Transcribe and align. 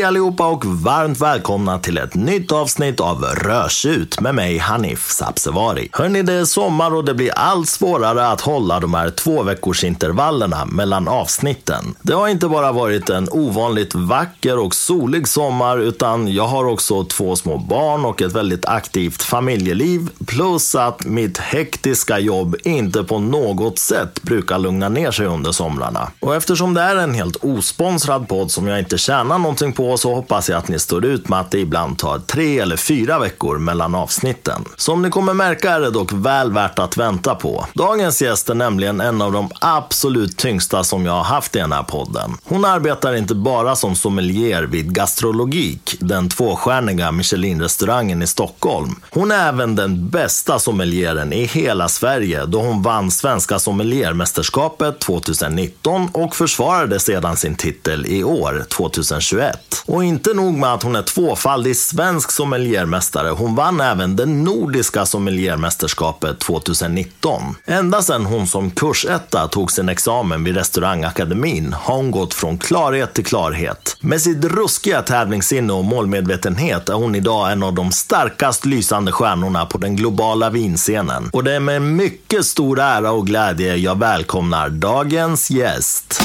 Hej 0.00 0.06
allihopa 0.06 0.46
och 0.46 0.64
varmt 0.64 1.20
välkomna 1.20 1.78
till 1.78 1.98
ett 1.98 2.14
nytt 2.14 2.52
avsnitt 2.52 3.00
av 3.00 3.22
Rörsut 3.22 4.20
med 4.20 4.34
mig 4.34 4.58
Hanif 4.58 5.10
Sabsevari. 5.10 5.88
Hörni, 5.92 6.22
det 6.22 6.32
är 6.32 6.44
sommar 6.44 6.94
och 6.94 7.04
det 7.04 7.14
blir 7.14 7.30
allt 7.30 7.68
svårare 7.68 8.28
att 8.28 8.40
hålla 8.40 8.80
de 8.80 8.94
här 8.94 9.10
två 9.10 9.42
veckors 9.42 9.84
intervallerna 9.84 10.64
mellan 10.64 11.08
avsnitten. 11.08 11.94
Det 12.02 12.12
har 12.12 12.28
inte 12.28 12.48
bara 12.48 12.72
varit 12.72 13.10
en 13.10 13.28
ovanligt 13.30 13.94
vacker 13.94 14.58
och 14.58 14.74
solig 14.74 15.28
sommar 15.28 15.78
utan 15.78 16.32
jag 16.32 16.46
har 16.46 16.64
också 16.64 17.04
två 17.04 17.36
små 17.36 17.58
barn 17.58 18.04
och 18.04 18.22
ett 18.22 18.32
väldigt 18.32 18.66
aktivt 18.66 19.22
familjeliv 19.22 20.08
plus 20.26 20.74
att 20.74 21.04
mitt 21.04 21.38
hektiska 21.38 22.18
jobb 22.18 22.56
inte 22.64 23.04
på 23.04 23.18
något 23.18 23.78
sätt 23.78 24.22
brukar 24.22 24.58
lugna 24.58 24.88
ner 24.88 25.10
sig 25.10 25.26
under 25.26 25.52
somrarna. 25.52 26.10
Och 26.20 26.34
eftersom 26.34 26.74
det 26.74 26.80
är 26.80 26.96
en 26.96 27.14
helt 27.14 27.36
osponsrad 27.44 28.28
podd 28.28 28.50
som 28.50 28.66
jag 28.66 28.78
inte 28.78 28.98
tjänar 28.98 29.38
någonting 29.38 29.72
på 29.72 29.89
så 29.96 30.14
hoppas 30.14 30.48
jag 30.48 30.58
att 30.58 30.68
ni 30.68 30.78
står 30.78 31.04
ut 31.04 31.28
med 31.28 31.40
att 31.40 31.50
det 31.50 31.58
ibland 31.58 31.98
tar 31.98 32.18
tre 32.18 32.58
eller 32.58 32.76
fyra 32.76 33.18
veckor 33.18 33.58
mellan 33.58 33.94
avsnitten. 33.94 34.64
Som 34.76 35.02
ni 35.02 35.10
kommer 35.10 35.34
märka 35.34 35.70
är 35.70 35.80
det 35.80 35.90
dock 35.90 36.12
väl 36.12 36.52
värt 36.52 36.78
att 36.78 36.96
vänta 36.96 37.34
på. 37.34 37.66
Dagens 37.74 38.22
gäst 38.22 38.50
är 38.50 38.54
nämligen 38.54 39.00
en 39.00 39.22
av 39.22 39.32
de 39.32 39.48
absolut 39.60 40.36
tyngsta 40.36 40.84
som 40.84 41.06
jag 41.06 41.12
har 41.12 41.24
haft 41.24 41.56
i 41.56 41.58
den 41.58 41.72
här 41.72 41.82
podden. 41.82 42.36
Hon 42.44 42.64
arbetar 42.64 43.14
inte 43.14 43.34
bara 43.34 43.76
som 43.76 43.96
sommelier 43.96 44.62
vid 44.62 44.94
Gastrologik, 44.94 45.96
den 46.00 46.28
tvåstjärniga 46.28 47.12
Michelin-restaurangen 47.12 48.22
i 48.22 48.26
Stockholm. 48.26 48.94
Hon 49.10 49.32
är 49.32 49.48
även 49.48 49.76
den 49.76 50.08
bästa 50.08 50.58
sommelieren 50.58 51.32
i 51.32 51.44
hela 51.44 51.88
Sverige 51.88 52.46
då 52.46 52.60
hon 52.60 52.82
vann 52.82 53.10
Svenska 53.10 53.58
sommeliermästerskapet 53.58 54.98
2019 54.98 56.08
och 56.12 56.36
försvarade 56.36 57.00
sedan 57.00 57.36
sin 57.36 57.54
titel 57.54 58.06
i 58.06 58.24
år, 58.24 58.64
2021. 58.68 59.79
Och 59.86 60.04
inte 60.04 60.34
nog 60.34 60.54
med 60.54 60.72
att 60.72 60.82
hon 60.82 60.96
är 60.96 61.02
tvåfaldig 61.02 61.76
svensk 61.76 62.30
sommeliermästare, 62.30 63.28
hon 63.28 63.54
vann 63.54 63.80
även 63.80 64.16
det 64.16 64.26
nordiska 64.26 65.06
sommeliermästerskapet 65.06 66.38
2019. 66.38 67.42
Ända 67.66 68.02
sedan 68.02 68.26
hon 68.26 68.46
som 68.46 68.70
kursetta 68.70 69.48
tog 69.48 69.72
sin 69.72 69.88
examen 69.88 70.44
vid 70.44 70.56
restaurangakademin 70.56 71.72
har 71.72 71.96
hon 71.96 72.10
gått 72.10 72.34
från 72.34 72.58
klarhet 72.58 73.14
till 73.14 73.24
klarhet. 73.24 73.96
Med 74.00 74.20
sitt 74.20 74.44
ruskiga 74.44 75.02
tävlingssinne 75.02 75.72
och 75.72 75.84
målmedvetenhet 75.84 76.88
är 76.88 76.94
hon 76.94 77.14
idag 77.14 77.52
en 77.52 77.62
av 77.62 77.74
de 77.74 77.92
starkast 77.92 78.66
lysande 78.66 79.12
stjärnorna 79.12 79.66
på 79.66 79.78
den 79.78 79.96
globala 79.96 80.50
vinscenen. 80.50 81.30
Och 81.32 81.44
det 81.44 81.52
är 81.52 81.60
med 81.60 81.82
mycket 81.82 82.46
stor 82.46 82.80
ära 82.80 83.10
och 83.10 83.26
glädje 83.26 83.76
jag 83.76 83.98
välkomnar 83.98 84.68
dagens 84.68 85.50
gäst. 85.50 86.22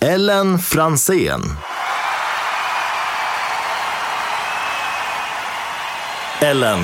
Ellen 0.00 0.58
Fransén. 0.58 1.42
Ellen, 6.42 6.78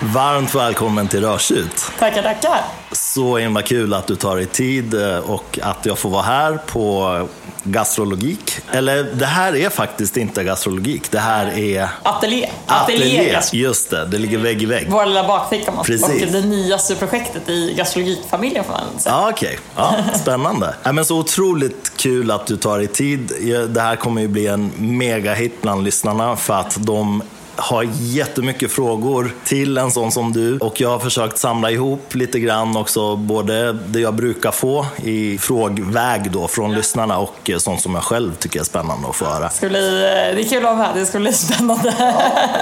varmt 0.00 0.54
välkommen 0.54 1.08
till 1.08 1.20
Rörsut. 1.20 1.84
Tackar, 1.98 2.22
tackar. 2.22 2.60
Så 2.92 3.36
himla 3.36 3.62
kul 3.62 3.94
att 3.94 4.06
du 4.06 4.16
tar 4.16 4.36
dig 4.36 4.46
tid 4.46 4.94
eh, 4.94 5.18
och 5.18 5.58
att 5.62 5.86
jag 5.86 5.98
får 5.98 6.10
vara 6.10 6.22
här 6.22 6.56
på 6.66 7.28
gastrologik. 7.62 8.58
Eller 8.72 9.02
det 9.14 9.26
här 9.26 9.56
är 9.56 9.70
faktiskt 9.70 10.16
inte 10.16 10.44
gastrologik, 10.44 11.10
det 11.10 11.18
här 11.18 11.58
är 11.58 11.88
Ateljé. 12.02 12.50
ateljé. 12.66 13.38
Just 13.52 13.90
det, 13.90 14.06
det 14.06 14.18
ligger 14.18 14.38
vägg 14.38 14.62
i 14.62 14.66
vägg. 14.66 14.86
Vår 14.90 15.06
lilla 15.06 15.26
bakficka 15.28 15.72
Precis. 15.84 16.26
och 16.26 16.32
det 16.32 16.40
nyaste 16.46 16.94
projektet 16.96 17.48
i 17.48 17.74
gastrologikfamiljen 17.76 18.64
får 18.64 18.72
man 18.72 18.80
säga. 18.98 19.14
Ja, 19.14 19.30
okej. 19.30 19.58
Ja, 19.76 19.94
spännande. 20.14 20.74
Ja, 20.82 20.92
men 20.92 21.04
så 21.04 21.18
otroligt 21.18 21.92
kul 21.96 22.30
att 22.30 22.46
du 22.46 22.56
tar 22.56 22.78
dig 22.78 22.86
tid. 22.86 23.32
Det 23.68 23.80
här 23.80 23.96
kommer 23.96 24.20
ju 24.20 24.28
bli 24.28 24.46
en 24.46 24.72
megahit 24.76 25.62
bland 25.62 25.84
lyssnarna 25.84 26.36
för 26.36 26.54
att 26.54 26.76
de 26.86 27.22
har 27.60 27.88
jättemycket 28.00 28.72
frågor 28.72 29.34
till 29.44 29.78
en 29.78 29.90
sån 29.90 30.12
som 30.12 30.32
du 30.32 30.58
och 30.58 30.80
jag 30.80 30.88
har 30.88 30.98
försökt 30.98 31.38
samla 31.38 31.70
ihop 31.70 32.14
lite 32.14 32.40
grann 32.40 32.76
också 32.76 33.16
både 33.16 33.72
det 33.72 34.00
jag 34.00 34.14
brukar 34.14 34.50
få 34.50 34.86
i 35.04 35.38
frågväg 35.38 36.30
då 36.30 36.48
från 36.48 36.72
lyssnarna 36.74 37.18
och 37.18 37.50
eh, 37.50 37.58
sånt 37.58 37.80
som 37.80 37.94
jag 37.94 38.04
själv 38.04 38.34
tycker 38.36 38.60
är 38.60 38.64
spännande 38.64 39.08
att 39.08 39.16
få 39.16 39.24
höra. 39.24 39.44
Det, 39.44 39.50
ska 39.50 39.68
bli, 39.68 39.90
det 40.00 40.40
är 40.40 40.48
kul 40.48 40.58
att 40.58 40.62
vara 40.64 40.74
med, 40.76 40.88
det 40.94 41.06
ska 41.06 41.18
bli 41.18 41.32
spännande. 41.32 41.94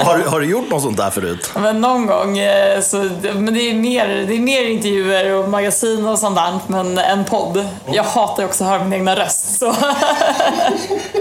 Har, 0.04 0.18
du- 0.18 0.28
har 0.28 0.40
du 0.40 0.46
gjort 0.46 0.70
något 0.70 0.82
sånt 0.82 0.96
där 0.96 1.10
förut? 1.10 1.50
Men 1.54 1.80
någon 1.80 2.06
gång, 2.06 2.38
eh, 2.38 2.80
så, 2.80 2.96
men 3.34 3.54
det 3.54 3.60
är, 3.70 3.74
mer, 3.74 4.08
det 4.28 4.34
är 4.34 4.40
mer 4.40 4.64
intervjuer 4.64 5.32
och 5.34 5.48
magasin 5.48 6.06
och 6.06 6.18
sånt 6.18 6.36
där, 6.36 6.58
men 6.66 6.98
en 6.98 7.24
podd. 7.24 7.66
Jag 7.92 8.04
hatar 8.04 8.44
också 8.44 8.64
att 8.64 8.70
höra 8.70 8.84
min 8.84 8.92
egna 8.92 9.16
röst. 9.16 9.58
Så. 9.58 9.74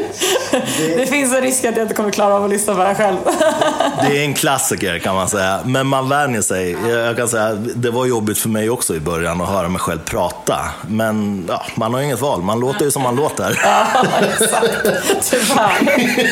Det 0.96 1.10
finns 1.10 1.34
en 1.34 1.42
risk 1.42 1.66
att 1.66 1.76
jag 1.76 1.84
inte 1.84 1.94
kommer 1.94 2.12
klara 2.12 2.36
av 2.36 2.44
att 2.44 2.50
lyssna 2.50 2.74
på 2.74 2.80
det 2.80 2.88
här 2.88 2.96
själv. 2.96 3.18
Det 4.10 4.18
är 4.18 4.24
en 4.24 4.34
klassiker 4.34 5.00
kan 5.00 5.16
man 5.16 5.30
säga, 5.30 5.60
men 5.66 5.88
man 5.88 6.10
vänjer 6.10 6.42
sig. 6.42 6.72
Jag 6.72 7.08
jag 7.08 7.18
kan 7.18 7.28
säga, 7.28 7.54
det 7.76 7.92
var 7.92 8.06
jobbigt 8.06 8.38
för 8.38 8.50
mig 8.50 8.70
också 8.70 8.96
i 8.96 9.00
början 9.00 9.42
att 9.42 9.50
höra 9.50 9.70
mig 9.70 9.80
själv 9.80 10.00
prata. 10.06 10.60
Men 10.88 11.46
ja, 11.50 11.66
man 11.76 11.94
har 11.94 12.02
inget 12.02 12.22
val, 12.22 12.42
man 12.42 12.60
låter 12.60 12.86
ju 12.86 12.92
som 12.92 13.02
man 13.02 13.16
låter. 13.16 13.62
Ja, 13.64 13.88
exakt. 14.22 14.88
Tyvärr. 15.22 16.28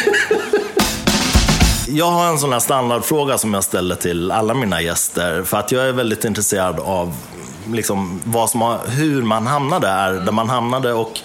Jag 1.87 2.11
har 2.11 2.27
en 2.27 2.39
sån 2.39 2.53
här 2.53 2.59
standardfråga 2.59 3.37
som 3.37 3.53
jag 3.53 3.63
ställer 3.63 3.95
till 3.95 4.31
alla 4.31 4.53
mina 4.53 4.81
gäster. 4.81 5.43
För 5.43 5.57
att 5.57 5.71
jag 5.71 5.87
är 5.87 5.91
väldigt 5.91 6.25
intresserad 6.25 6.79
av 6.79 7.15
liksom, 7.71 8.21
vad 8.23 8.49
som 8.49 8.61
har, 8.61 8.79
hur 8.87 9.21
man 9.21 9.47
hamnade 9.47 9.87
där, 9.87 10.13
där 10.13 10.31
man 10.31 10.49
hamnade. 10.49 10.93
Och 10.93 11.19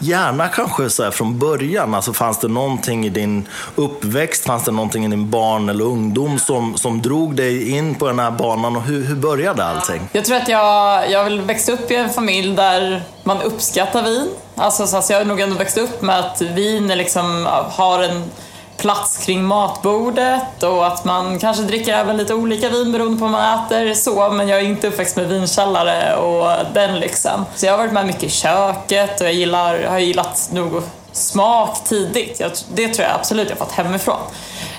gärna 0.00 0.48
kanske 0.48 0.90
så 0.90 1.02
här 1.02 1.10
från 1.10 1.38
början. 1.38 1.94
Alltså, 1.94 2.12
fanns 2.12 2.38
det 2.38 2.48
någonting 2.48 3.06
i 3.06 3.08
din 3.08 3.48
uppväxt, 3.76 4.44
fanns 4.44 4.64
det 4.64 4.72
någonting 4.72 5.04
i 5.04 5.08
din 5.08 5.30
barn 5.30 5.68
eller 5.68 5.84
ungdom 5.84 6.38
som, 6.38 6.76
som 6.76 7.02
drog 7.02 7.36
dig 7.36 7.70
in 7.70 7.94
på 7.94 8.06
den 8.06 8.18
här 8.18 8.30
banan? 8.30 8.76
Och 8.76 8.82
hur, 8.82 9.04
hur 9.04 9.16
började 9.16 9.64
allting? 9.64 10.08
Jag 10.12 10.24
tror 10.24 10.36
att 10.36 10.48
jag, 10.48 11.10
jag 11.10 11.24
vill 11.24 11.40
växte 11.40 11.72
upp 11.72 11.90
i 11.90 11.96
en 11.96 12.10
familj 12.10 12.56
där 12.56 13.02
man 13.24 13.42
uppskattar 13.42 14.02
vin. 14.02 14.28
Alltså, 14.56 14.86
så 14.86 15.12
jag 15.12 15.18
har 15.18 15.24
nog 15.24 15.40
ändå 15.40 15.56
växt 15.56 15.78
upp 15.78 16.02
med 16.02 16.18
att 16.18 16.42
vin 16.42 16.90
är 16.90 16.96
liksom, 16.96 17.46
har 17.70 18.02
en 18.02 18.30
plats 18.80 19.24
kring 19.26 19.44
matbordet 19.44 20.62
och 20.62 20.86
att 20.86 21.04
man 21.04 21.38
kanske 21.38 21.62
dricker 21.62 21.94
även 21.94 22.16
lite 22.16 22.34
olika 22.34 22.68
vin 22.68 22.92
beroende 22.92 23.18
på 23.18 23.24
vad 23.24 23.30
man 23.30 23.66
äter. 23.66 23.94
Så, 23.94 24.30
men 24.30 24.48
jag 24.48 24.60
är 24.60 24.64
inte 24.64 24.88
uppväxt 24.88 25.16
med 25.16 25.28
vinkällare 25.28 26.16
och 26.16 26.74
den 26.74 27.00
lyxen. 27.00 27.44
Så 27.54 27.66
jag 27.66 27.72
har 27.72 27.78
varit 27.78 27.92
med 27.92 28.06
mycket 28.06 28.22
i 28.22 28.30
köket 28.30 29.20
och 29.20 29.26
jag 29.26 29.34
gillar, 29.34 29.82
har 29.82 29.98
gillat 29.98 30.50
nog 30.52 30.82
smak 31.12 31.84
tidigt. 31.84 32.40
Jag, 32.40 32.52
det 32.74 32.88
tror 32.88 33.08
jag 33.08 33.14
absolut 33.14 33.48
jag 33.48 33.58
fått 33.58 33.72
hemifrån. 33.72 34.20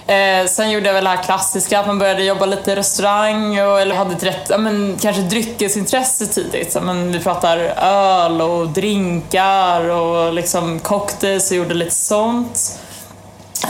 Eh, 0.08 0.46
sen 0.46 0.72
gjorde 0.72 0.86
jag 0.86 0.94
väl 0.94 1.04
det 1.04 1.10
här 1.10 1.24
klassiska, 1.24 1.80
att 1.80 1.88
man 1.88 2.00
började 2.00 2.24
jobba 2.24 2.46
lite 2.46 2.72
i 2.72 2.76
restaurang 2.76 3.62
och, 3.62 3.82
eller 3.82 3.96
hade 3.96 4.16
ett 4.16 4.24
rätt, 4.24 4.48
ja, 4.50 4.58
men, 4.58 4.98
kanske 5.02 5.22
dryckesintresse 5.22 6.26
tidigt. 6.26 6.72
Så, 6.72 6.82
men, 6.82 7.12
vi 7.12 7.20
pratar 7.20 7.58
öl 7.78 8.42
och 8.42 8.68
drinkar 8.68 9.90
och 9.90 10.34
liksom 10.34 10.80
cocktails 10.80 11.52
och 11.52 11.58
gjorde 11.58 11.74
lite 11.74 11.96
sånt. 11.96 12.80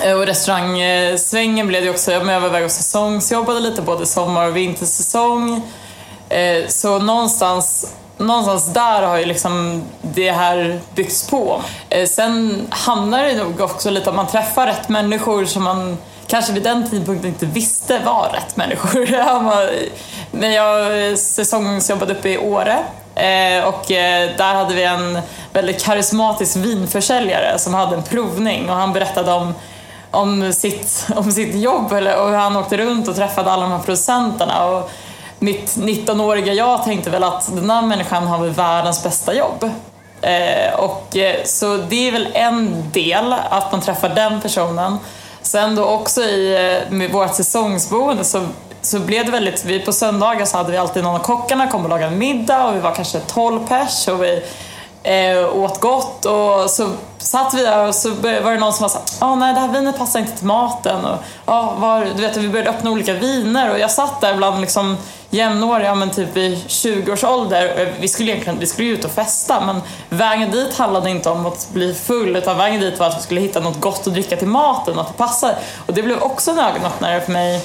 Eh, 0.04 0.14
och 0.14 0.26
restaurangsvängen 0.26 1.68
blev 1.68 1.84
det 1.84 1.90
också, 1.90 2.12
jag 2.12 2.40
var 2.40 2.48
iväg 2.48 2.66
och 2.66 2.72
säsongsjobbade 2.72 3.60
lite 3.60 3.82
både 3.82 4.06
sommar 4.06 4.48
och 4.48 4.58
vintersäsong. 4.58 5.62
Eh, 6.30 6.68
så 6.68 7.00
någonstans, 7.00 7.94
någonstans 8.18 8.74
där 8.74 9.02
har 9.02 9.18
ju 9.18 9.26
liksom 9.26 9.84
det 10.02 10.32
här 10.32 10.80
byggts 10.96 11.30
på. 11.30 11.62
Eh, 11.90 12.08
sen 12.08 12.68
handlar 12.70 13.24
det 13.24 13.34
nog 13.34 13.62
också 13.62 13.90
lite 13.90 14.10
om 14.10 14.20
att 14.20 14.26
man 14.26 14.44
träffar 14.44 14.68
rätt 14.68 14.90
människor 14.90 15.46
som 15.46 15.64
man 15.64 15.98
kanske 16.28 16.54
vid 16.54 16.64
den 16.64 16.90
tidpunkten 16.90 17.30
inte 17.30 17.46
visste 17.46 18.00
var 18.00 18.30
rätt 18.34 18.58
människor. 18.58 19.08
När 20.32 20.50
jag 20.50 21.20
säsongsjobbade 21.20 22.14
uppe 22.14 22.30
i 22.30 22.38
Åre 22.38 22.78
och 23.66 23.86
där 24.38 24.54
hade 24.54 24.76
vi 24.76 24.84
en 24.84 25.20
väldigt 25.54 25.84
karismatisk 25.84 26.56
vinförsäljare 26.56 27.59
som 27.59 27.74
hade 27.74 27.96
en 27.96 28.04
provning 28.04 28.70
och 28.70 28.76
han 28.76 28.94
berättade 28.94 29.32
om 29.32 29.54
om 30.11 30.53
sitt, 30.53 31.08
om 31.16 31.31
sitt 31.31 31.55
jobb 31.55 31.91
eller, 31.91 32.22
och 32.22 32.29
hur 32.29 32.37
han 32.37 32.58
åkte 32.58 32.78
runt 32.78 33.08
och 33.08 33.16
träffade 33.16 33.52
alla 33.52 33.61
de 33.61 33.72
här 33.72 33.79
producenterna. 33.79 34.66
Och 34.66 34.91
mitt 35.40 35.78
19-åriga 35.78 36.53
jag 36.53 36.84
tänkte 36.84 37.09
väl 37.09 37.23
att 37.23 37.55
den 37.55 37.69
här 37.69 37.81
människan 37.81 38.28
har 38.28 38.37
väl 38.37 38.49
världens 38.49 39.03
bästa 39.03 39.34
jobb. 39.34 39.69
Eh, 40.22 40.79
och, 40.79 41.17
eh, 41.17 41.43
så 41.46 41.78
det 41.78 42.08
är 42.08 42.11
väl 42.11 42.28
en 42.34 42.91
del, 42.91 43.35
att 43.49 43.72
man 43.72 43.81
träffar 43.81 44.09
den 44.09 44.41
personen. 44.41 44.97
Sen 45.41 45.75
då 45.75 45.85
också 45.85 46.22
i 46.22 46.53
eh, 46.53 46.91
med 46.91 47.11
vårt 47.11 47.35
säsongsboende 47.35 48.23
så, 48.23 48.46
så 48.81 48.99
blev 48.99 49.25
det 49.25 49.31
väldigt, 49.31 49.66
vi 49.66 49.79
på 49.79 49.93
söndagar 49.93 50.46
så 50.46 50.58
hade 50.58 50.72
vi 50.72 50.78
alltid 50.78 51.03
någon 51.03 51.16
av 51.16 51.23
kockarna 51.23 51.67
kom 51.67 51.84
och 51.84 51.90
lagade 51.90 52.16
middag 52.16 52.67
och 52.67 52.75
vi 52.75 52.79
var 52.79 52.96
kanske 52.96 53.19
12 53.19 53.67
pers 53.67 54.08
och 54.08 54.23
vi 54.23 54.43
eh, 55.03 55.56
åt 55.56 55.80
gott 55.80 56.26
och 56.26 56.70
så 56.70 56.90
satt 57.18 57.53
vi 57.53 57.62
där 57.62 57.88
och 57.88 57.96
så 57.96 58.09
var 58.09 58.52
det 58.52 58.59
någon 58.59 58.74
som 58.74 58.82
var 58.82 58.90
såhär, 58.90 59.06
ah, 59.20 59.36
nej 59.36 59.53
det 59.53 59.59
här 59.59 59.68
vinet 59.68 59.98
passar 59.98 60.20
inte 60.20 60.38
till 60.38 60.46
maten 60.46 61.06
och 61.06 61.18
ah, 61.46 61.74
var, 61.78 62.08
du 62.16 62.22
vet, 62.22 62.38
vi 62.38 62.50
började 62.50 62.70
öppna 62.70 62.92
olika 62.92 63.14
viner 63.14 63.72
och 63.72 63.80
jag 63.80 63.92
satt 63.92 64.22
där 64.22 64.36
bland 64.36 64.62
liksom 64.62 64.98
jämnåriga, 65.30 65.96
men 65.96 66.09
typ 66.09 66.36
vid 66.36 66.59
20 66.68 67.12
års 67.12 67.24
ålder. 67.24 67.82
Eh, 67.82 67.88
vi 68.00 68.08
skulle 68.08 68.32
egentligen 68.32 68.59
vi 68.59 68.68
skulle 68.68 68.90
ut 68.90 69.06
och 69.06 69.12
festa, 69.12 69.62
men 69.66 69.82
vägen 70.09 70.52
dit 70.52 70.78
handlade 70.78 71.09
inte 71.09 71.30
om 71.30 71.46
att 71.46 71.70
bli 71.74 71.94
full, 71.94 72.36
utan 72.36 72.58
vägen 72.58 72.82
dit 72.82 73.00
var 73.00 73.08
att 73.08 73.18
vi 73.18 73.22
skulle 73.22 73.42
hitta 73.42 73.59
något 73.59 73.80
gott 73.80 74.08
att 74.08 74.14
dricka 74.14 74.36
till 74.36 74.47
maten, 74.47 75.00
att 75.00 75.08
det 75.08 75.14
passar. 75.14 75.56
Och 75.86 75.94
det 75.94 76.04
blev 76.04 76.24
också 76.24 76.52
en 76.52 76.59
ögonöppnare 76.59 77.22
för 77.22 77.32
mig 77.32 77.62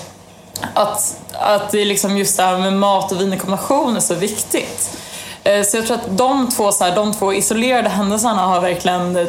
att, 0.74 1.16
att 1.32 1.70
det 1.70 1.84
liksom 1.84 2.18
just 2.18 2.36
det 2.36 2.42
här 2.42 2.58
med 2.58 2.72
mat 2.72 3.12
och 3.12 3.20
vin 3.20 3.32
i 3.32 3.38
kombination 3.38 3.96
är 3.96 4.00
så 4.00 4.14
viktigt. 4.14 4.98
Eh, 5.46 5.62
så 5.62 5.76
jag 5.76 5.86
tror 5.86 5.96
att 5.96 6.18
de 6.18 6.48
två, 6.48 6.72
så 6.72 6.84
här, 6.84 6.94
de 6.94 7.14
två 7.14 7.32
isolerade 7.32 7.88
händelserna 7.88 8.42
har 8.42 8.60
verkligen 8.60 9.16
eh, 9.16 9.26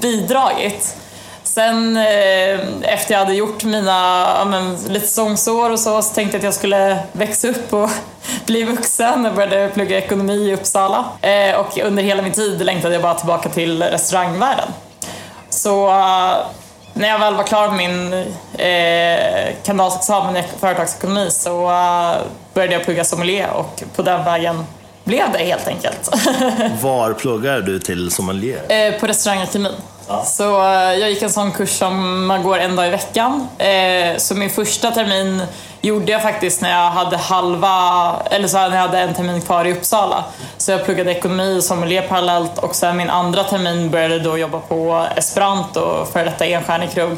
bidragit. 0.00 0.96
Sen 1.42 1.96
eh, 1.96 2.60
efter 2.82 3.14
jag 3.14 3.18
hade 3.18 3.34
gjort 3.34 3.64
mina 3.64 4.28
ja, 4.38 4.44
men, 4.44 4.76
lite 4.88 5.06
sångsår 5.06 5.70
och 5.70 5.80
så, 5.80 6.02
så 6.02 6.14
tänkte 6.14 6.36
jag 6.36 6.40
att 6.40 6.44
jag 6.44 6.54
skulle 6.54 6.98
växa 7.12 7.48
upp 7.48 7.72
och 7.72 7.90
bli 8.46 8.62
vuxen. 8.62 9.24
Jag 9.24 9.34
började 9.34 9.68
plugga 9.68 9.98
ekonomi 9.98 10.50
i 10.50 10.54
Uppsala 10.54 11.04
och 11.58 11.78
under 11.78 12.02
hela 12.02 12.22
min 12.22 12.32
tid 12.32 12.64
längtade 12.64 12.94
jag 12.94 13.02
bara 13.02 13.14
tillbaka 13.14 13.48
till 13.48 13.82
restaurangvärlden. 13.82 14.68
Så 15.50 15.86
när 16.92 17.08
jag 17.08 17.18
väl 17.18 17.34
var 17.34 17.44
klar 17.44 17.68
med 17.68 17.76
min 17.76 18.12
eh, 18.58 19.54
kandidatexamen 19.64 20.36
i 20.36 20.44
företagsekonomi 20.60 21.30
så 21.30 21.66
började 22.54 22.74
jag 22.74 22.84
plugga 22.84 23.04
sommelier 23.04 23.50
och 23.50 23.82
på 23.96 24.02
den 24.02 24.24
vägen 24.24 24.64
blev 25.08 25.32
det 25.32 25.38
helt 25.38 25.68
enkelt. 25.68 26.10
Var 26.82 27.12
pluggade 27.12 27.62
du 27.62 27.78
till 27.78 28.10
sommelier? 28.10 28.62
Eh, 28.68 29.00
på 29.00 29.06
restaurangakemin. 29.06 29.72
Ja. 30.08 30.24
Så 30.24 30.60
uh, 30.60 30.94
jag 30.94 31.10
gick 31.10 31.22
en 31.22 31.30
sån 31.30 31.52
kurs 31.52 31.70
som 31.70 32.26
man 32.26 32.42
går 32.42 32.58
en 32.58 32.76
dag 32.76 32.86
i 32.86 32.90
veckan. 32.90 33.48
Eh, 33.58 34.16
så 34.16 34.34
min 34.34 34.50
första 34.50 34.90
termin 34.90 35.42
gjorde 35.80 36.12
jag 36.12 36.22
faktiskt 36.22 36.60
när 36.60 36.70
jag 36.70 36.90
hade 36.90 37.16
halva, 37.16 38.16
eller 38.30 38.48
så 38.48 38.56
när 38.56 38.76
jag 38.76 38.82
hade 38.82 38.98
en 38.98 39.14
termin 39.14 39.40
kvar 39.40 39.64
i 39.64 39.72
Uppsala. 39.72 40.24
Så 40.56 40.70
jag 40.70 40.84
pluggade 40.84 41.10
ekonomi 41.10 41.58
och 41.58 41.64
sommelier 41.64 42.02
parallellt 42.02 42.58
och 42.58 42.74
sen 42.74 42.96
min 42.96 43.10
andra 43.10 43.44
termin 43.44 43.90
började 43.90 44.18
då 44.18 44.38
jobba 44.38 44.60
på 44.60 45.06
Esperanto, 45.16 46.04
för 46.12 46.24
detta 46.24 46.46
enstjärnig 46.46 46.90
krog. 46.90 47.16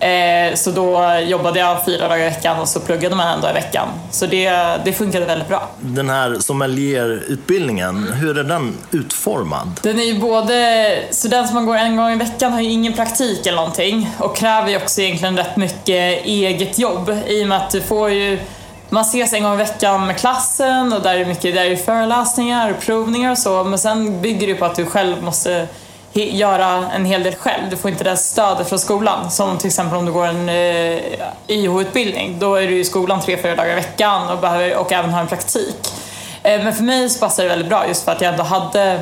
Eh, 0.00 0.54
så 0.54 0.70
då 0.70 1.18
jobbade 1.26 1.58
jag 1.58 1.84
fyra 1.84 2.08
dagar 2.08 2.26
i 2.26 2.28
veckan 2.28 2.60
och 2.60 2.68
så 2.68 2.80
pluggade 2.80 3.16
man 3.16 3.34
en 3.34 3.40
dag 3.40 3.50
i 3.50 3.54
veckan. 3.54 3.88
Så 4.10 4.26
det, 4.26 4.50
det 4.84 4.92
funkade 4.92 5.26
väldigt 5.26 5.48
bra. 5.48 5.68
Den 5.80 6.10
här 6.10 6.36
sommelierutbildningen, 6.40 8.12
hur 8.12 8.38
är 8.38 8.44
den 8.44 8.76
utformad? 8.90 9.80
Den 9.82 9.98
är 9.98 10.04
ju 10.04 10.18
både, 10.18 10.98
så 11.10 11.28
den 11.28 11.46
som 11.46 11.54
man 11.54 11.66
går 11.66 11.76
en 11.76 11.96
gång 11.96 12.10
i 12.10 12.16
veckan 12.16 12.52
har 12.52 12.60
ju 12.60 12.70
ingen 12.70 12.92
praktik 12.92 13.46
eller 13.46 13.56
någonting 13.56 14.10
och 14.18 14.36
kräver 14.36 14.68
ju 14.68 14.76
också 14.76 15.00
egentligen 15.00 15.36
rätt 15.36 15.56
mycket 15.56 16.24
eget 16.24 16.78
jobb 16.78 17.10
i 17.26 17.44
och 17.44 17.48
med 17.48 17.58
att 17.58 17.70
du 17.70 17.80
får 17.80 18.10
ju 18.10 18.38
man 18.88 19.02
ses 19.02 19.32
en 19.32 19.42
gång 19.42 19.54
i 19.54 19.56
veckan 19.56 20.06
med 20.06 20.18
klassen 20.18 20.92
och 20.92 21.02
där 21.02 21.14
är 21.14 21.24
mycket 21.24 21.54
där 21.54 21.64
är 21.64 21.76
föreläsningar 21.76 22.70
och 22.70 22.80
provningar 22.80 23.30
och 23.30 23.38
så 23.38 23.64
men 23.64 23.78
sen 23.78 24.22
bygger 24.22 24.46
det 24.46 24.54
på 24.54 24.64
att 24.64 24.76
du 24.76 24.86
själv 24.86 25.22
måste 25.22 25.68
göra 26.24 26.90
en 26.94 27.04
hel 27.04 27.22
del 27.22 27.34
själv. 27.34 27.70
Du 27.70 27.76
får 27.76 27.90
inte 27.90 28.04
det 28.04 28.16
stödet 28.16 28.68
från 28.68 28.78
skolan. 28.78 29.30
Som 29.30 29.58
till 29.58 29.66
exempel 29.66 29.98
om 29.98 30.06
du 30.06 30.12
går 30.12 30.26
en 30.26 30.48
eh, 30.48 31.02
YH-utbildning. 31.48 32.38
Då 32.38 32.54
är 32.54 32.68
du 32.68 32.78
i 32.78 32.84
skolan 32.84 33.20
tre, 33.20 33.36
fyra 33.36 33.56
dagar 33.56 33.72
i 33.72 33.74
veckan 33.74 34.28
och, 34.28 34.38
behöver, 34.38 34.76
och 34.76 34.92
även 34.92 35.10
har 35.10 35.20
en 35.20 35.26
praktik. 35.26 35.76
Eh, 36.42 36.64
men 36.64 36.74
för 36.74 36.84
mig 36.84 37.10
så 37.10 37.18
passade 37.18 37.48
det 37.48 37.48
väldigt 37.48 37.68
bra 37.68 37.88
just 37.88 38.04
för 38.04 38.12
att 38.12 38.20
jag 38.20 38.32
ändå 38.32 38.42
hade 38.42 39.00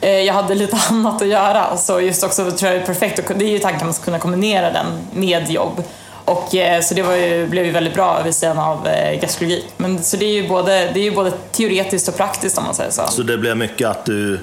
eh, 0.00 0.10
jag 0.10 0.34
hade 0.34 0.54
lite 0.54 0.78
annat 0.90 1.22
att 1.22 1.28
göra. 1.28 1.76
Så 1.76 2.00
just 2.00 2.24
också 2.24 2.50
tror 2.50 2.72
jag 2.72 2.82
är 2.82 2.86
perfekt. 2.86 3.30
Det 3.36 3.44
är 3.44 3.50
ju 3.50 3.58
tanken 3.58 3.88
att 3.88 4.04
kunna 4.04 4.18
kombinera 4.18 4.70
den 4.70 4.86
med 5.12 5.50
jobb. 5.50 5.82
Och, 6.24 6.54
eh, 6.54 6.80
så 6.80 6.94
det 6.94 7.02
var 7.02 7.14
ju, 7.14 7.46
blev 7.46 7.64
ju 7.64 7.70
väldigt 7.70 7.94
bra 7.94 8.22
vid 8.22 8.34
sidan 8.34 8.58
av 8.58 8.88
eh, 8.88 9.20
gastrologi. 9.20 9.64
Men, 9.76 10.02
så 10.02 10.16
det 10.16 10.24
är, 10.24 10.42
ju 10.42 10.48
både, 10.48 10.90
det 10.94 11.00
är 11.00 11.04
ju 11.04 11.10
både 11.10 11.30
teoretiskt 11.30 12.08
och 12.08 12.16
praktiskt 12.16 12.58
om 12.58 12.64
man 12.64 12.74
säger 12.74 12.90
så. 12.90 13.06
Så 13.06 13.22
det 13.22 13.38
blev 13.38 13.56
mycket 13.56 13.88
att 13.88 14.04
du 14.04 14.40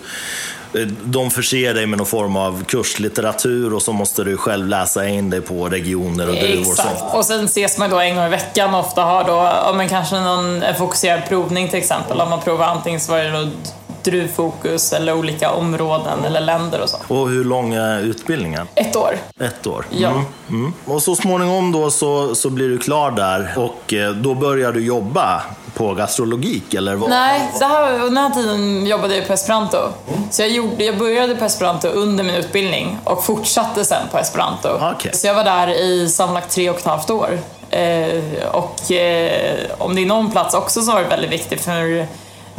Eh, 0.74 0.82
de 1.04 1.32
förser 1.32 1.74
dig 1.74 1.86
med 1.86 1.98
någon 1.98 2.08
form 2.08 2.36
av 2.36 2.64
kurslitteratur 2.64 3.74
och 3.74 3.82
så 3.82 3.94
måste 3.94 4.24
du 4.24 4.38
själv 4.38 4.68
läsa 4.68 5.08
in 5.08 5.30
dig 5.30 5.42
på 5.42 5.70
regioner 5.70 6.30
och 6.30 6.36
druvor. 6.36 6.72
Exakt. 6.72 7.04
Och 7.14 7.26
sen 7.26 7.46
ses 7.46 7.78
man 7.78 7.90
då 7.90 8.00
en 8.00 8.16
gång 8.16 8.26
i 8.26 8.30
veckan 8.30 8.74
och 8.74 8.80
ofta 8.80 9.02
har 9.02 9.24
då, 9.24 9.32
ja, 9.32 9.74
men 9.76 9.90
kanske 9.90 10.20
någon 10.20 10.64
eh, 10.64 10.76
fokuserad 10.76 11.22
provning 11.28 11.70
till 11.70 11.80
exempel. 11.80 12.22
Om 12.22 12.30
man 12.30 12.42
provar 12.42 12.66
antingen 12.66 13.00
så 13.00 13.12
var 13.12 13.20
det 13.20 13.52
druvfokus 14.12 14.94
eller 14.94 15.14
olika 15.14 15.52
områden 15.52 16.26
eller 16.26 16.42
länder 16.42 16.82
och 16.82 16.90
så. 16.90 16.98
Och 17.08 17.30
hur 17.30 17.44
lång 17.44 17.74
är 17.74 18.00
utbildningen? 18.00 18.68
Ett 18.76 18.96
år. 18.96 19.18
Ett 19.40 19.68
år? 19.68 19.86
Ja. 19.90 20.10
Mm. 20.10 20.26
Mm. 20.50 20.74
Och 20.86 21.04
så 21.04 21.16
småningom 21.16 21.72
då 21.72 21.92
så, 21.92 22.36
så 22.36 22.50
blir 22.50 22.70
du 22.70 22.78
klar 22.78 23.12
där 23.12 23.54
och 23.58 23.94
eh, 23.94 24.12
då 24.12 24.34
börjar 24.34 24.72
du 24.72 24.86
jobba 24.86 25.42
på 25.74 25.94
gastrologik 25.94 26.74
eller 26.74 26.96
vad? 26.96 27.10
Nej, 27.10 27.52
det 27.60 27.66
här, 27.66 28.00
den 28.00 28.18
här 28.18 28.30
tiden 28.30 28.86
jobbade 28.86 29.16
jag 29.16 29.28
på 29.28 29.34
esperanto. 29.34 29.78
Mm. 29.78 30.22
Så 30.32 30.42
jag, 30.42 30.50
gjorde, 30.50 30.84
jag 30.84 30.98
började 30.98 31.36
på 31.36 31.46
esperanto 31.46 31.88
under 31.88 32.24
min 32.24 32.36
utbildning 32.36 32.98
och 33.04 33.26
fortsatte 33.26 33.86
sen 33.86 34.08
på 34.12 34.18
esperanto. 34.18 34.70
Okay. 34.96 35.12
Så 35.14 35.28
jag 35.28 35.34
var 35.34 35.44
där 35.44 35.68
i 35.68 36.10
sammanlagt 36.10 36.52
tre 36.52 36.70
och 36.70 36.78
ett 36.78 36.86
halvt 36.86 37.10
år. 37.10 37.40
Eh, 37.70 38.24
och 38.52 38.92
eh, 38.92 39.60
om 39.78 39.96
det 39.96 40.02
är 40.02 40.06
någon 40.06 40.32
plats 40.32 40.54
också 40.54 40.82
som 40.82 40.94
har 40.94 41.02
varit 41.02 41.12
väldigt 41.12 41.32
viktig 41.32 41.60
för 41.60 42.08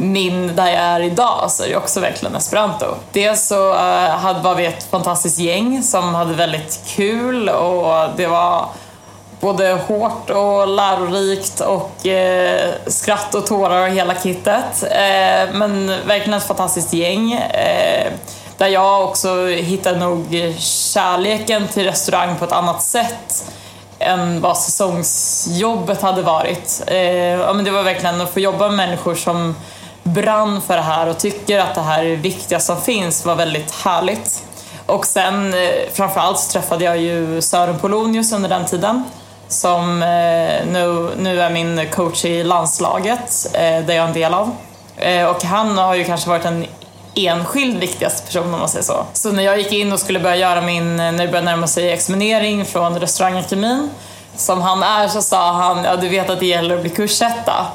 min, 0.01 0.55
där 0.55 0.67
jag 0.67 0.79
är 0.79 0.99
idag, 0.99 1.51
så 1.51 1.63
är 1.63 1.69
det 1.69 1.75
också 1.75 1.99
verkligen 1.99 2.35
esperanto. 2.35 2.85
Dels 3.11 3.47
så 3.47 3.69
uh, 3.73 4.41
var 4.41 4.55
vi 4.55 4.65
ett 4.65 4.83
fantastiskt 4.83 5.39
gäng 5.39 5.83
som 5.83 6.15
hade 6.15 6.33
väldigt 6.33 6.79
kul 6.87 7.49
och 7.49 8.09
det 8.17 8.27
var 8.27 8.65
både 9.39 9.73
hårt 9.87 10.29
och 10.29 10.67
lärorikt 10.67 11.59
och 11.59 12.07
eh, 12.07 12.73
skratt 12.87 13.35
och 13.35 13.45
tårar 13.45 13.81
och 13.81 13.93
hela 13.93 14.15
kittet. 14.15 14.83
Eh, 14.83 15.53
men 15.53 15.87
verkligen 15.87 16.33
ett 16.33 16.47
fantastiskt 16.47 16.93
gäng. 16.93 17.33
Eh, 17.33 18.11
där 18.57 18.67
jag 18.67 19.03
också 19.03 19.45
hittade 19.45 19.99
nog 19.99 20.25
kärleken 20.59 21.67
till 21.67 21.83
restaurang 21.83 22.35
på 22.35 22.45
ett 22.45 22.51
annat 22.51 22.83
sätt 22.83 23.51
än 23.99 24.41
vad 24.41 24.57
säsongsjobbet 24.57 26.01
hade 26.01 26.21
varit. 26.21 26.83
Eh, 26.87 26.97
ja, 27.15 27.53
men 27.53 27.65
det 27.65 27.71
var 27.71 27.83
verkligen 27.83 28.21
att 28.21 28.33
få 28.33 28.39
jobba 28.39 28.67
med 28.67 28.77
människor 28.77 29.15
som 29.15 29.55
brann 30.13 30.61
för 30.61 30.75
det 30.75 30.81
här 30.81 31.07
och 31.07 31.19
tycker 31.19 31.59
att 31.59 31.75
det 31.75 31.81
här 31.81 32.03
är 32.03 32.09
det 32.09 32.15
viktigaste 32.15 32.73
som 32.73 32.81
finns 32.81 33.25
var 33.25 33.35
väldigt 33.35 33.71
härligt. 33.71 34.43
Och 34.85 35.05
sen 35.05 35.53
eh, 35.53 35.69
framförallt 35.93 36.39
så 36.39 36.51
träffade 36.51 36.85
jag 36.85 36.97
ju 36.97 37.41
Sören 37.41 37.79
Polonius 37.79 38.33
under 38.33 38.49
den 38.49 38.65
tiden 38.65 39.03
som 39.47 40.03
eh, 40.03 40.65
nu, 40.67 41.09
nu 41.17 41.41
är 41.41 41.49
min 41.49 41.89
coach 41.91 42.25
i 42.25 42.43
landslaget, 42.43 43.47
eh, 43.53 43.59
där 43.59 43.93
jag 43.93 44.03
är 44.03 44.07
en 44.07 44.13
del 44.13 44.33
av. 44.33 44.55
Och 45.35 45.43
han 45.43 45.77
har 45.77 45.95
ju 45.95 46.03
kanske 46.03 46.29
varit 46.29 46.43
den 46.43 46.65
enskild 47.15 47.79
viktigaste 47.79 48.27
person 48.27 48.53
om 48.53 48.59
man 48.59 48.69
säger 48.69 48.83
så. 48.83 49.05
Så 49.13 49.31
när 49.31 49.43
jag 49.43 49.57
gick 49.57 49.71
in 49.71 49.93
och 49.93 49.99
skulle 49.99 50.19
börja 50.19 50.35
göra 50.35 50.61
min, 50.61 50.95
när 50.95 51.11
det 51.11 51.27
började 51.27 51.41
närma 51.41 51.67
sig 51.67 51.91
examinering 51.91 52.65
från 52.65 52.99
restaurangakademin, 52.99 53.89
som 54.35 54.61
han 54.61 54.83
är 54.83 55.07
så 55.07 55.21
sa 55.21 55.51
han, 55.51 55.83
ja 55.83 55.95
du 55.95 56.09
vet 56.09 56.29
att 56.29 56.39
det 56.39 56.45
gäller 56.45 56.75
att 56.75 56.81
bli 56.81 56.89
kursetta. 56.89 57.67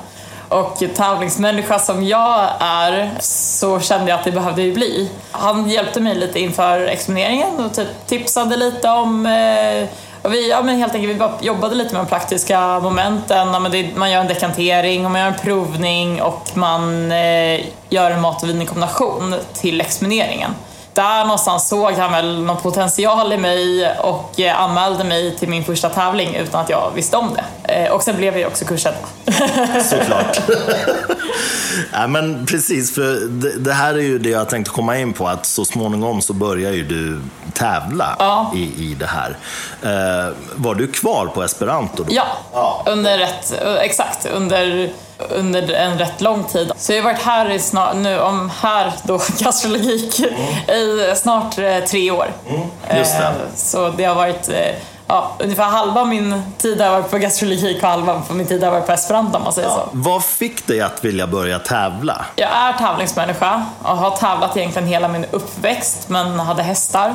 Och 0.49 0.83
tävlingsmänniska 0.95 1.79
som 1.79 2.05
jag 2.05 2.49
är 2.61 3.11
så 3.21 3.81
kände 3.81 4.11
jag 4.11 4.19
att 4.19 4.25
det 4.25 4.33
behövde 4.33 4.63
ju 4.63 4.75
bli. 4.75 5.11
Han 5.31 5.71
hjälpte 5.71 6.01
mig 6.01 6.15
lite 6.15 6.41
inför 6.41 6.81
examineringen 6.81 7.65
och 7.65 7.75
typ 7.75 7.89
tipsade 8.07 8.57
lite 8.57 8.89
om 8.89 9.27
eh, 9.27 9.89
och 10.27 10.33
vi, 10.33 10.51
ja, 10.51 10.63
men 10.63 10.77
helt 10.79 10.95
enkelt, 10.95 11.15
vi 11.15 11.19
bara 11.19 11.33
jobbade 11.41 11.75
lite 11.75 11.95
med 11.95 12.05
de 12.05 12.09
praktiska 12.09 12.81
momenten. 12.81 13.49
Ja, 13.53 13.59
men 13.59 13.73
det, 13.73 13.97
man 13.97 14.11
gör 14.11 14.21
en 14.21 14.27
dekantering, 14.27 15.05
och 15.05 15.11
man 15.11 15.21
gör 15.21 15.29
en 15.29 15.35
provning 15.35 16.23
och 16.23 16.43
man 16.55 17.13
eh, 17.13 17.61
gör 17.89 18.11
en 18.11 18.21
mat 18.21 18.43
och 18.43 18.49
vin 18.49 18.63
i 18.63 18.67
kombination 18.67 19.35
till 19.53 19.81
exponeringen. 19.81 20.51
Där 20.93 21.25
någonstans 21.25 21.69
såg 21.69 21.93
han 21.93 22.13
väl 22.13 22.43
någon 22.43 22.57
potential 22.57 23.33
i 23.33 23.37
mig 23.37 23.91
och 23.99 24.41
eh, 24.41 24.61
anmälde 24.61 25.05
mig 25.05 25.37
till 25.37 25.49
min 25.49 25.65
första 25.65 25.89
tävling 25.89 26.35
utan 26.35 26.61
att 26.61 26.71
jag 26.71 26.91
visste 26.95 27.17
om 27.17 27.31
det. 27.35 27.75
Eh, 27.75 27.93
och 27.93 28.03
sen 28.03 28.17
blev 28.17 28.39
jag 28.39 28.49
också 28.49 28.65
kursetta. 28.65 29.07
Såklart. 29.83 30.39
ja, 31.93 32.07
men 32.07 32.47
precis, 32.47 32.95
för 32.95 33.29
det, 33.29 33.59
det, 33.59 33.73
här 33.73 33.95
är 33.95 33.99
ju 33.99 34.19
det 34.19 34.31
jag 34.31 34.49
tänkte 34.49 34.71
komma 34.71 34.99
in 34.99 35.13
på, 35.13 35.29
att 35.29 35.47
så 35.47 35.65
småningom 35.65 36.23
så 36.23 36.33
börjar 36.33 36.73
ju 36.73 36.85
du 36.85 37.21
tävla 37.53 38.17
ja. 38.19 38.53
i, 38.55 38.63
i 38.63 38.97
det 39.01 39.07
här. 39.07 39.37
Eh, 39.83 40.35
var 40.55 40.75
du 40.75 40.87
kvar 40.87 41.27
på 41.27 41.43
esperanto 41.43 42.05
då? 42.05 42.15
Ja, 42.15 42.27
ja. 42.53 42.85
under 42.87 43.19
rätt, 43.19 43.63
exakt, 43.81 44.27
under 44.27 44.93
under 45.19 45.73
en 45.73 45.99
rätt 45.99 46.21
lång 46.21 46.45
tid. 46.45 46.73
Så 46.77 46.93
jag 46.93 47.03
har 47.03 47.13
varit 47.13 47.23
här 47.23 47.51
i 47.51 47.59
snart, 47.59 47.97
nu 47.97 48.21
om 48.21 48.51
här 48.61 48.93
då, 49.03 49.21
gastrologik, 49.39 50.21
mm. 50.21 50.71
i 50.71 51.13
snart 51.17 51.59
eh, 51.59 51.79
tre 51.79 52.11
år. 52.11 52.33
Mm. 52.49 52.99
Just 52.99 53.19
det. 53.19 53.25
Eh, 53.25 53.33
så 53.57 53.89
det 53.89 54.05
har 54.05 54.15
varit 54.15 54.49
eh, 54.49 54.75
ja, 55.07 55.37
ungefär 55.39 55.65
halva 55.65 56.05
min 56.05 56.43
tid 56.59 56.81
har 56.81 56.91
varit 56.91 57.11
på 57.11 57.19
gastrologik 57.19 57.83
och 57.83 57.89
halva 57.89 58.23
min 58.31 58.47
tid 58.47 58.65
har 58.65 58.71
varit 58.71 58.87
på 58.87 58.93
esperanto 58.93 59.37
om 59.37 59.45
man 59.45 59.53
säger 59.53 59.69
ja. 59.69 59.75
så. 59.75 59.89
Vad 59.93 60.25
fick 60.25 60.67
dig 60.67 60.81
att 60.81 61.05
vilja 61.05 61.27
börja 61.27 61.59
tävla? 61.59 62.27
Jag 62.37 62.51
är 62.51 62.73
tävlingsmänniska 62.73 63.67
och 63.83 63.97
har 63.97 64.11
tävlat 64.11 64.57
egentligen 64.57 64.89
hela 64.89 65.09
min 65.09 65.25
uppväxt 65.31 66.09
men 66.09 66.41
hade 66.41 66.63
hästar. 66.63 67.15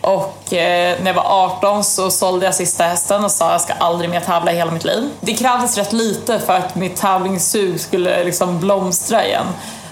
Och 0.00 0.52
eh, 0.52 1.00
när 1.00 1.06
jag 1.06 1.14
var 1.14 1.44
18 1.44 1.84
så 1.84 2.10
sålde 2.10 2.46
jag 2.46 2.54
sista 2.54 2.84
hästen 2.84 3.24
och 3.24 3.30
sa 3.30 3.46
att 3.46 3.52
jag 3.52 3.60
ska 3.60 3.72
aldrig 3.72 4.10
mer 4.10 4.20
tävla 4.20 4.52
i 4.52 4.56
hela 4.56 4.70
mitt 4.70 4.84
liv. 4.84 5.10
Det 5.20 5.34
krävdes 5.34 5.78
rätt 5.78 5.92
lite 5.92 6.38
för 6.38 6.52
att 6.52 6.74
mitt 6.74 6.96
tävlingssug 6.96 7.80
skulle 7.80 8.24
liksom 8.24 8.60
blomstra 8.60 9.26
igen. 9.26 9.46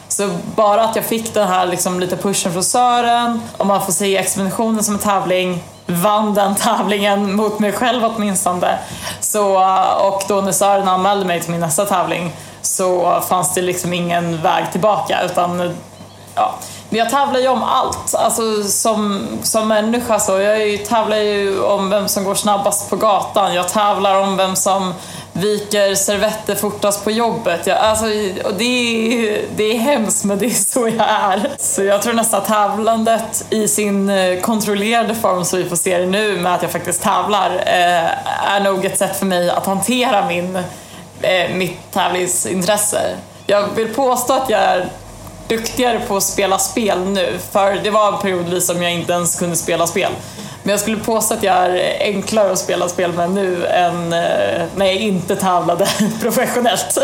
Så 0.08 0.30
bara 0.56 0.84
att 0.84 0.96
jag 0.96 1.04
fick 1.04 1.34
den 1.34 1.48
här 1.48 1.66
liksom 1.66 2.00
lite 2.00 2.16
pushen 2.16 2.52
från 2.52 2.64
Sören, 2.64 3.40
om 3.56 3.68
man 3.68 3.84
får 3.84 3.92
se 3.92 4.16
expeditionen 4.16 4.84
som 4.84 4.94
en 4.94 5.00
tävling, 5.00 5.62
vann 5.86 6.34
den 6.34 6.54
tävlingen 6.54 7.36
mot 7.36 7.58
mig 7.58 7.72
själv 7.72 8.04
åtminstone. 8.04 8.78
Så, 9.20 9.62
eh, 9.62 9.92
och 9.92 10.22
då 10.28 10.40
när 10.40 10.52
Sören 10.52 10.88
anmälde 10.88 11.24
mig 11.24 11.40
till 11.40 11.50
min 11.50 11.60
nästa 11.60 11.84
tävling 11.84 12.32
så 12.62 13.20
fanns 13.28 13.54
det 13.54 13.62
liksom 13.62 13.92
ingen 13.92 14.42
väg 14.42 14.72
tillbaka 14.72 15.22
utan 15.22 15.76
ja. 16.34 16.54
Men 16.88 16.98
jag 16.98 17.10
tävlar 17.10 17.40
ju 17.40 17.48
om 17.48 17.62
allt, 17.62 18.14
alltså 18.14 18.62
som, 18.62 19.28
som 19.42 19.68
människa 19.68 20.18
så. 20.18 20.40
Jag 20.40 20.84
tävlar 20.84 21.16
ju 21.16 21.62
om 21.62 21.90
vem 21.90 22.08
som 22.08 22.24
går 22.24 22.34
snabbast 22.34 22.90
på 22.90 22.96
gatan. 22.96 23.54
Jag 23.54 23.68
tävlar 23.68 24.20
om 24.20 24.36
vem 24.36 24.56
som 24.56 24.94
viker 25.34 25.94
servetter 25.94 26.54
fortast 26.54 27.04
på 27.04 27.10
jobbet. 27.10 27.66
Jag, 27.66 27.78
alltså, 27.78 28.04
och 28.44 28.54
det, 28.54 28.64
är, 28.64 29.42
det 29.56 29.64
är 29.64 29.78
hemskt 29.78 30.24
men 30.24 30.38
det 30.38 30.46
är 30.46 30.50
så 30.50 30.88
jag 30.88 31.08
är. 31.08 31.50
Så 31.58 31.82
jag 31.82 32.02
tror 32.02 32.12
nästan 32.12 32.40
att 32.40 32.46
tävlandet 32.46 33.44
i 33.50 33.68
sin 33.68 34.10
eh, 34.10 34.40
kontrollerade 34.40 35.14
form 35.14 35.44
som 35.44 35.58
vi 35.58 35.68
får 35.68 35.76
se 35.76 35.98
det 35.98 36.06
nu 36.06 36.36
med 36.36 36.54
att 36.54 36.62
jag 36.62 36.72
faktiskt 36.72 37.02
tävlar 37.02 37.50
eh, 37.50 38.52
är 38.52 38.60
nog 38.60 38.84
ett 38.84 38.98
sätt 38.98 39.16
för 39.16 39.26
mig 39.26 39.50
att 39.50 39.66
hantera 39.66 40.26
min, 40.26 40.56
eh, 41.20 41.54
mitt 41.54 41.92
tävlingsintresse. 41.92 43.16
Jag 43.46 43.68
vill 43.74 43.94
påstå 43.94 44.32
att 44.32 44.50
jag 44.50 44.60
är 44.60 44.88
duktigare 45.48 46.00
på 46.08 46.16
att 46.16 46.22
spela 46.22 46.58
spel 46.58 47.00
nu. 47.00 47.38
För 47.50 47.80
det 47.84 47.90
var 47.90 48.12
en 48.12 48.18
periodvis 48.18 48.66
som 48.66 48.82
jag 48.82 48.92
inte 48.92 49.12
ens 49.12 49.38
kunde 49.38 49.56
spela 49.56 49.86
spel. 49.86 50.12
Men 50.64 50.70
jag 50.70 50.80
skulle 50.80 50.96
påstå 50.96 51.34
att 51.34 51.42
jag 51.42 51.54
är 51.54 51.98
enklare 52.00 52.52
att 52.52 52.58
spela 52.58 52.88
spel 52.88 53.12
med 53.12 53.30
nu 53.30 53.66
än 53.66 54.12
eh, 54.12 54.62
när 54.76 54.86
jag 54.86 54.94
inte 54.94 55.36
tävlade 55.36 55.88
professionellt. 56.22 56.98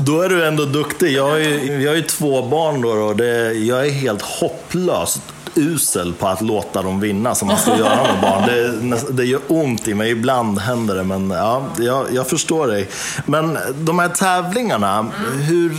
Då 0.00 0.20
är 0.20 0.28
du 0.28 0.46
ändå 0.46 0.64
duktig. 0.64 1.12
Jag 1.12 1.30
har 1.30 1.36
ju, 1.36 1.82
jag 1.82 1.90
har 1.90 1.96
ju 1.96 2.02
två 2.02 2.42
barn 2.42 2.80
då 2.80 2.88
och 2.88 3.16
det, 3.16 3.52
jag 3.52 3.86
är 3.86 3.90
helt 3.90 4.22
hopplös 4.22 5.18
usel 5.58 6.12
på 6.12 6.28
att 6.28 6.40
låta 6.40 6.82
dem 6.82 7.00
vinna 7.00 7.34
som 7.34 7.48
man 7.48 7.58
ska 7.58 7.76
göra 7.76 8.02
med 8.02 8.20
barn. 8.22 8.42
Det, 8.46 9.12
det 9.12 9.24
gör 9.24 9.40
ont 9.48 9.88
i 9.88 9.94
mig, 9.94 10.10
ibland 10.10 10.58
händer 10.58 10.94
det, 10.94 11.04
men 11.04 11.30
ja, 11.30 11.62
jag, 11.78 12.06
jag 12.12 12.28
förstår 12.28 12.66
dig. 12.66 12.88
Men 13.26 13.58
de 13.74 13.98
här 13.98 14.08
tävlingarna, 14.08 15.06
hur, 15.48 15.72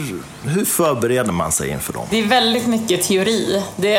hur 0.43 0.65
förbereder 0.65 1.31
man 1.31 1.51
sig 1.51 1.69
inför 1.69 1.93
dem? 1.93 2.03
Det 2.09 2.19
är 2.19 2.27
väldigt 2.27 2.67
mycket 2.67 3.03
teori. 3.03 3.63
Det, 3.75 3.97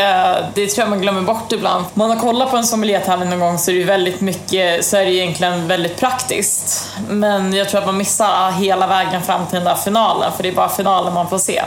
det 0.54 0.66
tror 0.66 0.82
jag 0.82 0.90
man 0.90 1.00
glömmer 1.00 1.22
bort 1.22 1.52
ibland. 1.52 1.84
Om 1.84 1.90
man 1.94 2.10
har 2.10 2.16
kollat 2.16 2.50
på 2.50 2.56
en 2.56 2.64
sommeliertävling 2.64 3.30
någon 3.30 3.40
gång 3.40 3.58
så 3.58 3.70
är 3.70 3.75
det 3.75 3.84
väldigt 3.84 4.20
mycket, 4.20 4.84
så 4.84 4.96
är 4.96 5.04
det 5.04 5.12
egentligen 5.12 5.68
väldigt 5.68 5.96
praktiskt. 5.96 6.88
Men 7.08 7.52
jag 7.52 7.68
tror 7.68 7.80
att 7.80 7.87
man 7.87 7.96
missar 7.96 8.50
hela 8.50 8.87
vägen 8.87 9.22
fram 9.22 9.46
till 9.46 9.54
den 9.54 9.64
där 9.64 9.75
finalen, 9.75 10.32
för 10.37 10.42
det 10.42 10.49
är 10.49 10.54
bara 10.54 10.68
finalen 10.68 11.14
man 11.14 11.28
får 11.28 11.38
se. 11.38 11.62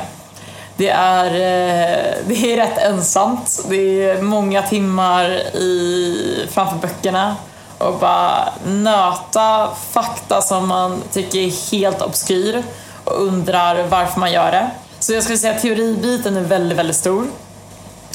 Det 0.77 0.89
är, 0.89 1.25
eh, 1.25 2.15
det 2.27 2.53
är 2.53 2.57
rätt 2.57 2.77
ensamt. 2.77 3.65
Det 3.69 4.09
är 4.09 4.21
många 4.21 4.61
timmar 4.61 5.29
i, 5.55 6.47
framför 6.51 6.77
böckerna 6.77 7.35
och 7.77 7.99
bara 7.99 8.53
nöta 8.65 9.69
fakta 9.91 10.41
som 10.41 10.67
man 10.67 11.01
tycker 11.11 11.39
är 11.39 11.71
helt 11.71 12.01
obskyr 12.01 12.63
och 13.03 13.21
undrar 13.21 13.83
varför 13.83 14.19
man 14.19 14.31
gör 14.31 14.51
det. 14.51 14.71
Så 14.99 15.13
jag 15.13 15.23
skulle 15.23 15.37
säga 15.37 15.55
att 15.55 15.61
teoribiten 15.61 16.37
är 16.37 16.41
väldigt, 16.41 16.77
väldigt 16.77 16.95
stor. 16.95 17.27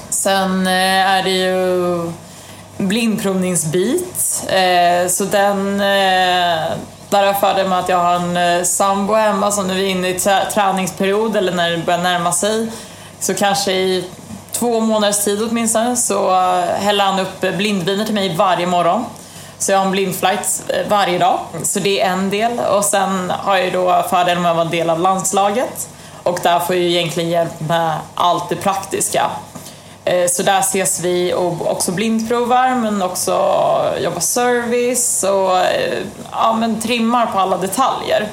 Sen 0.08 0.66
eh, 0.66 0.72
är 1.10 1.22
det 1.22 1.30
ju 1.30 2.12
blindprovningsbit. 2.76 4.44
Eh, 4.48 5.08
så 5.08 5.24
den 5.24 5.80
där 7.10 7.24
jag 7.24 7.40
för 7.40 7.64
mig 7.64 7.78
att 7.78 7.88
jag 7.88 7.98
har 7.98 8.14
en 8.14 8.36
eh, 8.36 8.64
sambo 8.64 9.14
hemma 9.14 9.50
som 9.50 9.66
nu 9.66 9.80
är 9.80 9.86
inne 9.86 10.08
i 10.08 10.20
träningsperiod 10.54 11.36
eller 11.36 11.52
när 11.52 11.70
det 11.70 11.78
börjar 11.78 12.02
närma 12.02 12.32
sig. 12.32 12.70
Så 13.20 13.34
kanske 13.34 13.72
i 13.72 14.04
två 14.52 14.80
månaders 14.80 15.24
tid 15.24 15.42
åtminstone 15.42 15.96
så 15.96 16.30
eh, 16.30 16.64
häller 16.64 17.04
han 17.04 17.20
upp 17.20 17.40
blindviner 17.40 18.04
till 18.04 18.14
mig 18.14 18.36
varje 18.36 18.66
morgon. 18.66 19.04
Så 19.58 19.72
jag 19.72 19.78
har 19.78 19.84
en 19.84 19.90
blindflight 19.90 20.62
eh, 20.68 20.88
varje 20.88 21.18
dag. 21.18 21.38
Så 21.62 21.80
det 21.80 22.00
är 22.00 22.10
en 22.10 22.30
del. 22.30 22.58
Och 22.58 22.84
sen 22.84 23.30
har 23.30 23.56
jag 23.56 23.72
då 23.72 24.04
fördelen 24.10 24.42
med 24.42 24.50
att 24.50 24.56
vara 24.56 24.66
en 24.66 24.72
del 24.72 24.90
av 24.90 25.00
landslaget. 25.00 25.88
Och 26.22 26.38
där 26.42 26.60
får 26.60 26.74
jag 26.74 26.84
ju 26.84 26.90
egentligen 26.90 27.30
hjälp 27.30 27.60
med 27.60 27.92
allt 28.14 28.48
det 28.48 28.56
praktiska. 28.56 29.30
Eh, 30.08 30.28
så 30.28 30.42
där 30.42 30.58
ses 30.60 31.00
vi 31.00 31.34
och 31.34 31.70
också 31.70 31.92
blindprovar 31.92 32.74
men 32.74 33.02
också 33.02 33.32
jobbar 34.00 34.20
service 34.20 35.24
och 35.24 35.58
eh, 35.58 35.98
ja, 36.32 36.52
men 36.52 36.80
trimmar 36.80 37.26
på 37.26 37.38
alla 37.38 37.58
detaljer. 37.58 38.28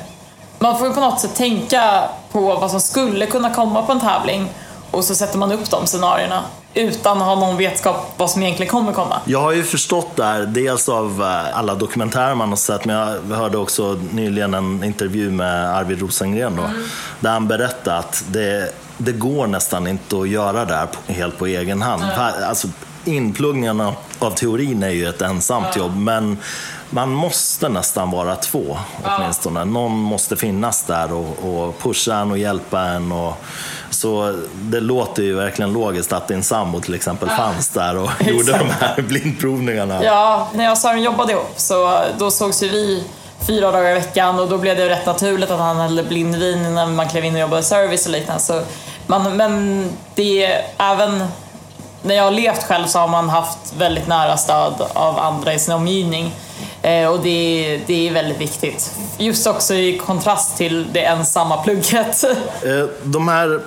Man 0.60 0.78
får 0.78 0.88
ju 0.88 0.94
på 0.94 1.00
något 1.00 1.20
sätt 1.20 1.36
tänka 1.36 2.04
på 2.32 2.40
vad 2.40 2.72
som 2.72 2.82
skulle 2.82 3.26
kunna 3.26 3.54
komma 3.54 3.82
på 3.82 3.92
en 3.92 4.00
tävling 4.00 4.50
och 4.92 5.06
så 5.06 5.16
sätter 5.16 5.38
man 5.38 5.52
upp 5.52 5.72
de 5.72 5.88
scenarierna 5.88 6.44
utan 6.76 7.18
att 7.18 7.28
ha 7.28 7.36
någon 7.36 7.58
vetskap 7.58 8.14
vad 8.18 8.30
som 8.30 8.44
egentligen 8.44 8.72
kommer 8.72 8.92
komma. 8.92 9.22
Jag 9.26 9.42
har 9.42 9.52
ju 9.52 9.64
förstått 9.64 10.16
det 10.16 10.24
här, 10.24 10.46
dels 10.46 10.90
av 10.90 11.22
eh, 11.22 11.58
alla 11.58 11.76
dokumentärer 11.76 12.36
man 12.36 12.50
har 12.50 12.56
sett, 12.56 12.86
men 12.86 12.96
jag 12.96 13.38
hörde 13.38 13.58
också 13.58 14.00
nyligen 14.12 14.54
en 14.54 14.84
intervju 14.84 15.32
med 15.32 15.76
Arvid 15.76 16.00
Rosengren 16.00 16.56
då, 16.56 16.64
mm. 16.64 16.84
där 17.20 17.32
han 17.32 17.48
berättade 17.48 17.98
att 17.98 18.24
det 18.28 18.74
det 18.98 19.12
går 19.12 19.48
nästan 19.48 19.88
inte 19.88 20.18
att 20.20 20.30
göra 20.30 20.66
det 20.66 20.76
här 20.76 20.88
helt 21.08 21.38
på 21.38 21.48
egen 21.48 21.82
hand. 21.82 22.04
Alltså, 22.44 22.68
inpluggningen 23.06 23.82
av 24.20 24.32
teorin 24.32 24.84
är 24.84 24.90
ju 24.90 25.08
ett 25.08 25.22
ensamt 25.22 25.68
ja. 25.76 25.82
jobb, 25.82 25.96
men 25.98 26.38
man 26.90 27.10
måste 27.10 27.70
nästan 27.70 28.12
vara 28.12 28.36
två 28.36 28.78
åtminstone. 29.04 29.60
Ja. 29.60 29.66
Någon 29.66 29.92
måste 29.92 30.36
finnas 30.36 30.84
där 30.84 31.14
och, 31.14 31.66
och 31.66 31.80
pusha 31.80 32.16
en 32.16 32.32
och 32.32 32.38
hjälpa 32.38 32.82
en. 32.82 33.12
Och, 33.12 33.38
så 33.90 34.40
det 34.54 34.80
låter 34.80 35.24
ju 35.24 35.36
verkligen 35.36 35.74
logiskt 35.74 36.14
att 36.14 36.28
din 36.28 36.44
sambo 36.44 36.80
till 36.80 36.94
exempel 36.94 37.30
ja. 37.32 37.38
fanns 37.38 37.70
där 37.70 37.98
och 37.98 38.10
gjorde 38.20 38.52
de 38.52 38.70
här 38.70 39.02
blindprovningarna. 39.02 40.04
Ja, 40.04 40.48
när 40.54 40.64
jag 40.64 40.72
och 40.72 40.78
Sören 40.78 41.04
jobbade 41.04 41.32
ihop 41.32 41.54
så 41.56 42.04
då 42.18 42.32
sågs 42.32 42.64
ju 42.64 42.70
vi 42.70 43.04
fyra 43.48 43.72
dagar 43.72 43.92
i 43.92 43.94
veckan 43.94 44.40
och 44.40 44.50
då 44.50 44.58
blev 44.58 44.78
det 44.78 44.90
rätt 44.90 45.06
naturligt 45.06 45.52
att 45.52 45.60
han 45.60 45.78
hällde 45.78 46.04
blindvin 46.04 46.74
när 46.74 46.86
man 46.86 47.10
klev 47.10 47.26
in 47.26 47.34
och 47.34 47.40
jobbade 47.40 47.64
service 47.64 48.06
och 48.06 48.12
liknande. 48.12 48.42
Så 48.42 48.62
man, 49.08 49.38
men 49.38 49.90
det 50.16 50.46
är 50.46 50.66
även 50.78 51.24
när 52.02 52.16
jag 52.16 52.24
har 52.24 52.32
levt 52.32 52.64
själv 52.64 52.88
så 52.88 53.00
har 53.00 53.08
man 53.08 53.30
haft 53.30 53.74
väldigt 53.78 54.08
nära 54.08 54.38
stöd 54.38 54.74
av 54.94 55.20
andra 55.20 55.54
i 55.54 55.60
sin 55.60 55.74
omgivning. 55.74 56.34
Eh, 56.86 57.08
och 57.08 57.20
det, 57.20 57.80
det 57.88 58.08
är 58.08 58.14
väldigt 58.14 58.38
viktigt. 58.38 58.92
Just 59.18 59.48
också 59.48 59.74
i 59.74 59.98
kontrast 59.98 60.58
till 60.58 60.94
det 60.94 61.06
ensamma 61.06 61.58
plugget. 61.58 62.24
Eh, 62.66 62.86
de 63.04 63.28
här 63.28 63.62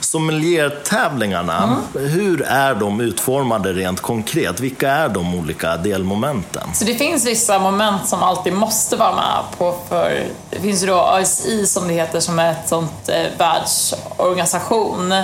sommeliertävlingarna, 0.00 1.78
mm. 1.94 2.08
hur 2.08 2.42
är 2.42 2.74
de 2.74 3.00
utformade 3.00 3.72
rent 3.72 4.00
konkret? 4.00 4.60
Vilka 4.60 4.90
är 4.90 5.08
de 5.08 5.34
olika 5.34 5.76
delmomenten? 5.76 6.74
Så 6.74 6.84
det 6.84 6.94
finns 6.94 7.26
vissa 7.26 7.58
moment 7.58 8.08
som 8.08 8.22
alltid 8.22 8.52
måste 8.52 8.96
vara 8.96 9.14
med 9.14 9.58
på, 9.58 9.74
för 9.88 10.22
det 10.50 10.60
finns 10.60 10.82
ju 10.82 10.86
då 10.86 11.00
ASI 11.00 11.66
som 11.66 11.88
det 11.88 11.94
heter 11.94 12.20
som 12.20 12.38
är 12.38 12.50
ett 12.50 12.68
sånt 12.68 13.08
eh, 13.08 13.38
världsorganisation 13.38 15.14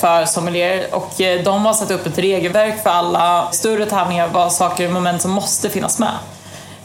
för 0.00 0.24
sommelier 0.24 0.94
och 0.94 1.20
eh, 1.20 1.42
de 1.44 1.66
har 1.66 1.72
satt 1.72 1.90
upp 1.90 2.06
ett 2.06 2.18
regelverk 2.18 2.82
för 2.82 2.90
alla 2.90 3.48
större 3.52 3.86
tävlingar 3.86 4.28
vad 4.32 4.52
saker 4.52 4.86
och 4.86 4.92
moment 4.92 5.22
som 5.22 5.30
måste 5.30 5.70
finnas 5.70 5.98
med. 5.98 6.14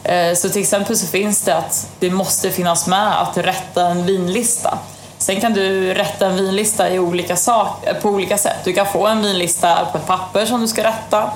Eh, 0.04 0.34
så 0.34 0.48
till 0.48 0.62
exempel 0.62 0.96
så 0.96 1.06
finns 1.06 1.42
det 1.42 1.56
att 1.56 1.88
det 1.98 2.10
måste 2.10 2.50
finnas 2.50 2.86
med 2.86 3.22
att 3.22 3.36
rätta 3.36 3.86
en 3.86 4.06
vinlista. 4.06 4.78
Sen 5.18 5.40
kan 5.40 5.52
du 5.52 5.94
rätta 5.94 6.26
en 6.26 6.36
vinlista 6.36 6.90
i 6.90 6.98
olika 6.98 7.36
sak, 7.36 7.86
eh, 7.86 7.96
på 7.96 8.08
olika 8.08 8.38
sätt. 8.38 8.56
Du 8.64 8.72
kan 8.72 8.86
få 8.86 9.06
en 9.06 9.22
vinlista 9.22 9.84
på 9.92 9.98
ett 9.98 10.06
papper 10.06 10.46
som 10.46 10.60
du 10.60 10.68
ska 10.68 10.84
rätta. 10.84 11.30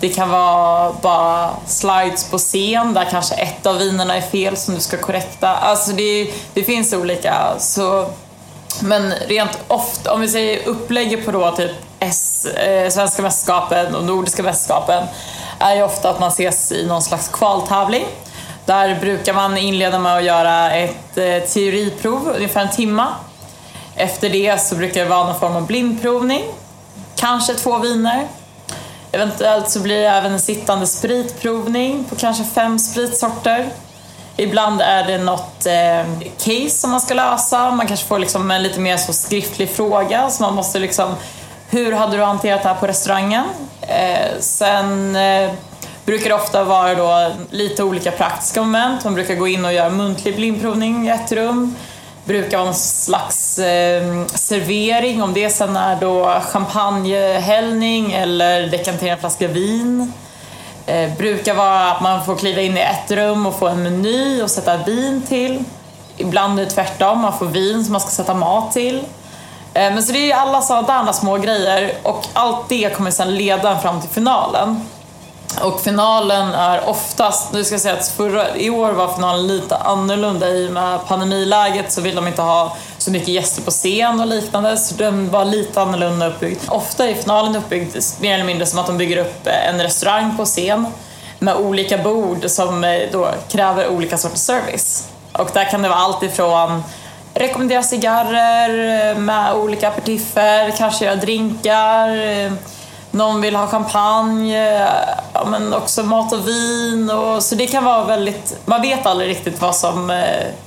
Det 0.00 0.08
kan 0.08 0.30
vara 0.30 0.92
bara 1.02 1.50
slides 1.66 2.30
på 2.30 2.38
scen 2.38 2.94
där 2.94 3.04
kanske 3.10 3.34
ett 3.34 3.66
av 3.66 3.78
vinerna 3.78 4.16
är 4.16 4.20
fel 4.20 4.56
som 4.56 4.74
du 4.74 4.80
ska 4.80 4.96
korrekta. 4.96 5.48
Alltså 5.48 5.92
det, 5.92 6.32
det 6.54 6.62
finns 6.62 6.92
olika. 6.92 7.54
Så, 7.58 8.10
men 8.80 9.12
rent 9.12 9.58
ofta, 9.68 10.12
om 10.12 10.20
vi 10.20 10.28
säger 10.28 10.68
upplägget 10.68 11.24
på 11.24 11.30
då 11.30 11.50
typ 11.50 11.70
S, 12.00 12.46
eh, 12.46 12.90
svenska 12.90 13.22
mästerskapen 13.22 13.94
och 13.94 14.04
nordiska 14.04 14.42
mästerskapen 14.42 15.06
är 15.62 15.76
ju 15.76 15.82
ofta 15.82 16.10
att 16.10 16.20
man 16.20 16.28
ses 16.28 16.72
i 16.72 16.86
någon 16.86 17.02
slags 17.02 17.28
kvaltävling. 17.28 18.04
Där 18.64 19.00
brukar 19.00 19.34
man 19.34 19.58
inleda 19.58 19.98
med 19.98 20.16
att 20.16 20.24
göra 20.24 20.70
ett 20.70 21.18
eh, 21.18 21.48
teoriprov, 21.48 22.32
ungefär 22.36 22.60
en 22.60 22.70
timme. 22.70 23.06
Efter 23.96 24.28
det 24.28 24.60
så 24.60 24.74
brukar 24.74 25.02
det 25.02 25.10
vara 25.10 25.24
någon 25.24 25.40
form 25.40 25.56
av 25.56 25.66
blindprovning. 25.66 26.42
Kanske 27.16 27.54
två 27.54 27.78
viner. 27.78 28.26
Eventuellt 29.12 29.70
så 29.70 29.80
blir 29.80 29.98
det 29.98 30.08
även 30.08 30.32
en 30.32 30.40
sittande 30.40 30.86
spritprovning 30.86 32.04
på 32.04 32.16
kanske 32.16 32.44
fem 32.44 32.78
spritsorter. 32.78 33.68
Ibland 34.36 34.80
är 34.80 35.04
det 35.04 35.18
något 35.18 35.66
eh, 35.66 36.28
case 36.38 36.70
som 36.70 36.90
man 36.90 37.00
ska 37.00 37.14
lösa. 37.14 37.70
Man 37.70 37.86
kanske 37.86 38.06
får 38.06 38.18
liksom 38.18 38.50
en 38.50 38.62
lite 38.62 38.80
mer 38.80 38.96
så 38.96 39.12
skriftlig 39.12 39.70
fråga. 39.70 40.30
Så 40.30 40.42
man 40.42 40.54
måste 40.54 40.78
liksom, 40.78 41.14
hur 41.72 41.92
hade 41.92 42.16
du 42.16 42.22
hanterat 42.22 42.62
det 42.62 42.68
här 42.68 42.76
på 42.76 42.86
restaurangen? 42.86 43.44
Eh, 43.80 44.38
sen 44.40 45.16
eh, 45.16 45.50
brukar 46.04 46.28
det 46.28 46.34
ofta 46.34 46.64
vara 46.64 46.94
då 46.94 47.32
lite 47.50 47.82
olika 47.82 48.10
praktiska 48.10 48.62
moment. 48.62 49.04
Man 49.04 49.14
brukar 49.14 49.34
gå 49.34 49.48
in 49.48 49.64
och 49.64 49.72
göra 49.72 49.90
muntlig 49.90 50.36
blindprovning 50.36 51.06
i 51.06 51.10
ett 51.10 51.32
rum. 51.32 51.76
Brukar 52.24 52.56
vara 52.56 52.64
någon 52.64 52.74
slags 52.74 53.58
eh, 53.58 54.26
servering, 54.26 55.22
om 55.22 55.34
det 55.34 55.50
sen 55.50 55.76
är 55.76 56.00
då 56.00 56.40
champagnehällning 56.40 58.12
eller 58.12 58.66
dekantera 58.66 59.12
en 59.12 59.18
flaska 59.20 59.48
vin. 59.48 60.12
Eh, 60.86 61.16
brukar 61.16 61.54
vara 61.54 61.90
att 61.90 62.02
man 62.02 62.24
får 62.24 62.36
kliva 62.36 62.60
in 62.60 62.76
i 62.76 62.80
ett 62.80 63.10
rum 63.10 63.46
och 63.46 63.58
få 63.58 63.68
en 63.68 63.82
meny 63.82 64.42
och 64.42 64.50
sätta 64.50 64.76
vin 64.76 65.22
till. 65.28 65.64
Ibland 66.16 66.60
är 66.60 66.64
det 66.64 66.70
tvärtom, 66.70 67.20
man 67.20 67.38
får 67.38 67.46
vin 67.46 67.84
som 67.84 67.92
man 67.92 68.00
ska 68.00 68.10
sätta 68.10 68.34
mat 68.34 68.72
till. 68.72 69.04
Eh, 69.74 69.94
men 69.94 70.02
så 70.02 70.12
det 70.12 70.32
är 70.32 70.36
alla 70.36 70.62
sådana 70.62 71.12
små 71.12 71.36
grejer 71.36 71.92
och 72.02 72.26
allt 72.32 72.68
det 72.68 72.96
kommer 72.96 73.10
sedan 73.10 73.34
leda 73.34 73.78
fram 73.78 74.00
till 74.00 74.10
finalen. 74.10 74.80
Och 75.60 75.80
finalen 75.80 76.54
är 76.54 76.88
oftast, 76.88 77.52
nu 77.52 77.64
ska 77.64 77.74
jag 77.74 77.80
säga 77.80 77.94
att 77.94 78.08
förra, 78.08 78.56
i 78.56 78.70
år 78.70 78.92
var 78.92 79.14
finalen 79.14 79.46
lite 79.46 79.76
annorlunda 79.76 80.48
i 80.48 80.68
och 80.68 80.72
med 80.72 81.06
pandemiläget 81.08 81.92
så 81.92 82.00
vill 82.00 82.14
de 82.14 82.28
inte 82.28 82.42
ha 82.42 82.76
så 82.98 83.10
mycket 83.10 83.28
gäster 83.28 83.62
på 83.62 83.70
scen 83.70 84.20
och 84.20 84.26
liknande 84.26 84.76
så 84.76 84.94
den 84.94 85.30
var 85.30 85.44
lite 85.44 85.82
annorlunda 85.82 86.26
uppbyggd. 86.26 86.60
Ofta 86.68 87.08
är 87.08 87.14
finalen 87.14 87.56
uppbyggd 87.56 87.96
mer 88.20 88.34
eller 88.34 88.44
mindre 88.44 88.66
som 88.66 88.78
att 88.78 88.86
de 88.86 88.98
bygger 88.98 89.16
upp 89.16 89.46
eh, 89.46 89.68
en 89.68 89.82
restaurang 89.82 90.36
på 90.36 90.44
scen 90.44 90.86
med 91.38 91.56
olika 91.56 91.98
bord 91.98 92.44
som 92.50 92.84
eh, 92.84 93.00
då 93.12 93.28
kräver 93.48 93.88
olika 93.88 94.18
sorters 94.18 94.38
service. 94.38 95.08
Och 95.32 95.50
där 95.52 95.70
kan 95.70 95.82
det 95.82 95.88
vara 95.88 95.98
allt 95.98 96.22
ifrån 96.22 96.82
rekommendera 97.34 97.82
cigarrer 97.82 99.14
med 99.14 99.54
olika 99.54 99.88
aperitifer, 99.88 100.76
kanske 100.78 101.04
göra 101.04 101.16
drinkar, 101.16 102.10
någon 103.12 103.40
vill 103.40 103.56
ha 103.56 103.66
champagne, 103.66 104.88
ja, 105.32 105.44
men 105.46 105.74
också 105.74 106.02
mat 106.02 106.32
och 106.32 106.48
vin. 106.48 107.10
Och, 107.10 107.42
så 107.42 107.54
det 107.54 107.66
kan 107.66 107.84
vara 107.84 108.04
väldigt, 108.04 108.56
man 108.64 108.82
vet 108.82 109.06
aldrig 109.06 109.30
riktigt 109.30 109.60
vad 109.60 109.76
som 109.76 110.10
eh, 110.10 110.16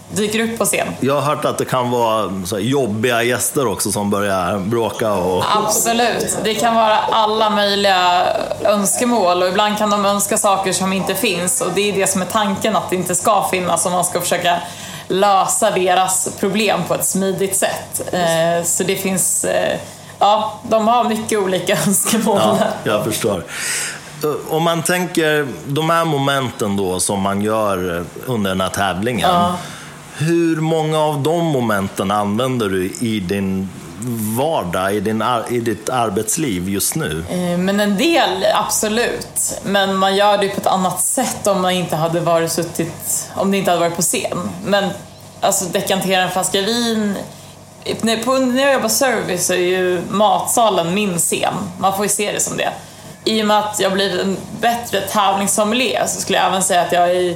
dyker 0.09 0.39
upp 0.39 0.57
på 0.57 0.65
scen. 0.65 0.87
Jag 0.99 1.13
har 1.13 1.21
hört 1.21 1.45
att 1.45 1.57
det 1.57 1.65
kan 1.65 1.91
vara 1.91 2.31
så 2.45 2.59
jobbiga 2.59 3.23
gäster 3.23 3.67
också 3.67 3.91
som 3.91 4.09
börjar 4.09 4.59
bråka. 4.59 5.13
Och... 5.13 5.43
Absolut, 5.55 6.37
det 6.43 6.53
kan 6.53 6.75
vara 6.75 6.97
alla 6.97 7.49
möjliga 7.49 8.27
önskemål 8.63 9.41
och 9.41 9.47
ibland 9.49 9.77
kan 9.77 9.89
de 9.89 10.05
önska 10.05 10.37
saker 10.37 10.73
som 10.73 10.93
inte 10.93 11.15
finns 11.15 11.61
och 11.61 11.71
det 11.75 11.89
är 11.89 11.93
det 11.93 12.07
som 12.07 12.21
är 12.21 12.25
tanken 12.25 12.75
att 12.75 12.89
det 12.89 12.95
inte 12.95 13.15
ska 13.15 13.47
finnas 13.51 13.85
om 13.85 13.91
man 13.91 14.05
ska 14.05 14.21
försöka 14.21 14.61
lösa 15.07 15.71
deras 15.71 16.29
problem 16.39 16.83
på 16.87 16.93
ett 16.93 17.05
smidigt 17.05 17.55
sätt. 17.55 18.13
Eh, 18.13 18.63
så 18.65 18.83
det 18.83 18.95
finns 18.95 19.45
eh, 19.45 19.79
ja, 20.19 20.59
de 20.69 20.87
har 20.87 21.09
mycket 21.09 21.39
olika 21.39 21.77
önskemål. 21.87 22.39
Ja, 22.39 22.67
jag 22.83 23.03
förstår. 23.03 23.43
Om 24.49 24.63
man 24.63 24.83
tänker 24.83 25.47
de 25.65 25.89
här 25.89 26.05
momenten 26.05 26.77
då 26.77 26.99
som 26.99 27.21
man 27.21 27.41
gör 27.41 28.05
under 28.25 28.49
den 28.49 28.61
här 28.61 28.69
tävlingen. 28.69 29.29
Ja. 29.29 29.55
Hur 30.17 30.55
många 30.55 30.99
av 30.99 31.23
de 31.23 31.45
momenten 31.45 32.11
använder 32.11 32.69
du 32.69 32.85
i 32.99 33.19
din 33.19 33.69
vardag, 34.37 34.95
i, 34.95 34.99
din, 34.99 35.23
i 35.49 35.59
ditt 35.59 35.89
arbetsliv 35.89 36.69
just 36.69 36.95
nu? 36.95 37.25
Eh, 37.29 37.57
men 37.57 37.79
en 37.79 37.97
del, 37.97 38.45
absolut. 38.53 39.59
Men 39.63 39.95
man 39.95 40.15
gör 40.15 40.37
det 40.37 40.49
på 40.49 40.61
ett 40.61 40.67
annat 40.67 41.01
sätt 41.01 41.47
om 41.47 41.61
man 41.61 41.71
inte 41.71 41.95
hade 41.95 42.19
varit 42.19 42.51
suttit, 42.51 43.29
om 43.35 43.51
det 43.51 43.57
inte 43.57 43.71
hade 43.71 43.81
varit 43.81 43.95
på 43.95 44.01
scen. 44.01 44.49
Men 44.65 44.89
alltså 45.41 45.65
dekantera 45.65 46.23
en 46.23 46.31
flaska 46.31 46.61
vin 46.61 47.17
när 48.01 48.61
jag 48.61 48.73
jobbar 48.73 48.89
service 48.89 49.45
så 49.45 49.53
är 49.53 49.57
ju 49.57 50.01
matsalen 50.09 50.93
min 50.93 51.17
scen. 51.17 51.53
Man 51.79 51.95
får 51.95 52.05
ju 52.05 52.09
se 52.09 52.31
det 52.31 52.39
som 52.39 52.57
det. 52.57 52.71
I 53.23 53.41
och 53.41 53.47
med 53.47 53.59
att 53.59 53.79
jag 53.79 53.93
blivit 53.93 54.21
en 54.21 54.37
bättre 54.61 55.01
tävlingssommelier 55.01 56.05
så 56.07 56.21
skulle 56.21 56.37
jag 56.37 56.47
även 56.47 56.63
säga 56.63 56.81
att 56.81 56.91
jag 56.91 57.09
är 57.09 57.35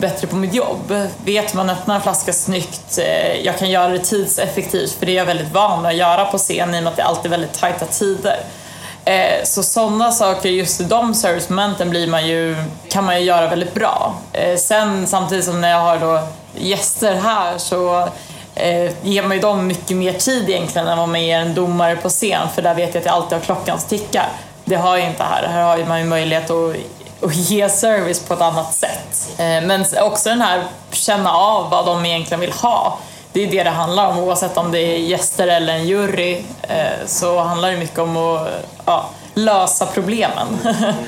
bättre 0.00 0.26
på 0.26 0.36
mitt 0.36 0.54
jobb. 0.54 1.08
Vet 1.24 1.54
man 1.54 1.70
öppnar 1.70 1.94
en 1.94 2.02
flaska 2.02 2.32
snyggt, 2.32 2.98
eh, 2.98 3.40
jag 3.44 3.58
kan 3.58 3.70
göra 3.70 3.88
det 3.88 3.98
tidseffektivt 3.98 4.92
för 4.92 5.06
det 5.06 5.12
är 5.12 5.16
jag 5.16 5.26
väldigt 5.26 5.52
van 5.52 5.86
att 5.86 5.96
göra 5.96 6.24
på 6.24 6.38
scen 6.38 6.74
i 6.74 6.78
och 6.78 6.82
med 6.82 6.90
att 6.90 6.96
det 6.96 7.04
alltid 7.04 7.26
är 7.26 7.30
väldigt 7.30 7.52
tajta 7.52 7.86
tider. 7.86 8.40
Eh, 9.04 9.44
så 9.44 9.62
sådana 9.62 10.12
saker, 10.12 10.48
just 10.48 10.80
i 10.80 10.84
de 10.84 11.14
servicemomenten 11.14 11.90
blir 11.90 12.06
man 12.06 12.26
ju, 12.26 12.56
kan 12.88 13.04
man 13.04 13.20
ju 13.20 13.26
göra 13.26 13.48
väldigt 13.48 13.74
bra. 13.74 14.14
Eh, 14.32 14.56
sen 14.56 15.06
samtidigt 15.06 15.44
som 15.44 15.60
när 15.60 15.70
jag 15.70 15.80
har 15.80 15.98
då 15.98 16.20
gäster 16.54 17.14
här 17.14 17.58
så 17.58 18.08
eh, 18.54 18.92
ger 19.02 19.22
man 19.22 19.36
ju 19.36 19.40
dem 19.40 19.66
mycket 19.66 19.96
mer 19.96 20.12
tid 20.12 20.50
egentligen 20.50 20.88
än 20.88 20.98
vad 20.98 21.08
man 21.08 21.22
ger 21.22 21.38
en 21.38 21.54
domare 21.54 21.96
på 21.96 22.08
scen 22.08 22.48
för 22.54 22.62
där 22.62 22.74
vet 22.74 22.94
jag 22.94 23.00
att 23.00 23.06
jag 23.06 23.14
alltid 23.14 23.38
har 23.38 23.44
klockan 23.44 23.80
som 23.80 23.88
tickar. 23.88 24.28
Det 24.64 24.76
har 24.76 24.96
jag 24.96 25.08
inte 25.08 25.22
här. 25.22 25.48
Här 25.48 25.62
har 25.62 25.84
man 25.88 26.00
ju 26.00 26.06
möjlighet 26.06 26.50
att, 26.50 26.76
och 27.22 27.32
ge 27.32 27.68
service 27.68 28.20
på 28.20 28.34
ett 28.34 28.40
annat 28.40 28.74
sätt. 28.74 29.30
Eh, 29.38 29.66
men 29.66 29.84
också 30.00 30.28
den 30.28 30.40
här 30.40 30.64
känna 30.90 31.32
av 31.32 31.70
vad 31.70 31.86
de 31.86 32.06
egentligen 32.06 32.40
vill 32.40 32.52
ha. 32.52 32.98
Det 33.32 33.42
är 33.42 33.50
det 33.50 33.62
det 33.62 33.70
handlar 33.70 34.10
om 34.10 34.18
oavsett 34.18 34.56
om 34.56 34.72
det 34.72 34.80
är 34.80 34.96
gäster 34.96 35.48
eller 35.48 35.72
en 35.72 35.86
jury 35.86 36.42
eh, 36.62 37.06
så 37.06 37.38
handlar 37.40 37.70
det 37.70 37.76
mycket 37.76 37.98
om 37.98 38.16
att 38.16 38.48
ja, 38.84 39.10
lösa 39.34 39.86
problemen. 39.86 40.46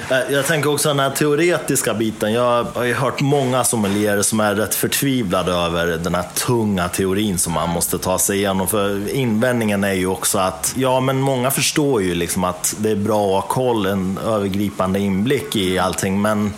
Jag 0.31 0.47
tänker 0.47 0.71
också 0.73 0.89
den 0.89 0.99
här 0.99 1.11
teoretiska 1.11 1.95
biten. 1.95 2.33
Jag 2.33 2.65
har 2.75 2.85
ju 2.85 2.95
hört 2.95 3.21
många 3.21 3.65
sommelierer 3.65 4.23
som 4.23 4.41
är 4.41 4.55
rätt 4.55 4.75
förtvivlade 4.75 5.53
över 5.53 5.87
den 5.87 6.15
här 6.15 6.25
tunga 6.35 6.89
teorin 6.89 7.39
som 7.39 7.53
man 7.53 7.71
måste 7.71 7.99
ta 7.99 8.19
sig 8.19 8.37
igenom. 8.37 8.69
För 8.69 9.15
invändningen 9.15 9.85
är 9.85 9.93
ju 9.93 10.07
också 10.07 10.39
att, 10.39 10.75
ja 10.77 11.01
men 11.01 11.21
många 11.21 11.51
förstår 11.51 12.03
ju 12.03 12.15
liksom 12.15 12.45
att 12.45 12.75
det 12.79 12.91
är 12.91 12.97
bra 12.97 13.39
att 13.39 13.45
ha 13.45 13.51
koll, 13.51 13.87
en 13.87 14.19
övergripande 14.27 14.99
inblick 14.99 15.57
i 15.57 15.79
allting. 15.79 16.23
Men 16.23 16.53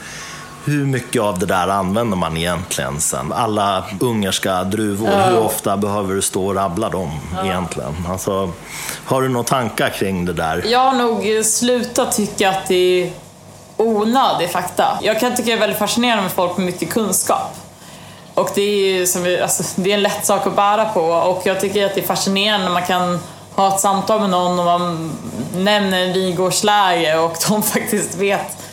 hur 0.66 0.86
mycket 0.86 1.22
av 1.22 1.38
det 1.38 1.46
där 1.46 1.68
använder 1.68 2.16
man 2.16 2.36
egentligen 2.36 3.00
sen? 3.00 3.32
Alla 3.32 3.84
ungerska 4.00 4.64
druvor, 4.64 5.10
ja. 5.10 5.24
hur 5.24 5.38
ofta 5.38 5.76
behöver 5.76 6.14
du 6.14 6.22
stå 6.22 6.46
och 6.46 6.54
rabbla 6.54 6.88
dem 6.88 7.10
ja. 7.36 7.44
egentligen? 7.44 7.94
Alltså, 8.08 8.52
har 9.04 9.22
du 9.22 9.28
några 9.28 9.44
tankar 9.44 9.90
kring 9.90 10.24
det 10.24 10.32
där? 10.32 10.64
Jag 10.66 10.78
har 10.78 10.92
nog 10.92 11.44
slutat 11.44 12.12
tycka 12.12 12.50
att 12.50 12.68
det 12.68 13.02
är 13.02 13.10
onödig 13.76 14.50
fakta. 14.50 14.98
Jag 15.02 15.20
kan 15.20 15.36
tycka 15.36 15.46
det 15.46 15.52
är 15.52 15.60
väldigt 15.60 15.78
fascinerande 15.78 16.22
med 16.22 16.32
folk 16.32 16.56
med 16.56 16.66
mycket 16.66 16.90
kunskap. 16.90 17.56
Och 18.34 18.50
det 18.54 18.62
är, 18.62 19.06
som 19.06 19.38
alltså, 19.42 19.62
det 19.76 19.90
är 19.90 19.94
en 19.94 20.02
lätt 20.02 20.26
sak 20.26 20.46
att 20.46 20.56
bära 20.56 20.84
på 20.84 21.00
och 21.00 21.42
jag 21.44 21.60
tycker 21.60 21.86
att 21.86 21.94
det 21.94 22.00
är 22.00 22.06
fascinerande 22.06 22.66
när 22.66 22.72
man 22.72 22.86
kan 22.86 23.18
ha 23.54 23.74
ett 23.74 23.80
samtal 23.80 24.20
med 24.20 24.30
någon 24.30 24.58
och 24.58 24.64
man 24.64 25.12
nämner 25.54 26.00
en 26.00 26.12
vingårdsläge 26.12 27.18
och 27.18 27.36
de 27.48 27.62
faktiskt 27.72 28.14
vet 28.14 28.65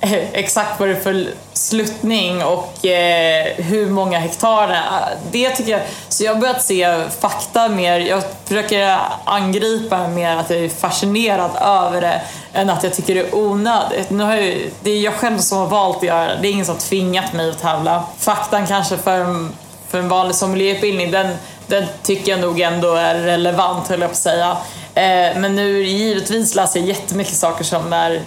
exakt 0.32 0.80
vad 0.80 0.88
det 0.88 0.94
är 0.94 1.00
för 1.00 1.26
sluttning 1.52 2.44
och 2.44 2.86
eh, 2.86 3.46
hur 3.56 3.90
många 3.90 4.18
hektar 4.18 4.68
det 4.68 4.74
är. 4.74 5.16
Det 5.30 5.50
tycker 5.50 5.72
jag, 5.72 5.80
så 6.08 6.24
jag 6.24 6.34
har 6.34 6.40
börjat 6.40 6.62
se 6.62 7.08
fakta 7.20 7.68
mer, 7.68 8.00
jag 8.00 8.22
försöker 8.44 8.98
angripa 9.24 10.08
mer 10.08 10.36
att 10.36 10.50
jag 10.50 10.58
är 10.58 10.68
fascinerad 10.68 11.50
över 11.60 12.00
det 12.00 12.20
än 12.52 12.70
att 12.70 12.82
jag 12.82 12.94
tycker 12.94 13.14
det 13.14 13.20
är 13.20 13.34
onödigt. 13.34 14.10
Nu 14.10 14.24
har 14.24 14.34
jag, 14.34 14.58
det 14.82 14.90
är 14.90 15.00
jag 15.00 15.14
själv 15.14 15.38
som 15.38 15.58
har 15.58 15.66
valt 15.66 15.96
att 15.96 16.02
göra 16.02 16.34
det, 16.34 16.38
det 16.42 16.48
är 16.48 16.52
ingen 16.52 16.66
som 16.66 16.74
har 16.74 16.80
tvingat 16.80 17.32
mig 17.32 17.50
att 17.50 17.60
tävla. 17.60 18.04
Faktan 18.18 18.66
kanske 18.66 18.96
för, 18.96 19.48
för 19.88 19.98
en 19.98 20.08
vanlig 20.08 20.36
sommelierutbildning, 20.36 21.10
den, 21.10 21.36
den 21.66 21.84
tycker 22.02 22.32
jag 22.32 22.40
nog 22.40 22.60
ändå 22.60 22.94
är 22.94 23.14
relevant 23.14 23.88
höll 23.88 24.00
jag 24.00 24.10
på 24.10 24.12
att 24.12 24.18
säga. 24.18 24.56
Eh, 24.94 25.38
men 25.38 25.56
nu 25.56 25.82
givetvis 25.82 26.54
läser 26.54 26.80
jag 26.80 26.88
jättemycket 26.88 27.34
saker 27.34 27.64
som 27.64 27.92
är 27.92 28.22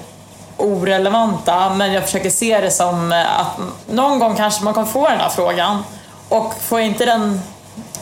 orelevanta 0.60 1.74
men 1.74 1.94
jag 1.94 2.04
försöker 2.06 2.30
se 2.30 2.62
det 2.62 2.72
som 2.72 3.12
eh, 3.12 3.40
att 3.40 3.60
någon 3.88 4.20
gång 4.20 4.36
kanske 4.36 4.64
man 4.64 4.74
kommer 4.74 4.88
få 4.88 5.10
den 5.10 5.20
här 5.20 5.30
frågan 5.30 5.84
och 6.30 6.54
får 6.62 6.80
jag 6.80 6.88
inte 6.88 7.06
den 7.06 7.42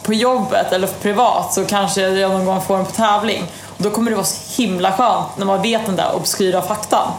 på 0.04 0.14
jobbet 0.14 0.74
eller 0.74 0.88
privat 0.88 1.54
så 1.54 1.66
kanske 1.66 2.02
jag 2.02 2.32
någon 2.32 2.46
gång 2.46 2.62
får 2.62 2.78
den 2.78 2.86
på 2.86 2.92
tävling. 2.92 3.44
Och 3.78 3.84
då 3.84 3.90
kommer 3.90 4.12
det 4.12 4.16
vara 4.16 4.26
så 4.26 4.62
himla 4.62 4.92
skönt 4.92 5.38
när 5.38 5.46
man 5.46 5.62
vet 5.62 5.86
den 5.86 5.96
där 5.96 6.16
obskyra 6.16 6.62
faktan. 6.62 7.12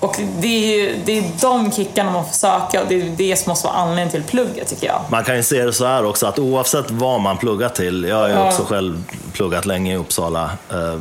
Och 0.00 0.20
det 0.38 0.46
är, 0.46 0.76
ju, 0.76 0.96
det 1.04 1.18
är 1.18 1.24
de 1.40 1.72
kickarna 1.72 2.10
man 2.10 2.24
får 2.24 2.32
söka 2.32 2.82
och 2.82 2.88
det 2.88 3.00
är 3.00 3.04
det 3.16 3.36
som 3.36 3.50
måste 3.50 3.66
vara 3.66 3.76
anledningen 3.76 4.10
till 4.10 4.22
plugget 4.22 4.68
tycker 4.68 4.86
jag. 4.86 5.00
Man 5.08 5.24
kan 5.24 5.36
ju 5.36 5.42
se 5.42 5.64
det 5.64 5.72
så 5.72 5.86
här 5.86 6.04
också 6.04 6.26
att 6.26 6.38
oavsett 6.38 6.90
vad 6.90 7.20
man 7.20 7.38
pluggar 7.38 7.68
till, 7.68 8.04
jag 8.04 8.16
har 8.16 8.28
ju 8.28 8.38
också 8.38 8.64
själv 8.64 9.04
pluggat 9.32 9.66
länge 9.66 9.92
i 9.92 9.96
Uppsala, 9.96 10.50
eh, 10.70 11.00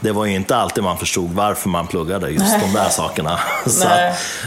det 0.00 0.12
var 0.12 0.24
ju 0.24 0.34
inte 0.34 0.56
alltid 0.56 0.84
man 0.84 0.98
förstod 0.98 1.30
varför 1.30 1.68
man 1.68 1.86
pluggade 1.86 2.30
just 2.30 2.44
Nej. 2.44 2.60
de 2.60 2.78
där 2.78 2.88
sakerna. 2.88 3.38
Så 3.66 3.88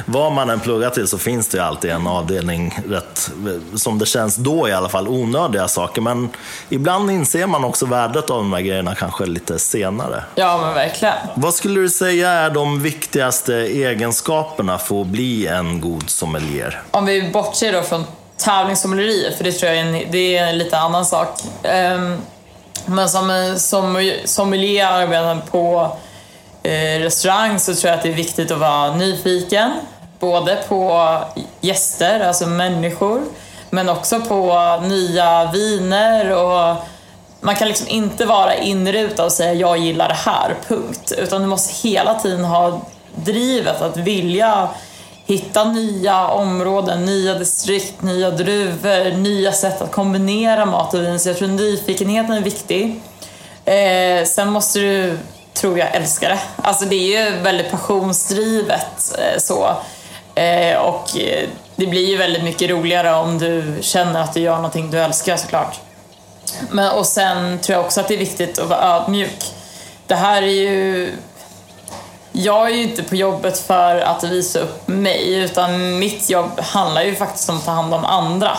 vad 0.05 0.31
man 0.31 0.49
än 0.49 0.59
pluggar 0.59 0.89
till 0.89 1.07
så 1.07 1.17
finns 1.17 1.47
det 1.47 1.57
ju 1.57 1.63
alltid 1.63 1.91
en 1.91 2.07
avdelning, 2.07 2.79
rätt, 2.89 3.31
som 3.75 3.99
det 3.99 4.05
känns 4.05 4.35
då 4.35 4.69
i 4.69 4.71
alla 4.71 4.89
fall, 4.89 5.07
onödiga 5.07 5.67
saker. 5.67 6.01
Men 6.01 6.29
ibland 6.69 7.11
inser 7.11 7.47
man 7.47 7.63
också 7.63 7.85
värdet 7.85 8.29
av 8.29 8.37
de 8.37 8.53
här 8.53 8.61
grejerna 8.61 8.95
kanske 8.95 9.25
lite 9.25 9.59
senare. 9.59 10.23
Ja, 10.35 10.57
men 10.61 10.73
verkligen. 10.73 11.15
Vad 11.35 11.53
skulle 11.53 11.81
du 11.81 11.89
säga 11.89 12.29
är 12.29 12.49
de 12.49 12.81
viktigaste 12.81 13.53
egenskaperna 13.55 14.77
för 14.77 15.01
att 15.01 15.07
bli 15.07 15.47
en 15.47 15.81
god 15.81 16.09
sommelier? 16.09 16.81
Om 16.91 17.05
vi 17.05 17.31
bortser 17.33 17.73
då 17.73 17.81
från 17.81 18.05
tävlingssommelieriet, 18.37 19.37
för 19.37 19.43
det 19.43 19.51
tror 19.51 19.71
jag 19.71 19.79
är 19.79 19.85
en, 19.85 20.11
det 20.11 20.37
är 20.37 20.47
en 20.47 20.57
lite 20.57 20.77
annan 20.77 21.05
sak. 21.05 21.41
Um, 21.63 22.17
men 22.85 23.09
som, 23.09 23.29
eh, 23.29 23.55
som 23.55 24.11
sommelier 24.25 24.87
arbetar 24.87 25.41
på 25.51 25.97
eh, 26.63 26.99
restaurang 26.99 27.59
så 27.59 27.75
tror 27.75 27.89
jag 27.89 27.97
att 27.97 28.03
det 28.03 28.09
är 28.09 28.13
viktigt 28.13 28.51
att 28.51 28.59
vara 28.59 28.95
nyfiken 28.95 29.71
både 30.19 30.63
på 30.67 31.19
gäster, 31.61 32.19
alltså 32.19 32.47
människor, 32.47 33.21
men 33.69 33.89
också 33.89 34.21
på 34.21 34.79
nya 34.83 35.51
viner 35.51 36.31
och 36.31 36.75
man 37.39 37.55
kan 37.55 37.67
liksom 37.67 37.87
inte 37.87 38.25
vara 38.25 38.55
inrutad 38.55 39.25
och 39.25 39.31
säga 39.31 39.53
jag 39.53 39.77
gillar 39.77 40.07
det 40.07 40.31
här, 40.31 40.55
punkt. 40.67 41.11
Utan 41.17 41.41
du 41.41 41.47
måste 41.47 41.87
hela 41.87 42.19
tiden 42.19 42.45
ha 42.45 42.81
drivet 43.15 43.81
att 43.81 43.97
vilja 43.97 44.69
hitta 45.25 45.63
nya 45.63 46.27
områden, 46.27 47.05
nya 47.05 47.33
distrikt, 47.33 48.01
nya 48.01 48.31
druvor, 48.31 49.17
nya 49.17 49.51
sätt 49.51 49.81
att 49.81 49.91
kombinera 49.91 50.65
mat 50.65 50.93
och 50.93 51.03
vin. 51.03 51.19
Så 51.19 51.29
jag 51.29 51.37
tror 51.37 51.47
nyfikenheten 51.47 52.35
är 52.35 52.41
viktig. 52.41 53.01
Eh, 53.65 54.25
sen 54.25 54.51
måste 54.51 54.79
du, 54.79 55.17
tror 55.53 55.79
jag, 55.79 55.95
älska 55.95 56.29
det. 56.29 56.39
Alltså 56.55 56.85
det 56.85 56.95
är 56.95 57.31
ju 57.31 57.37
väldigt 57.37 57.71
passionsdrivet 57.71 59.15
eh, 59.17 59.39
så. 59.39 59.75
Eh, 60.35 60.77
och 60.77 61.17
eh, 61.17 61.49
det 61.75 61.85
blir 61.87 62.09
ju 62.09 62.17
väldigt 62.17 62.43
mycket 62.43 62.69
roligare 62.69 63.15
om 63.15 63.37
du 63.37 63.77
känner 63.81 64.21
att 64.21 64.33
du 64.33 64.39
gör 64.39 64.55
någonting 64.55 64.91
du 64.91 64.99
älskar 64.99 65.37
såklart. 65.37 65.79
Men, 66.69 66.91
och 66.91 67.05
sen 67.05 67.59
tror 67.59 67.77
jag 67.77 67.85
också 67.85 68.01
att 68.01 68.07
det 68.07 68.13
är 68.13 68.17
viktigt 68.17 68.59
att 68.59 68.69
vara 68.69 68.81
ödmjuk. 68.81 69.53
Det 70.07 70.15
här 70.15 70.41
är 70.41 70.47
ju... 70.47 71.11
Jag 72.35 72.69
är 72.69 72.73
ju 72.73 72.83
inte 72.83 73.03
på 73.03 73.15
jobbet 73.15 73.59
för 73.59 73.97
att 73.97 74.23
visa 74.23 74.59
upp 74.59 74.87
mig, 74.87 75.33
utan 75.33 75.99
mitt 75.99 76.29
jobb 76.29 76.59
handlar 76.59 77.01
ju 77.01 77.15
faktiskt 77.15 77.49
om 77.49 77.57
att 77.57 77.65
ta 77.65 77.71
hand 77.71 77.93
om 77.93 78.05
andra. 78.05 78.57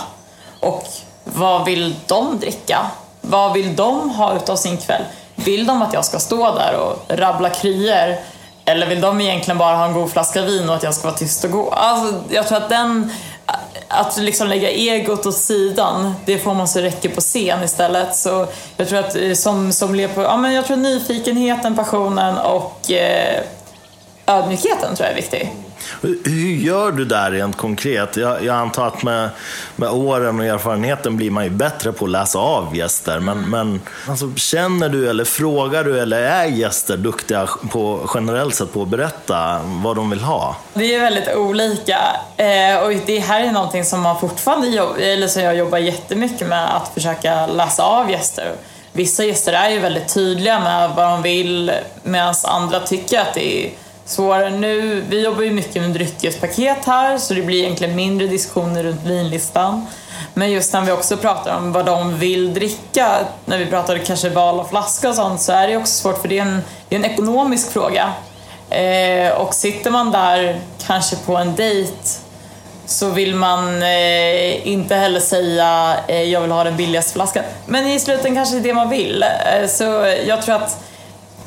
Och 0.61 0.87
vad 1.25 1.65
vill 1.65 1.95
de 2.07 2.39
dricka? 2.39 2.87
Vad 3.21 3.53
vill 3.53 3.77
de 3.77 4.11
ha 4.11 4.37
utav 4.37 4.57
sin 4.57 4.77
kväll? 4.77 5.03
Vill 5.35 5.67
de 5.67 5.83
att 5.83 5.93
jag 5.93 6.05
ska 6.05 6.19
stå 6.19 6.55
där 6.55 6.77
och 6.77 7.19
rabbla 7.19 7.51
kryer? 7.51 8.21
Eller 8.65 8.87
vill 8.87 9.01
de 9.01 9.21
egentligen 9.21 9.59
bara 9.59 9.77
ha 9.77 9.85
en 9.85 9.93
god 9.93 10.11
flaska 10.11 10.43
vin 10.43 10.69
och 10.69 10.75
att 10.75 10.83
jag 10.83 10.95
ska 10.95 11.09
vara 11.09 11.17
tyst 11.17 11.45
och 11.45 11.51
gå? 11.51 11.71
Alltså, 11.71 12.21
jag 12.31 12.49
tror 12.49 12.59
att 12.59 12.69
den 12.69 13.11
att 13.89 14.17
liksom 14.17 14.49
lägga 14.49 14.71
egot 14.71 15.27
åt 15.27 15.37
sidan, 15.37 16.15
det 16.25 16.39
får 16.39 16.55
man 16.55 16.69
så 16.69 16.81
räcker 16.81 17.09
på 17.09 17.21
scen 17.21 17.65
istället. 17.65 18.17
Så 18.17 18.47
jag 18.77 18.89
tror 18.89 18.99
att 18.99 19.17
eh, 19.17 19.33
som 19.33 19.73
som, 19.73 19.95
lever 19.95 20.15
på, 20.15 20.23
ja 20.23 20.37
men 20.37 20.53
jag 20.53 20.67
tror 20.67 20.77
nyfikenheten, 20.77 21.77
passionen 21.77 22.39
och 22.39 22.91
eh, 22.91 23.43
ödmjukheten 24.27 24.97
tror 24.97 25.09
jag 25.09 25.11
är 25.11 25.17
viktig. 25.17 25.53
Hur 26.03 26.57
gör 26.57 26.93
du 26.93 27.05
där 27.05 27.31
rent 27.31 27.57
konkret? 27.57 28.17
Jag, 28.17 28.45
jag 28.45 28.57
antar 28.57 28.87
att 28.87 29.03
med, 29.03 29.29
med 29.77 29.89
åren 29.89 30.41
och 30.41 30.47
erfarenheten 30.47 31.17
blir 31.17 31.31
man 31.31 31.45
ju 31.45 31.51
bättre 31.51 31.93
på 31.93 32.05
att 32.05 32.11
läsa 32.11 32.39
av 32.39 32.77
gäster. 32.77 33.21
Men, 33.21 33.51
men 33.51 33.81
alltså, 34.09 34.35
känner 34.37 34.89
du 34.89 35.11
eller 35.11 35.25
frågar 35.25 35.85
du 35.85 36.01
eller 36.01 36.23
är 36.23 36.45
gäster 36.45 36.97
duktiga 36.97 37.49
på, 37.71 38.11
generellt 38.15 38.55
sett 38.55 38.73
på 38.73 38.83
att 38.83 38.89
berätta 38.89 39.61
vad 39.65 39.97
de 39.97 40.11
vill 40.11 40.21
ha? 40.21 40.57
Det 40.75 40.95
är 40.95 41.01
väldigt 41.01 41.35
olika. 41.37 41.99
Eh, 42.37 42.79
och 42.79 42.93
det 43.07 43.19
här 43.19 43.41
är 43.41 43.53
någonting 43.53 43.85
som 43.85 44.01
man 44.01 44.21
fortfarande 44.21 44.67
jobbar, 44.69 44.97
eller 44.97 45.29
som 45.29 45.43
jag 45.43 45.57
jobbar 45.57 45.79
jättemycket 45.79 46.49
med, 46.49 46.77
att 46.77 46.95
försöka 46.95 47.47
läsa 47.47 47.83
av 47.83 48.11
gäster. 48.11 48.53
Vissa 48.93 49.25
gäster 49.25 49.53
är 49.53 49.71
ju 49.71 49.79
väldigt 49.79 50.15
tydliga 50.15 50.61
med 50.61 50.91
vad 50.97 51.05
de 51.07 51.23
vill 51.23 51.73
medan 52.03 52.35
andra 52.45 52.81
tycker 52.81 53.21
att 53.21 53.35
det 53.35 53.67
är 53.67 53.71
svårare 54.05 54.51
nu. 54.51 55.05
Vi 55.09 55.25
jobbar 55.25 55.43
ju 55.43 55.51
mycket 55.51 55.83
med 55.83 55.91
dryckespaket 55.91 56.85
här 56.85 57.19
så 57.19 57.35
det 57.35 57.43
blir 57.43 57.65
egentligen 57.65 57.97
mindre 57.97 58.27
diskussioner 58.27 58.83
runt 58.83 59.05
vinlistan. 59.05 59.87
Men 60.35 60.51
just 60.51 60.73
när 60.73 60.81
vi 60.81 60.93
också 60.93 61.17
pratar 61.17 61.57
om 61.57 61.73
vad 61.73 61.87
de 61.87 62.19
vill 62.19 62.55
dricka, 62.55 63.19
när 63.45 63.59
vi 63.59 63.67
pratar 63.67 63.99
kanske 63.99 64.29
val 64.29 64.61
av 64.61 64.65
flaska 64.65 65.09
och 65.09 65.15
sånt, 65.15 65.41
så 65.41 65.53
är 65.53 65.69
det 65.69 65.77
också 65.77 65.93
svårt 65.93 66.21
för 66.21 66.29
det 66.29 66.39
är 66.39 66.43
en, 66.43 66.63
det 66.89 66.95
är 66.95 66.99
en 66.99 67.05
ekonomisk 67.05 67.73
fråga. 67.73 68.13
Eh, 68.71 69.33
och 69.33 69.55
sitter 69.55 69.91
man 69.91 70.11
där 70.11 70.61
kanske 70.87 71.17
på 71.17 71.37
en 71.37 71.55
dejt 71.55 71.95
så 72.87 73.11
vill 73.11 73.35
man 73.35 73.83
eh, 73.83 74.69
inte 74.69 74.95
heller 74.95 75.21
säga 75.21 75.97
eh, 76.09 76.23
jag 76.23 76.41
vill 76.41 76.51
ha 76.51 76.65
den 76.65 76.77
billigaste 76.77 77.13
flaskan. 77.13 77.45
Men 77.67 77.87
i 77.87 78.01
slutändan 78.01 78.35
kanske 78.35 78.55
det 78.55 78.61
är 78.61 78.65
det 78.65 78.75
man 78.75 78.91
vill. 78.91 79.23
Eh, 79.23 79.67
så 79.69 79.85
jag 80.27 80.43
tror 80.43 80.55
att 80.55 80.85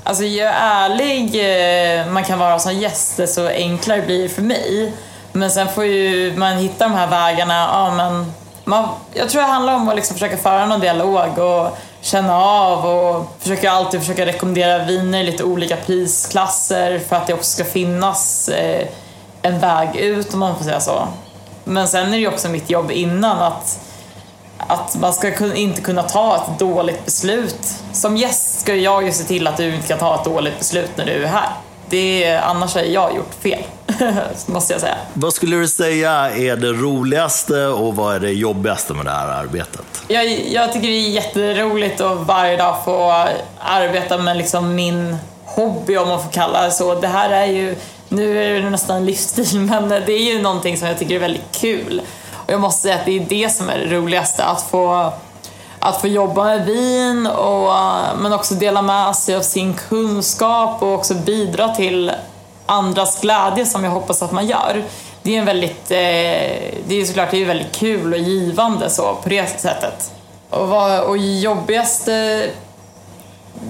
Alltså 0.08 0.24
ju 0.24 0.42
ärlig 0.42 1.36
eh, 1.36 2.08
man 2.08 2.24
kan 2.24 2.40
vara 2.40 2.60
som 2.60 2.74
gäst, 2.74 3.18
desto 3.18 3.48
enklare 3.48 4.02
blir 4.02 4.24
det 4.24 4.30
för 4.30 4.42
mig. 4.42 4.94
Men 5.32 5.52
sen 5.52 5.68
får 5.68 5.86
ju 5.86 6.36
man 6.38 6.58
hitta 6.58 6.88
de 6.88 6.94
här 6.94 7.08
vägarna. 7.08 7.54
Ja, 7.54 7.94
men 7.98 8.34
man, 8.64 8.90
jag 9.14 9.30
tror 9.30 9.42
det 9.42 9.48
handlar 9.48 9.76
om 9.76 9.90
att 9.90 9.96
liksom 9.96 10.14
försöka 10.14 10.38
föra 10.38 10.66
någon 10.66 10.80
dialog 10.80 11.38
och 11.38 11.78
känna 12.02 12.38
av 12.44 12.86
och 12.86 13.36
försöka 13.40 13.72
alltid 13.72 14.00
försöka 14.00 14.26
rekommendera 14.26 14.84
viner 14.84 15.20
i 15.20 15.24
lite 15.24 15.44
olika 15.44 15.76
prisklasser 15.76 17.00
för 17.00 17.16
att 17.16 17.28
det 17.28 17.34
också 17.34 17.52
ska 17.52 17.64
finnas 17.64 18.50
eh, 18.50 18.88
en 19.42 19.60
väg 19.60 19.96
ut 19.96 20.34
om 20.34 20.40
man 20.40 20.58
får 20.58 20.64
säga 20.64 20.80
så. 20.80 21.08
Men 21.64 21.88
sen 21.88 22.08
är 22.08 22.12
det 22.12 22.18
ju 22.18 22.28
också 22.28 22.50
mitt 22.50 22.70
jobb 22.70 22.92
innan 22.92 23.40
att 23.40 23.80
att 24.58 24.96
man 25.00 25.14
ska 25.14 25.54
inte 25.56 25.82
kunna 25.82 26.04
ta 26.04 26.36
ett 26.36 26.60
dåligt 26.60 27.06
beslut. 27.06 27.68
Som 27.92 28.18
gäst 28.18 28.60
ska 28.60 28.76
jag 28.76 29.06
ju 29.06 29.12
se 29.12 29.24
till 29.24 29.48
att 29.48 29.58
du 29.58 29.76
inte 29.76 29.88
kan 29.88 30.00
ta 30.00 30.16
ett 30.16 30.26
dåligt 30.26 30.60
beslut 30.60 30.92
när 30.96 31.06
du 31.06 31.24
är 31.24 31.28
här. 31.28 31.50
Det 31.90 32.24
är, 32.24 32.42
annars 32.42 32.76
har 32.76 32.82
jag 32.82 33.16
gjort 33.16 33.34
fel, 33.42 33.64
måste 34.46 34.74
jag 34.74 34.82
säga. 34.82 34.98
Vad 35.14 35.34
skulle 35.34 35.56
du 35.56 35.68
säga 35.68 36.12
är 36.12 36.56
det 36.56 36.74
roligaste 36.74 37.66
och 37.66 37.96
vad 37.96 38.16
är 38.16 38.20
det 38.20 38.32
jobbigaste 38.32 38.94
med 38.94 39.06
det 39.06 39.12
här 39.12 39.28
arbetet? 39.28 40.04
Jag, 40.08 40.26
jag 40.52 40.74
tycker 40.74 40.88
det 40.88 40.94
är 40.94 41.10
jätteroligt 41.10 42.02
att 42.02 42.18
varje 42.18 42.58
dag 42.58 42.78
få 42.86 43.28
arbeta 43.60 44.18
med 44.18 44.38
liksom 44.38 44.76
min 44.76 45.18
hobby, 45.46 45.98
om 45.98 46.08
man 46.08 46.24
får 46.24 46.32
kalla 46.32 46.62
det 46.62 46.72
så. 46.72 46.96
Det 46.96 47.08
här 47.08 47.30
är 47.30 47.46
ju, 47.46 47.76
nu 48.10 48.44
är 48.44 48.62
det 48.62 48.70
nästan 48.70 49.06
livsstil, 49.06 49.60
men 49.60 49.90
det 49.90 50.12
är 50.12 50.34
ju 50.34 50.42
någonting 50.42 50.78
som 50.78 50.88
jag 50.88 51.00
tycker 51.00 51.16
är 51.16 51.20
väldigt 51.20 51.52
kul. 51.52 52.02
Och 52.48 52.54
jag 52.54 52.62
måste 52.62 52.82
säga 52.82 52.96
att 52.96 53.06
det 53.06 53.18
är 53.18 53.26
det 53.30 53.50
som 53.50 53.70
är 53.70 53.78
det 53.78 53.96
roligaste, 53.96 54.44
att 54.44 54.62
få, 54.62 55.14
att 55.80 56.02
få 56.02 56.08
jobba 56.08 56.44
med 56.44 56.66
vin 56.66 57.28
och, 57.28 57.74
men 58.18 58.34
också 58.34 58.54
dela 58.54 58.82
med 58.82 59.16
sig 59.16 59.36
av 59.36 59.42
sin 59.42 59.74
kunskap 59.74 60.84
och 60.84 60.94
också 60.94 61.14
bidra 61.14 61.76
till 61.76 62.12
andras 62.66 63.22
glädje 63.22 63.66
som 63.66 63.84
jag 63.84 63.92
hoppas 63.92 64.22
att 64.22 64.32
man 64.32 64.48
gör. 64.48 64.84
Det 65.22 65.36
är 65.36 65.40
en 65.40 65.46
väldigt, 65.46 65.92
eh, 65.92 65.98
det 66.88 67.02
är 67.02 67.06
såklart 67.06 67.32
det 67.32 67.42
är 67.42 67.46
väldigt 67.46 67.72
kul 67.72 68.14
och 68.14 68.20
givande 68.20 68.90
så 68.90 69.16
på 69.24 69.30
det 69.30 69.60
sättet. 69.60 70.12
Och, 70.50 70.68
vad, 70.68 71.00
och 71.00 71.18
jobbigast 71.18 72.06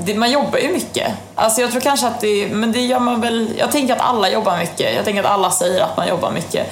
det, 0.06 0.16
man 0.16 0.32
jobbar 0.32 0.60
ju 0.60 0.74
mycket. 0.74 1.14
Alltså 1.36 1.62
jag 1.62 1.72
tror 1.72 1.82
kanske 1.82 2.08
att 2.08 2.22
det, 2.22 2.48
men 2.48 2.72
det 2.72 2.82
gör 2.82 3.00
man 3.00 3.22
väl, 3.22 3.50
jag 3.58 3.72
tänker 3.72 3.94
att 3.94 4.02
alla 4.02 4.30
jobbar 4.30 4.58
mycket. 4.58 4.96
Jag 4.96 5.06
tänker 5.06 5.24
att 5.24 5.32
alla 5.32 5.52
säger 5.52 5.82
att 5.82 5.98
man 5.98 6.08
jobbar 6.08 6.32
mycket 6.32 6.68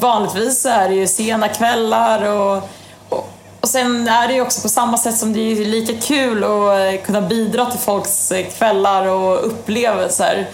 vanligtvis 0.00 0.66
är 0.66 0.88
det 0.88 0.94
ju 0.94 1.06
sena 1.06 1.48
kvällar 1.48 2.24
och, 2.32 2.68
och, 3.08 3.30
och 3.60 3.68
sen 3.68 4.08
är 4.08 4.28
det 4.28 4.34
ju 4.34 4.40
också 4.40 4.62
på 4.62 4.68
samma 4.68 4.96
sätt 4.96 5.18
som 5.18 5.32
det 5.32 5.40
är 5.40 5.64
lika 5.64 5.92
kul 6.06 6.44
att 6.44 6.94
eh, 6.94 7.06
kunna 7.06 7.20
bidra 7.20 7.66
till 7.66 7.80
folks 7.80 8.32
eh, 8.32 8.46
kvällar 8.46 9.06
och 9.06 9.46
upplevelser 9.46 10.46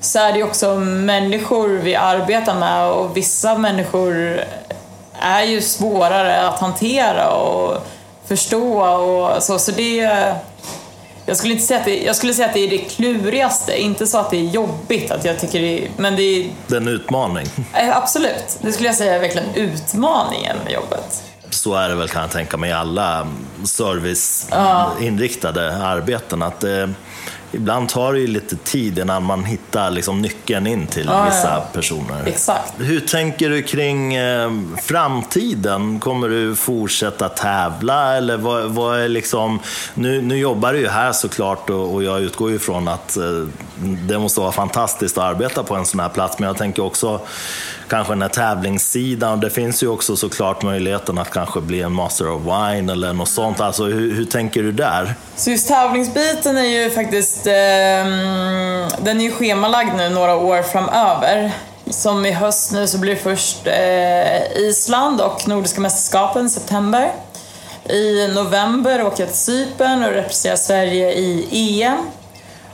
så 0.00 0.18
är 0.18 0.32
det 0.32 0.38
ju 0.38 0.44
också 0.44 0.74
människor 0.76 1.68
vi 1.68 1.96
arbetar 1.96 2.54
med 2.54 2.90
och 2.90 3.16
vissa 3.16 3.58
människor 3.58 4.40
är 5.20 5.42
ju 5.42 5.60
svårare 5.60 6.48
att 6.48 6.60
hantera 6.60 7.30
och 7.30 7.86
förstå 8.26 8.82
och 8.82 9.42
så. 9.42 9.58
Så 9.58 9.72
det, 9.72 10.34
jag 11.30 11.36
skulle, 11.36 11.52
inte 11.52 11.66
säga 11.66 11.80
att 11.80 11.86
det, 11.86 12.02
jag 12.02 12.16
skulle 12.16 12.34
säga 12.34 12.48
att 12.48 12.54
det 12.54 12.60
är 12.60 12.70
det 12.70 12.78
klurigaste, 12.78 13.80
inte 13.80 14.06
så 14.06 14.18
att 14.18 14.30
det 14.30 14.36
är 14.36 14.50
jobbigt. 14.50 15.10
Att 15.10 15.24
jag 15.24 15.40
tycker 15.40 15.60
det, 15.60 15.88
men 15.96 16.16
det 16.16 16.22
är... 16.22 16.50
Det 16.66 16.74
är 16.74 16.80
en 16.80 16.88
utmaning. 16.88 17.46
Eh, 17.74 17.96
absolut. 17.96 18.58
Det 18.60 18.72
skulle 18.72 18.88
jag 18.88 18.96
säga 18.96 19.14
är 19.14 19.20
verkligen 19.20 19.54
utmaningen 19.54 20.56
med 20.64 20.72
jobbet. 20.72 21.22
Så 21.50 21.74
är 21.74 21.88
det 21.88 21.94
väl 21.94 22.08
kan 22.08 22.22
jag 22.22 22.30
tänka 22.30 22.56
mig 22.56 22.70
i 22.70 22.72
alla 22.72 23.28
serviceinriktade 23.64 25.64
ja. 25.64 25.72
arbeten. 25.72 26.42
Att 26.42 26.60
det, 26.60 26.82
eh, 26.82 26.88
ibland 27.52 27.88
tar 27.88 28.12
det 28.12 28.18
ju 28.18 28.26
lite 28.26 28.56
tid 28.56 28.98
innan 28.98 29.22
man 29.22 29.44
hittar 29.44 29.90
liksom 29.90 30.22
nyckeln 30.22 30.66
in 30.66 30.86
till 30.86 31.06
ja, 31.06 31.24
vissa 31.24 31.48
ja. 31.48 31.64
personer. 31.72 32.26
Exakt. 32.26 32.72
Hur 32.78 33.00
tänker 33.00 33.50
du 33.50 33.62
kring 33.62 34.14
eh, 34.14 34.50
framtiden? 34.82 36.00
Kommer 36.00 36.28
du 36.28 36.56
fortsätta 36.56 37.28
tävla 37.28 38.16
eller 38.16 38.36
vad, 38.36 38.70
vad 38.70 39.00
är 39.00 39.08
liksom... 39.08 39.58
Nu, 39.94 40.22
nu 40.22 40.38
jobbar 40.38 40.72
du 40.72 40.78
ju 40.78 40.88
här 40.88 41.12
såklart 41.12 41.70
och, 41.70 41.94
och 41.94 42.02
jag 42.02 42.20
utgår 42.20 42.50
ju 42.50 42.58
från 42.58 42.88
att 42.88 43.16
eh, 43.16 43.46
det 44.08 44.18
måste 44.18 44.40
vara 44.40 44.52
fantastiskt 44.52 45.18
att 45.18 45.24
arbeta 45.24 45.62
på 45.62 45.74
en 45.74 45.86
sån 45.86 46.00
här 46.00 46.08
plats, 46.08 46.38
men 46.38 46.46
jag 46.46 46.56
tänker 46.56 46.84
också 46.84 47.20
kanske 47.90 48.12
den 48.12 48.22
här 48.22 48.28
tävlingssidan. 48.28 49.40
Det 49.40 49.50
finns 49.50 49.82
ju 49.82 49.88
också 49.88 50.16
såklart 50.16 50.62
möjligheten 50.62 51.18
att 51.18 51.30
kanske 51.30 51.60
bli 51.60 51.82
en 51.82 51.92
master 51.92 52.30
of 52.30 52.42
wine 52.42 52.92
eller 52.92 53.12
något 53.12 53.28
sånt. 53.28 53.60
Alltså, 53.60 53.84
hur, 53.84 54.14
hur 54.14 54.24
tänker 54.24 54.62
du 54.62 54.72
där? 54.72 55.14
Så 55.36 55.50
just 55.50 55.68
tävlingsbiten 55.68 56.56
är 56.56 56.64
ju 56.64 56.90
faktiskt, 56.90 57.46
eh, 57.46 57.52
den 59.02 59.20
är 59.20 59.20
ju 59.20 59.30
schemalagd 59.30 59.96
nu 59.96 60.08
några 60.08 60.36
år 60.36 60.62
framöver. 60.62 61.52
Som 61.90 62.26
i 62.26 62.32
höst 62.32 62.72
nu 62.72 62.86
så 62.86 62.98
blir 62.98 63.14
det 63.14 63.20
först 63.20 63.66
eh, 63.66 64.62
Island 64.62 65.20
och 65.20 65.48
Nordiska 65.48 65.80
mästerskapen 65.80 66.46
i 66.46 66.50
september. 66.50 67.12
I 67.84 68.28
november 68.28 69.02
åker 69.02 69.22
jag 69.22 69.28
till 69.28 69.38
Cypern 69.38 70.04
och 70.04 70.12
representerar 70.12 70.56
Sverige 70.56 71.12
i 71.12 71.82
EM. 71.82 71.98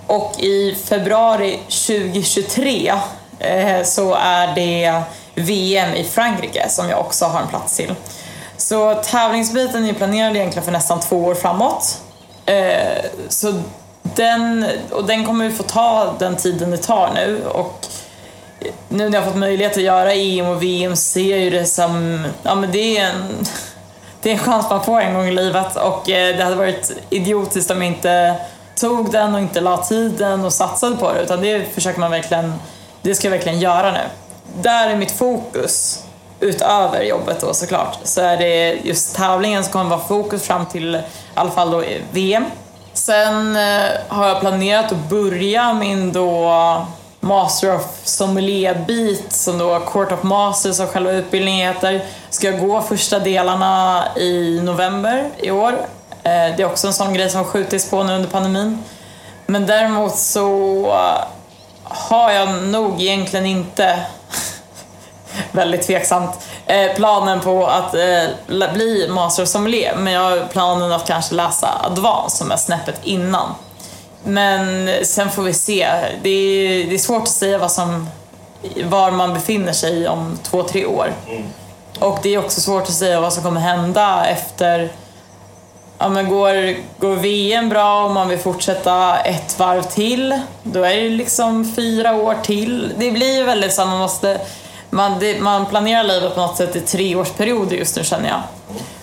Och 0.07 0.41
i 0.41 0.75
februari 0.89 1.59
2023 1.69 2.93
Eh, 3.39 3.83
så 3.85 4.15
är 4.15 4.55
det 4.55 5.03
VM 5.35 5.95
i 5.95 6.05
Frankrike 6.05 6.69
som 6.69 6.89
jag 6.89 7.01
också 7.01 7.25
har 7.25 7.41
en 7.41 7.49
plats 7.49 7.77
till. 7.77 7.95
Så 8.57 8.95
tävlingsbiten 8.95 9.85
är 9.85 9.93
planerad 9.93 10.37
egentligen 10.37 10.65
för 10.65 10.73
nästan 10.73 11.01
två 11.01 11.17
år 11.17 11.35
framåt. 11.35 12.01
Eh, 12.47 13.05
så 13.29 13.55
den, 14.03 14.67
och 14.91 15.05
den 15.05 15.27
kommer 15.27 15.45
ju 15.45 15.53
få 15.53 15.63
ta 15.63 16.15
den 16.19 16.37
tiden 16.37 16.71
det 16.71 16.77
tar 16.77 17.11
nu. 17.15 17.45
Och 17.45 17.87
nu 18.89 19.09
när 19.09 19.19
jag 19.19 19.25
har 19.25 19.31
fått 19.31 19.41
möjlighet 19.41 19.77
att 19.77 19.83
göra 19.83 20.13
EM 20.13 20.47
och 20.47 20.63
VM 20.63 20.97
ser 20.97 21.31
jag 21.31 21.41
ju 21.41 21.51
det 21.51 21.67
som, 21.67 22.25
ja 22.43 22.55
men 22.55 22.73
det 22.73 22.99
är 22.99 23.07
en, 23.07 23.47
det 24.23 24.31
är 24.31 24.33
en 24.33 24.39
chans 24.39 24.67
man 24.71 24.85
får 24.85 25.01
en 25.01 25.15
gång 25.15 25.27
i 25.27 25.33
livet 25.33 25.77
och 25.77 26.11
eh, 26.11 26.37
det 26.37 26.45
hade 26.45 26.57
varit 26.57 26.93
idiotiskt 27.11 27.71
om 27.71 27.83
jag 27.83 27.93
inte 27.93 28.37
tog 28.75 29.13
den 29.13 29.35
och 29.35 29.41
inte 29.41 29.61
la 29.61 29.77
tiden 29.77 30.45
och 30.45 30.53
satsade 30.53 30.97
på 30.97 31.13
det 31.13 31.23
utan 31.23 31.41
det 31.41 31.75
försöker 31.75 32.01
man 32.01 32.11
verkligen, 32.11 32.53
det 33.09 33.15
ska 33.15 33.27
jag 33.29 33.33
verkligen 33.33 33.61
göra 33.61 33.93
nu. 33.93 34.01
Där 34.63 34.91
är 34.91 34.97
mitt 34.97 35.13
fokus 35.13 36.03
utöver 36.41 37.03
jobbet 37.03 37.41
då 37.41 37.55
såklart, 37.55 37.99
så 38.05 38.21
är 38.21 38.37
det 38.37 38.79
just 38.85 39.17
tävlingen 39.17 39.65
som 39.65 39.73
kommer 39.73 39.91
vara 39.91 40.01
fokus 40.01 40.43
fram 40.43 40.67
till 40.67 40.95
i 40.95 41.01
alla 41.35 41.51
fall 41.51 41.71
då 41.71 41.83
VM. 42.13 42.45
Sen 42.93 43.57
eh, 43.57 43.85
har 44.09 44.29
jag 44.29 44.41
planerat 44.41 44.93
att 44.93 45.09
börja 45.09 45.75
min 45.75 46.13
då 46.13 46.53
Master 47.21 47.75
of 47.75 47.83
Sommelier-bit 48.05 49.33
som 49.33 49.59
då 49.59 49.81
Court 49.81 50.13
of 50.13 50.23
Masters 50.23 50.77
som 50.77 50.87
själva 50.87 51.13
utbildningen 51.13 51.75
heter. 51.75 52.05
Ska 52.31 52.47
jag 52.47 52.61
gå 52.61 52.81
första 52.81 53.19
delarna 53.19 54.05
i 54.17 54.61
november 54.63 55.31
i 55.37 55.51
år. 55.51 55.73
Eh, 56.23 56.57
det 56.57 56.61
är 56.63 56.65
också 56.65 56.87
en 56.87 56.93
sån 56.93 57.15
grej 57.15 57.31
som 57.31 57.45
skjutits 57.45 57.91
på 57.91 58.03
nu 58.03 58.13
under 58.13 58.29
pandemin. 58.29 58.85
Men 59.47 59.67
däremot 59.67 60.17
så 60.17 60.93
har 61.97 62.31
jag 62.31 62.63
nog 62.63 63.03
egentligen 63.03 63.47
inte 63.47 64.01
väldigt 65.53 65.83
tveksamt. 65.87 66.31
Eh, 66.67 66.95
planen 66.97 67.41
på 67.41 67.67
att 67.67 67.95
eh, 67.95 68.73
bli 68.75 69.09
master 69.11 69.45
sommelier, 69.45 69.97
men 69.97 70.13
jag 70.13 70.21
har 70.21 70.47
planen 70.47 70.93
att 70.93 71.07
kanske 71.07 71.35
läsa 71.35 71.69
advance 71.85 72.37
som 72.37 72.51
är 72.51 72.57
snäppet 72.57 73.01
innan. 73.03 73.55
Men 74.25 74.91
sen 75.05 75.31
får 75.31 75.43
vi 75.43 75.55
se. 75.55 75.89
Det 76.23 76.29
är, 76.29 76.87
det 76.89 76.95
är 76.95 76.99
svårt 76.99 77.23
att 77.23 77.29
säga 77.29 77.59
vad 77.59 77.73
som, 77.73 78.09
var 78.85 79.11
man 79.11 79.35
befinner 79.35 79.73
sig 79.73 80.09
om 80.09 80.39
två, 80.43 80.63
tre 80.63 80.87
år. 80.87 81.13
Mm. 81.29 81.45
Och 81.99 82.19
det 82.23 82.35
är 82.35 82.39
också 82.39 82.61
svårt 82.61 82.83
att 82.83 82.93
säga 82.93 83.21
vad 83.21 83.33
som 83.33 83.43
kommer 83.43 83.61
hända 83.61 84.27
efter 84.27 84.93
Ja, 85.99 86.09
men 86.09 86.29
går, 86.29 86.77
går 87.01 87.17
VM 87.17 87.69
bra 87.69 88.05
och 88.05 88.11
man 88.11 88.29
vill 88.29 88.39
fortsätta 88.39 89.19
ett 89.19 89.59
varv 89.59 89.83
till, 89.83 90.41
då 90.63 90.83
är 90.83 90.97
det 90.97 91.09
liksom 91.09 91.73
fyra 91.77 92.15
år 92.15 92.35
till. 92.43 92.93
Det 92.99 93.11
blir 93.11 93.39
ju 93.39 93.45
väldigt 93.45 93.75
så 93.75 93.87
man 93.87 93.99
måste 93.99 94.41
man, 94.91 95.19
det, 95.19 95.41
man 95.41 95.67
planerar 95.67 96.05
livet 96.05 96.35
på 96.35 96.41
något 96.41 96.57
sätt 96.57 96.77
i 96.77 96.81
treårsperioder 96.81 97.77
just 97.77 97.97
nu 97.97 98.05
känner 98.05 98.29
jag. 98.29 98.43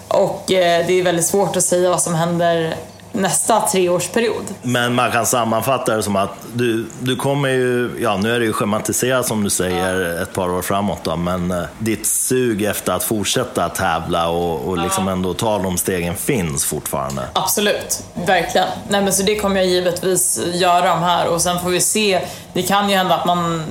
Och 0.07 0.51
eh, 0.51 0.87
det 0.87 0.99
är 0.99 1.03
väldigt 1.03 1.25
svårt 1.25 1.55
att 1.55 1.63
säga 1.63 1.89
vad 1.89 2.01
som 2.01 2.15
händer 2.15 2.75
nästa 3.13 3.61
treårsperiod. 3.61 4.43
Men 4.61 4.95
man 4.95 5.11
kan 5.11 5.25
sammanfatta 5.25 5.95
det 5.95 6.03
som 6.03 6.15
att 6.15 6.29
du, 6.53 6.85
du 6.99 7.15
kommer 7.15 7.49
ju, 7.49 7.97
ja 8.01 8.17
nu 8.17 8.35
är 8.35 8.39
det 8.39 8.45
ju 8.45 8.53
schematiserat 8.53 9.27
som 9.27 9.43
du 9.43 9.49
säger 9.49 10.01
ja. 10.01 10.21
ett 10.21 10.33
par 10.33 10.49
år 10.49 10.61
framåt 10.61 10.99
då, 11.03 11.15
men 11.15 11.51
eh, 11.51 11.63
ditt 11.79 12.07
sug 12.07 12.63
efter 12.63 12.93
att 12.93 13.03
fortsätta 13.03 13.69
tävla 13.69 14.29
och, 14.29 14.67
och 14.67 14.77
liksom 14.77 15.07
ja. 15.07 15.13
ändå 15.13 15.33
ta 15.33 15.59
de 15.59 15.77
stegen 15.77 16.15
finns 16.15 16.65
fortfarande. 16.65 17.21
Absolut, 17.33 18.03
verkligen. 18.13 18.67
Nej 18.89 19.01
men 19.01 19.13
så 19.13 19.23
det 19.23 19.35
kommer 19.35 19.55
jag 19.55 19.65
givetvis 19.65 20.41
göra 20.53 20.87
de 20.87 20.99
här 21.03 21.27
och 21.27 21.41
sen 21.41 21.59
får 21.59 21.69
vi 21.69 21.81
se. 21.81 22.21
Det 22.53 22.63
kan 22.63 22.89
ju 22.89 22.95
hända 22.95 23.15
att 23.15 23.25
man 23.25 23.63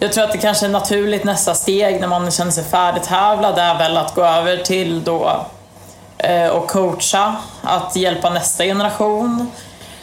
jag 0.00 0.12
tror 0.12 0.24
att 0.24 0.32
det 0.32 0.38
kanske 0.38 0.66
är 0.66 0.70
naturligt 0.70 1.24
nästa 1.24 1.54
steg 1.54 2.00
när 2.00 2.08
man 2.08 2.30
känner 2.30 2.50
sig 2.50 2.64
färdigtävlad 2.64 3.58
är 3.58 3.78
väl 3.78 3.96
att 3.96 4.14
gå 4.14 4.24
över 4.24 4.56
till 4.56 5.04
då 5.04 5.46
Eh, 6.18 6.48
och 6.48 6.68
coacha, 6.68 7.36
att 7.62 7.96
hjälpa 7.96 8.30
nästa 8.30 8.64
generation. 8.64 9.50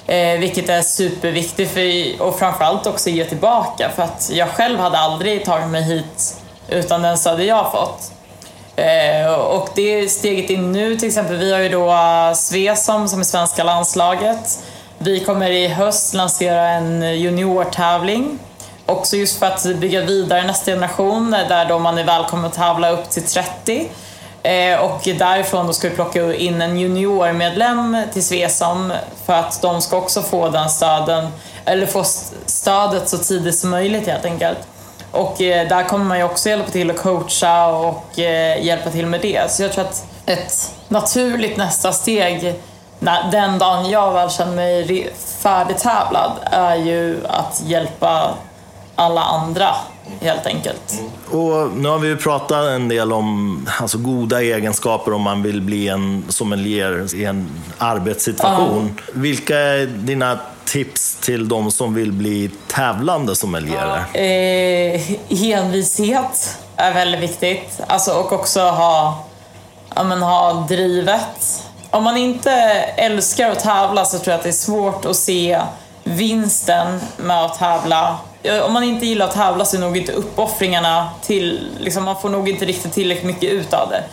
Eh, 0.07 0.39
vilket 0.39 0.69
är 0.69 0.81
superviktigt 0.81 1.73
för, 1.73 2.21
och 2.27 2.39
framförallt 2.39 2.87
också 2.87 3.09
ge 3.09 3.25
tillbaka 3.25 3.89
för 3.95 4.03
att 4.03 4.29
jag 4.33 4.49
själv 4.49 4.79
hade 4.79 4.97
aldrig 4.97 5.45
tagit 5.45 5.67
mig 5.67 5.83
hit 5.83 6.37
utan 6.67 7.01
den 7.01 7.17
stöd 7.17 7.41
jag 7.41 7.55
har 7.55 7.71
fått. 7.71 8.11
Eh, 8.75 9.33
och 9.33 9.69
det 9.75 10.09
steget 10.09 10.49
in 10.49 10.71
nu 10.71 10.97
till 10.97 11.07
exempel, 11.07 11.37
vi 11.37 11.53
har 11.53 11.59
ju 11.59 11.69
då 11.69 11.91
eh, 11.91 12.33
Svesom 12.33 13.07
som 13.07 13.19
är 13.19 13.23
svenska 13.23 13.63
landslaget. 13.63 14.63
Vi 14.97 15.19
kommer 15.19 15.51
i 15.51 15.67
höst 15.67 16.13
lansera 16.13 16.69
en 16.69 17.19
juniortävling 17.19 18.39
Också 18.85 19.17
just 19.17 19.39
för 19.39 19.45
att 19.45 19.63
bygga 19.63 20.01
vidare 20.01 20.47
nästa 20.47 20.71
generation 20.71 21.31
där 21.31 21.65
då 21.65 21.79
man 21.79 21.97
är 21.97 22.03
välkommen 22.03 22.45
att 22.45 22.53
tävla 22.53 22.89
upp 22.89 23.09
till 23.09 23.23
30. 23.23 23.89
Eh, 24.45 24.79
och 24.79 25.01
därifrån 25.03 25.67
då 25.67 25.73
ska 25.73 25.89
vi 25.89 25.95
plocka 25.95 26.33
in 26.33 26.61
en 26.61 26.79
juniormedlem 26.79 27.97
till 28.13 28.25
Svesom 28.25 28.93
för 29.25 29.33
att 29.33 29.61
de 29.61 29.81
ska 29.81 29.97
också 29.97 30.21
få 30.21 30.49
den 30.49 30.69
stöden, 30.69 31.27
eller 31.65 31.85
få 31.85 32.03
stödet 32.45 33.09
så 33.09 33.17
tidigt 33.17 33.59
som 33.59 33.69
möjligt 33.69 34.07
helt 34.07 34.25
enkelt. 34.25 34.57
Och 35.11 35.41
eh, 35.41 35.67
där 35.67 35.83
kommer 35.83 36.05
man 36.05 36.17
ju 36.17 36.23
också 36.23 36.49
hjälpa 36.49 36.71
till 36.71 36.91
att 36.91 36.97
coacha 36.97 37.67
och 37.67 38.19
eh, 38.19 38.65
hjälpa 38.65 38.89
till 38.89 39.05
med 39.05 39.21
det. 39.21 39.51
Så 39.51 39.63
jag 39.63 39.71
tror 39.73 39.83
att 39.83 40.05
ett 40.25 40.71
naturligt 40.87 41.57
nästa 41.57 41.91
steg 41.91 42.55
den 43.31 43.59
dagen 43.59 43.89
jag 43.89 44.13
väl 44.13 44.29
känner 44.29 44.55
mig 44.55 45.13
färdigtävlad 45.39 46.31
är 46.43 46.75
ju 46.75 47.25
att 47.27 47.61
hjälpa 47.65 48.33
alla 48.95 49.21
andra 49.21 49.75
helt 50.21 50.45
enkelt. 50.45 51.01
Och 51.31 51.71
nu 51.71 51.89
har 51.89 51.99
vi 51.99 52.07
ju 52.07 52.17
pratat 52.17 52.65
en 52.65 52.87
del 52.87 53.13
om 53.13 53.67
alltså, 53.81 53.97
goda 53.97 54.41
egenskaper 54.41 55.13
om 55.13 55.21
man 55.21 55.43
vill 55.43 55.61
bli 55.61 55.87
en 55.87 56.25
sommelier 56.29 57.15
i 57.15 57.25
en 57.25 57.49
arbetssituation. 57.77 58.95
Ja. 58.97 59.13
Vilka 59.13 59.57
är 59.57 59.85
dina 59.85 60.39
tips 60.65 61.17
till 61.21 61.47
de 61.47 61.71
som 61.71 61.93
vill 61.93 62.11
bli 62.11 62.51
tävlande 62.67 63.35
sommelierer? 63.35 64.05
Ja. 64.13 64.19
Eh, 64.19 65.01
envishet 65.51 66.57
är 66.75 66.93
väldigt 66.93 67.21
viktigt. 67.21 67.79
Alltså, 67.87 68.11
och 68.11 68.33
också 68.33 68.59
ha, 68.59 69.25
ja, 69.95 70.03
men, 70.03 70.21
ha 70.21 70.53
drivet. 70.69 71.63
Om 71.89 72.03
man 72.03 72.17
inte 72.17 72.51
älskar 72.97 73.51
att 73.51 73.59
tävla 73.59 74.05
så 74.05 74.19
tror 74.19 74.31
jag 74.31 74.37
att 74.37 74.43
det 74.43 74.49
är 74.49 74.53
svårt 74.53 75.05
att 75.05 75.15
se 75.15 75.61
vinsten 76.03 76.99
med 77.17 77.45
att 77.45 77.59
tävla 77.59 78.17
om 78.65 78.73
man 78.73 78.83
inte 78.83 79.05
gillar 79.05 79.25
att 79.25 79.33
tävla 79.33 79.65
så 79.65 79.77
är 79.77 79.81
nog 79.81 79.97
inte 79.97 80.11
uppoffringarna 80.11 81.09
till, 81.21 81.69
liksom, 81.79 82.03
man 82.03 82.21
får 82.21 82.29
nog 82.29 82.49
inte 82.49 82.65
riktigt 82.65 82.93
tillräckligt 82.93 83.25
mycket 83.25 83.51
ut 83.51 83.73
av 83.73 83.89
det. 83.89 84.03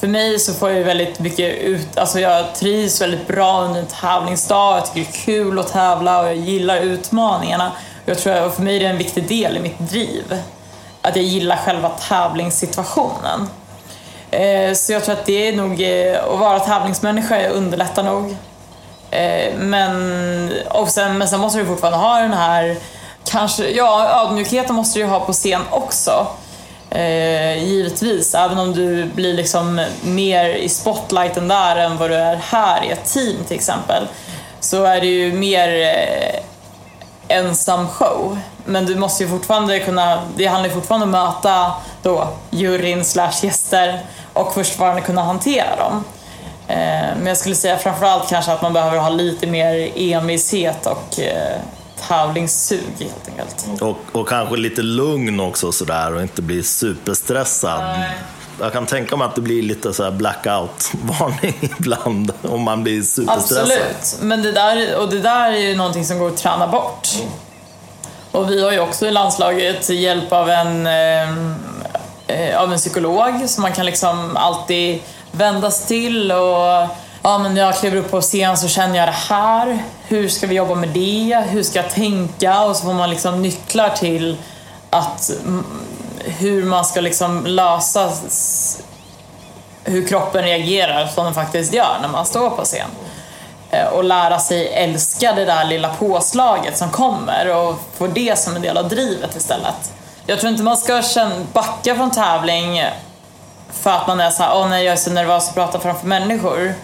För 0.00 0.06
mig 0.06 0.38
så 0.38 0.54
får 0.54 0.70
jag 0.70 0.84
väldigt 0.84 1.18
mycket 1.20 1.58
ut, 1.58 1.98
alltså 1.98 2.20
jag 2.20 2.54
trivs 2.54 3.00
väldigt 3.00 3.26
bra 3.26 3.60
under 3.60 3.80
en 3.80 3.86
tävlingsdag, 3.86 4.76
jag 4.76 4.86
tycker 4.86 5.00
det 5.00 5.18
är 5.18 5.24
kul 5.24 5.58
att 5.58 5.72
tävla 5.72 6.20
och 6.20 6.26
jag 6.26 6.36
gillar 6.36 6.76
utmaningarna. 6.76 7.72
Jag 8.04 8.18
tror 8.18 8.32
att 8.32 8.54
för 8.54 8.62
mig 8.62 8.76
är 8.76 8.80
det 8.80 8.86
en 8.86 8.98
viktig 8.98 9.28
del 9.28 9.56
i 9.56 9.60
mitt 9.60 9.78
driv. 9.78 10.38
Att 11.02 11.16
jag 11.16 11.24
gillar 11.24 11.56
själva 11.56 11.88
tävlingssituationen. 11.88 13.48
Eh, 14.30 14.74
så 14.74 14.92
jag 14.92 15.04
tror 15.04 15.14
att 15.14 15.26
det 15.26 15.48
är 15.48 15.52
nog, 15.52 15.82
eh, 15.82 16.24
att 16.24 16.38
vara 16.38 16.60
tävlingsmänniska 16.60 17.48
underlättar 17.48 18.02
nog. 18.02 18.36
Eh, 19.10 19.54
men, 19.58 20.52
och 20.70 20.88
sen, 20.88 21.18
men 21.18 21.28
sen 21.28 21.40
måste 21.40 21.58
du 21.58 21.66
fortfarande 21.66 21.98
ha 21.98 22.18
den 22.18 22.32
här 22.32 22.76
kanske, 23.24 23.70
ja 23.70 24.24
ödmjukheten 24.24 24.74
måste 24.74 24.98
du 24.98 25.04
ju 25.04 25.10
ha 25.10 25.20
på 25.20 25.32
scen 25.32 25.62
också. 25.70 26.26
Eh, 26.90 27.64
givetvis, 27.64 28.34
även 28.34 28.58
om 28.58 28.72
du 28.72 29.04
blir 29.04 29.34
liksom 29.34 29.86
mer 30.02 30.48
i 30.48 30.68
spotlighten 30.68 31.48
där 31.48 31.76
än 31.76 31.96
vad 31.96 32.10
du 32.10 32.14
är 32.14 32.36
här 32.36 32.84
i 32.84 32.90
ett 32.90 33.04
team 33.04 33.36
till 33.46 33.56
exempel. 33.56 34.06
Så 34.60 34.84
är 34.84 35.00
det 35.00 35.06
ju 35.06 35.32
mer 35.32 35.68
eh, 35.68 36.40
ensam 37.38 37.88
show. 37.88 38.38
Men 38.64 38.86
du 38.86 38.96
måste 38.96 39.22
ju 39.22 39.30
fortfarande 39.30 39.78
kunna, 39.78 40.22
det 40.36 40.46
handlar 40.46 40.68
ju 40.68 40.74
fortfarande 40.74 41.06
om 41.06 41.14
att 41.14 41.34
möta 41.34 41.72
då 42.02 42.28
juryn 42.50 43.04
slash 43.04 43.32
gäster 43.42 44.00
och 44.32 44.54
fortfarande 44.54 45.00
kunna 45.00 45.22
hantera 45.22 45.76
dem. 45.76 46.04
Eh, 46.68 47.16
men 47.16 47.26
jag 47.26 47.36
skulle 47.36 47.54
säga 47.54 47.78
framförallt 47.78 48.28
kanske 48.28 48.52
att 48.52 48.62
man 48.62 48.72
behöver 48.72 48.98
ha 48.98 49.08
lite 49.08 49.46
mer 49.46 49.90
envishet 49.96 50.86
och 50.86 51.20
eh, 51.20 51.60
tävlingssug 52.10 52.80
helt 52.98 53.28
enkelt. 53.28 53.82
Och, 53.82 53.98
och 54.12 54.28
kanske 54.28 54.56
lite 54.56 54.82
lugn 54.82 55.40
också 55.40 55.72
sådär 55.72 56.14
och 56.14 56.22
inte 56.22 56.42
bli 56.42 56.62
superstressad. 56.62 57.82
Nej. 57.82 58.10
Jag 58.60 58.72
kan 58.72 58.86
tänka 58.86 59.16
mig 59.16 59.26
att 59.26 59.34
det 59.34 59.40
blir 59.40 59.62
lite 59.62 59.92
så 59.92 60.10
blackout-varning 60.10 61.54
ibland 61.78 62.32
om 62.42 62.62
man 62.62 62.82
blir 62.82 63.02
superstressad. 63.02 63.58
Absolut, 63.58 64.16
men 64.20 64.42
det 64.42 64.52
där, 64.52 64.96
och 64.96 65.10
det 65.10 65.18
där 65.18 65.52
är 65.52 65.58
ju 65.58 65.76
någonting 65.76 66.04
som 66.04 66.18
går 66.18 66.28
att 66.28 66.36
träna 66.36 66.66
bort. 66.68 67.08
Mm. 67.18 67.30
Och 68.30 68.50
vi 68.50 68.62
har 68.62 68.72
ju 68.72 68.80
också 68.80 69.06
i 69.06 69.10
landslaget 69.10 69.88
hjälp 69.88 70.32
av 70.32 70.50
en, 70.50 70.86
eh, 70.86 71.30
eh 72.26 72.62
av 72.62 72.72
en 72.72 72.78
psykolog 72.78 73.48
som 73.48 73.62
man 73.62 73.72
kan 73.72 73.86
liksom 73.86 74.36
alltid 74.36 75.00
vändas 75.32 75.86
till 75.86 76.32
och 76.32 76.88
ja, 77.22 77.38
men 77.38 77.54
när 77.54 77.60
jag 77.60 77.76
kliver 77.76 77.96
upp 77.96 78.10
på 78.10 78.20
scen 78.20 78.56
så 78.56 78.68
känner 78.68 78.98
jag 78.98 79.08
det 79.08 79.34
här. 79.34 79.82
Hur 80.02 80.28
ska 80.28 80.46
vi 80.46 80.54
jobba 80.54 80.74
med 80.74 80.88
det? 80.88 81.44
Hur 81.48 81.62
ska 81.62 81.78
jag 81.78 81.90
tänka? 81.90 82.62
Och 82.62 82.76
så 82.76 82.84
får 82.84 82.94
man 82.94 83.10
liksom 83.10 83.42
nycklar 83.42 83.88
till 83.88 84.36
att 84.90 85.30
mm, 85.44 85.64
hur 86.24 86.64
man 86.64 86.84
ska 86.84 87.00
liksom 87.00 87.46
lösa 87.46 88.10
hur 89.84 90.08
kroppen 90.08 90.42
reagerar 90.42 91.06
som 91.06 91.24
den 91.24 91.34
faktiskt 91.34 91.72
gör 91.72 91.98
när 92.02 92.08
man 92.08 92.26
står 92.26 92.50
på 92.50 92.64
scen. 92.64 92.88
Eh, 93.70 93.86
och 93.86 94.04
lära 94.04 94.38
sig 94.38 94.68
älska 94.68 95.32
det 95.32 95.44
där 95.44 95.64
lilla 95.64 95.88
påslaget 95.88 96.78
som 96.78 96.90
kommer 96.90 97.56
och 97.56 97.74
få 97.96 98.06
det 98.06 98.38
som 98.38 98.56
en 98.56 98.62
del 98.62 98.76
av 98.76 98.88
drivet 98.88 99.36
istället. 99.36 99.92
Jag 100.26 100.38
tror 100.38 100.52
inte 100.52 100.62
man 100.62 100.76
ska 100.76 101.02
backa 101.52 101.94
från 101.94 102.10
tävling 102.10 102.84
för 103.72 103.90
att 103.90 104.06
man 104.06 104.20
är 104.20 104.30
såhär, 104.30 104.56
åh 104.56 104.68
nej 104.68 104.84
jag 104.84 104.92
är 104.92 104.96
så 104.96 105.10
nervös 105.10 105.48
att 105.48 105.54
prata 105.54 105.80
framför 105.80 106.06
människor. 106.06 106.74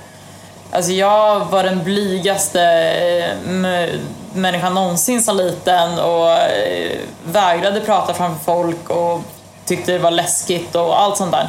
Alltså 0.70 0.92
jag 0.92 1.44
var 1.44 1.62
den 1.62 1.84
blygaste 1.84 2.62
eh, 2.62 4.00
människan 4.32 4.74
någonsin 4.74 5.22
som 5.22 5.36
liten 5.36 5.98
och 5.98 6.30
eh, 6.30 6.98
vägrade 7.24 7.80
prata 7.80 8.14
framför 8.14 8.44
folk 8.44 8.90
och 8.90 9.20
tyckte 9.64 9.92
det 9.92 9.98
var 9.98 10.10
läskigt 10.10 10.74
och 10.74 11.00
allt 11.00 11.16
sånt 11.16 11.32
där. 11.32 11.48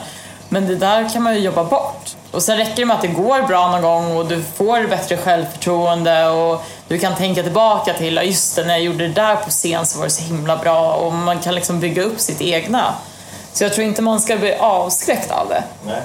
Men 0.50 0.68
det 0.68 0.76
där 0.76 1.10
kan 1.14 1.24
man 1.24 1.36
ju 1.36 1.40
jobba 1.40 1.64
bort. 1.64 2.16
Och 2.32 2.44
sen 2.44 2.58
räcker 2.58 2.76
det 2.76 2.86
med 2.86 2.96
att 2.96 3.02
det 3.02 3.08
går 3.08 3.42
bra 3.42 3.72
någon 3.72 3.82
gång 3.82 4.18
och 4.18 4.26
du 4.26 4.44
får 4.44 4.88
bättre 4.88 5.18
självförtroende 5.18 6.28
och 6.28 6.64
du 6.88 7.00
kan 7.00 7.16
tänka 7.16 7.44
tillbaka 7.44 7.94
till, 7.94 8.20
just 8.24 8.56
det, 8.56 8.64
när 8.64 8.74
jag 8.74 8.84
gjorde 8.84 9.08
det 9.08 9.14
där 9.14 9.36
på 9.36 9.50
scen 9.50 9.86
så 9.86 9.98
var 9.98 10.06
det 10.06 10.12
så 10.12 10.24
himla 10.24 10.58
bra 10.58 10.94
och 10.94 11.14
man 11.14 11.40
kan 11.40 11.56
liksom 11.56 11.80
bygga 11.80 12.04
upp 12.04 12.20
sitt 12.20 12.42
egna. 12.42 12.94
Så 13.54 13.64
jag 13.64 13.74
tror 13.74 13.88
inte 13.88 14.02
man 14.02 14.20
ska 14.20 14.38
bli 14.38 14.56
avskräckt 14.56 15.32
av 15.32 15.50
det. 15.50 15.64
Nej. 15.86 16.02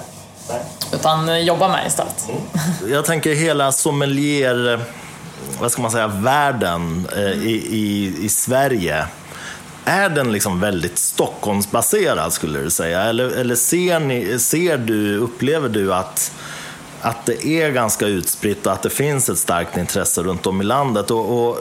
Nej. 0.48 0.62
Utan 0.92 1.28
eh, 1.28 1.38
jobba 1.38 1.68
med 1.68 1.86
istället. 1.86 2.28
Mm. 2.28 2.92
Jag 2.92 3.04
tänker 3.04 3.34
hela 3.34 3.72
sommelier, 3.72 4.80
vad 5.60 5.72
ska 5.72 5.82
man 5.82 5.90
säga, 5.90 6.06
världen 6.06 7.08
eh, 7.16 7.32
i, 7.32 7.66
i, 7.70 8.14
i 8.24 8.28
Sverige 8.28 9.06
är 9.84 10.08
den 10.08 10.32
liksom 10.32 10.60
väldigt 10.60 10.98
Stockholmsbaserad 10.98 12.32
skulle 12.32 12.58
du 12.58 12.70
säga? 12.70 13.02
Eller, 13.02 13.28
eller 13.28 13.54
ser, 13.54 14.00
ni, 14.00 14.38
ser 14.38 14.78
du, 14.78 15.16
upplever 15.16 15.68
du 15.68 15.94
att, 15.94 16.32
att 17.00 17.26
det 17.26 17.46
är 17.46 17.70
ganska 17.70 18.06
utspritt 18.06 18.66
och 18.66 18.72
att 18.72 18.82
det 18.82 18.90
finns 18.90 19.28
ett 19.28 19.38
starkt 19.38 19.76
intresse 19.76 20.22
runt 20.22 20.46
om 20.46 20.60
i 20.60 20.64
landet? 20.64 21.10
Och, 21.10 21.48
och 21.48 21.58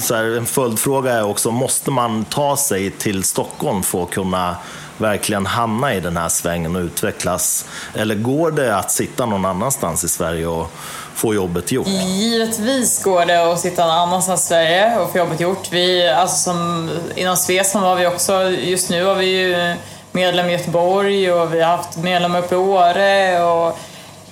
så 0.00 0.14
här, 0.14 0.24
en 0.24 0.46
följdfråga 0.46 1.12
är 1.12 1.24
också, 1.24 1.50
måste 1.50 1.90
man 1.90 2.24
ta 2.24 2.56
sig 2.56 2.90
till 2.90 3.24
Stockholm 3.24 3.82
för 3.82 4.02
att 4.02 4.10
kunna 4.10 4.56
verkligen 5.00 5.46
hamna 5.46 5.94
i 5.94 6.00
den 6.00 6.16
här 6.16 6.28
svängen 6.28 6.76
och 6.76 6.80
utvecklas? 6.80 7.64
Eller 7.94 8.14
går 8.14 8.50
det 8.50 8.76
att 8.76 8.90
sitta 8.90 9.26
någon 9.26 9.44
annanstans 9.44 10.04
i 10.04 10.08
Sverige 10.08 10.46
och 10.46 10.70
få 11.14 11.34
jobbet 11.34 11.72
gjort? 11.72 11.86
Givetvis 11.86 13.02
går 13.02 13.26
det 13.26 13.52
att 13.52 13.60
sitta 13.60 13.86
någon 13.86 13.98
annanstans 13.98 14.44
i 14.44 14.46
Sverige 14.46 14.98
och 14.98 15.12
få 15.12 15.18
jobbet 15.18 15.40
gjort. 15.40 15.72
Vi, 15.72 16.08
alltså 16.08 16.36
som, 16.36 16.90
inom 17.14 17.36
Svesam 17.36 17.82
var 17.82 17.96
vi 17.96 18.06
också, 18.06 18.50
just 18.50 18.90
nu 18.90 19.04
har 19.04 19.14
vi 19.14 19.26
ju 19.26 19.74
medlem 20.12 20.46
i 20.46 20.52
Göteborg 20.52 21.32
och 21.32 21.54
vi 21.54 21.60
har 21.60 21.76
haft 21.76 21.96
medlemmar 21.96 22.38
uppe 22.38 22.54
i 22.54 22.58
Åre. 22.58 23.42
Och 23.42 23.78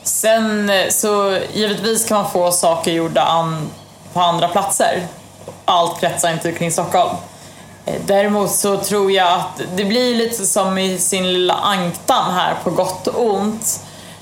sen 0.02 0.72
så 0.90 1.38
givetvis 1.52 2.09
kan 2.09 2.22
man 2.22 2.31
få 2.31 2.52
saker 2.52 2.92
gjorda 2.92 3.22
an, 3.22 3.70
på 4.12 4.20
andra 4.20 4.48
platser. 4.48 5.07
Allt 5.64 6.00
kretsar 6.00 6.33
inte 6.33 6.52
kring 6.52 6.72
Stockholm. 6.72 7.16
Eh, 7.87 7.94
däremot 8.07 8.51
så 8.51 8.77
tror 8.77 9.12
jag 9.12 9.33
att 9.33 9.61
det 9.77 9.85
blir 9.85 10.14
lite 10.14 10.46
som 10.46 10.79
i 10.79 10.99
sin 10.99 11.33
lilla 11.33 11.55
ankdam 11.55 12.35
här 12.35 12.55
på 12.64 12.70
gott 12.70 13.07
och 13.07 13.25
ont. 13.25 13.81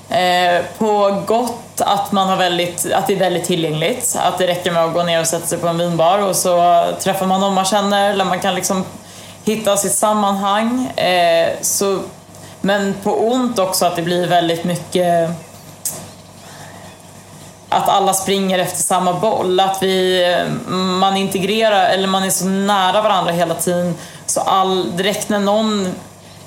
Eh, 0.09 0.65
på 0.77 1.23
gott 1.25 1.81
att, 1.81 2.11
man 2.11 2.29
har 2.29 2.37
väldigt, 2.37 2.91
att 2.93 3.07
det 3.07 3.13
är 3.13 3.19
väldigt 3.19 3.45
tillgängligt. 3.45 4.15
Att 4.19 4.37
det 4.37 4.47
räcker 4.47 4.71
med 4.71 4.83
att 4.83 4.93
gå 4.93 5.03
ner 5.03 5.19
och 5.19 5.27
sätta 5.27 5.47
sig 5.47 5.57
på 5.57 5.67
en 5.67 5.77
vinbar 5.77 6.19
och 6.19 6.35
så 6.35 6.85
träffar 6.99 7.25
man 7.25 7.41
någon 7.41 7.53
man 7.53 7.65
känner 7.65 8.09
eller 8.09 8.25
man 8.25 8.39
kan 8.39 8.55
liksom 8.55 8.85
hitta 9.43 9.77
sitt 9.77 9.95
sammanhang. 9.95 10.87
Eh, 10.87 11.49
så, 11.61 11.99
men 12.61 12.93
på 13.03 13.27
ont 13.27 13.59
också 13.59 13.85
att 13.85 13.95
det 13.95 14.01
blir 14.01 14.27
väldigt 14.27 14.63
mycket 14.63 15.29
att 17.69 17.89
alla 17.89 18.13
springer 18.13 18.59
efter 18.59 18.83
samma 18.83 19.13
boll. 19.13 19.59
Att 19.59 19.83
vi, 19.83 20.23
eh, 20.23 20.73
man 20.75 21.17
integrerar, 21.17 21.89
eller 21.89 22.07
man 22.07 22.23
är 22.23 22.29
så 22.29 22.45
nära 22.45 23.01
varandra 23.01 23.31
hela 23.31 23.55
tiden. 23.55 23.95
Så 24.25 24.41
all, 24.41 24.97
direkt 24.97 25.29
när 25.29 25.39
någon 25.39 25.93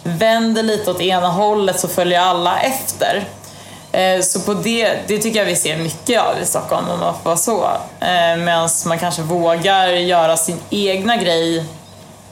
vänder 0.03 0.63
lite 0.63 0.91
åt 0.91 1.01
ena 1.01 1.29
hållet 1.29 1.81
så 1.81 1.89
följer 1.89 2.21
alla 2.21 2.61
efter. 2.61 3.25
Eh, 3.93 4.21
så 4.21 4.41
på 4.41 4.55
det, 4.55 4.99
det 5.07 5.19
tycker 5.19 5.39
jag 5.39 5.47
vi 5.47 5.57
ser 5.57 5.77
mycket 5.77 6.21
av 6.23 6.35
i 6.43 6.47
Stockholm 6.47 6.89
om 6.89 7.01
man 7.01 7.15
får 7.15 7.25
vara 7.25 7.37
så. 7.37 7.65
Eh, 8.01 8.37
Medan 8.37 8.69
man 8.87 8.99
kanske 8.99 9.23
vågar 9.23 9.89
göra 9.89 10.37
sin 10.37 10.59
egna 10.71 11.17
grej 11.17 11.65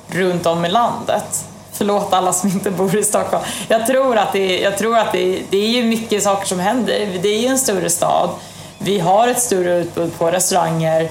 runt 0.08 0.46
om 0.46 0.64
i 0.64 0.68
landet. 0.68 1.44
Förlåt 1.72 2.12
alla 2.12 2.32
som 2.32 2.48
inte 2.48 2.70
bor 2.70 2.96
i 2.96 3.02
Stockholm. 3.02 3.44
Jag 3.68 3.86
tror 3.86 4.16
att 4.16 4.32
det, 4.32 4.60
jag 4.60 4.78
tror 4.78 4.98
att 4.98 5.12
det, 5.12 5.42
det 5.50 5.56
är 5.56 5.68
ju 5.68 5.82
mycket 5.82 6.22
saker 6.22 6.46
som 6.46 6.60
händer. 6.60 7.18
Det 7.22 7.28
är 7.28 7.40
ju 7.40 7.46
en 7.46 7.58
större 7.58 7.90
stad. 7.90 8.30
Vi 8.78 8.98
har 8.98 9.28
ett 9.28 9.42
större 9.42 9.78
utbud 9.78 10.18
på 10.18 10.30
restauranger. 10.30 11.08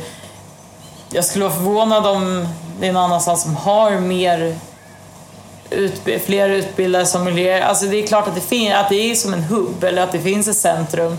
Jag 1.10 1.26
skulle 1.26 1.46
vara 1.46 1.56
förvånad 1.56 2.08
om 2.08 2.48
det 2.80 2.88
är 2.88 2.94
någon 2.94 3.04
annanstans 3.04 3.44
som 3.44 3.56
har 3.56 3.92
mer 3.92 4.56
utb 5.70 6.10
fler 6.26 6.50
utbildade 6.50 7.06
sommelierer. 7.06 7.62
Alltså 7.62 7.86
det 7.86 8.04
är 8.04 8.08
klart 8.08 8.28
att 8.28 8.36
det, 8.36 8.42
fin 8.42 8.74
att 8.74 8.90
det 8.90 9.12
är 9.12 9.16
som 9.16 9.34
en 9.34 9.44
hubb 9.44 9.84
eller 9.84 10.02
att 10.02 10.12
det 10.12 10.20
finns 10.20 10.48
ett 10.48 10.58
centrum. 10.58 11.18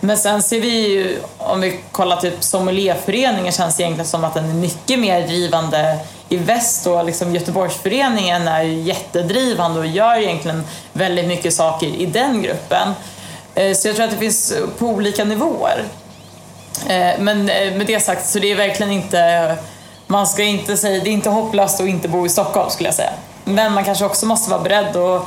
Men 0.00 0.18
sen 0.18 0.42
ser 0.42 0.60
vi 0.60 0.88
ju, 0.88 1.18
om 1.38 1.60
vi 1.60 1.80
kollar 1.92 2.16
typ 2.16 2.44
sommelierföreningen 2.44 3.52
känns 3.52 3.76
det 3.76 3.82
egentligen 3.82 4.06
som 4.06 4.24
att 4.24 4.34
den 4.34 4.50
är 4.50 4.54
mycket 4.54 4.98
mer 4.98 5.26
drivande 5.26 5.98
i 6.28 6.36
väst 6.36 6.84
då, 6.84 7.02
liksom 7.02 7.34
Göteborgsföreningen 7.34 8.48
är 8.48 8.62
ju 8.62 8.80
jättedrivande 8.80 9.80
och 9.80 9.86
gör 9.86 10.16
egentligen 10.16 10.64
väldigt 10.92 11.28
mycket 11.28 11.54
saker 11.54 11.86
i 11.86 12.06
den 12.06 12.42
gruppen. 12.42 12.94
Eh, 13.58 13.74
så 13.74 13.88
jag 13.88 13.96
tror 13.96 14.04
att 14.04 14.12
det 14.12 14.18
finns 14.18 14.54
på 14.78 14.86
olika 14.86 15.24
nivåer. 15.24 15.84
Eh, 16.88 17.18
men 17.18 17.48
eh, 17.48 17.74
med 17.74 17.86
det 17.86 18.00
sagt 18.00 18.28
så 18.28 18.38
det 18.38 18.52
är 18.52 18.56
verkligen 18.56 18.92
inte, 18.92 19.56
man 20.06 20.26
ska 20.26 20.42
inte 20.42 20.76
säga, 20.76 21.04
det 21.04 21.10
är 21.10 21.12
inte 21.12 21.30
hopplöst 21.30 21.80
att 21.80 21.86
inte 21.86 22.08
bo 22.08 22.26
i 22.26 22.28
Stockholm 22.28 22.70
skulle 22.70 22.88
jag 22.88 22.94
säga. 22.94 23.12
Men 23.44 23.72
man 23.72 23.84
kanske 23.84 24.04
också 24.04 24.26
måste 24.26 24.50
vara 24.50 24.60
beredd 24.60 24.96
att 24.96 25.26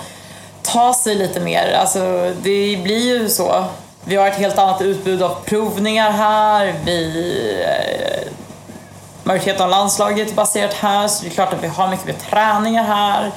ta 0.62 0.94
sig 0.94 1.16
lite 1.16 1.40
mer. 1.40 1.74
Alltså, 1.74 2.34
det 2.42 2.80
blir 2.84 3.20
ju 3.20 3.30
så. 3.30 3.66
Vi 4.04 4.16
har 4.16 4.28
ett 4.28 4.38
helt 4.38 4.58
annat 4.58 4.82
utbud 4.82 5.24
av 5.24 5.36
provningar 5.46 6.12
här. 6.12 6.74
Vi, 6.86 7.66
majoriteten 9.24 9.62
av 9.62 9.70
landslaget 9.70 10.32
är 10.32 10.36
baserat 10.36 10.74
här, 10.74 11.08
så 11.08 11.24
det 11.24 11.30
är 11.30 11.32
klart 11.32 11.54
att 11.54 11.64
vi 11.64 11.68
har 11.68 11.88
mycket 11.88 12.06
mer 12.06 12.16
träningar 12.30 12.84
här. 12.84 13.32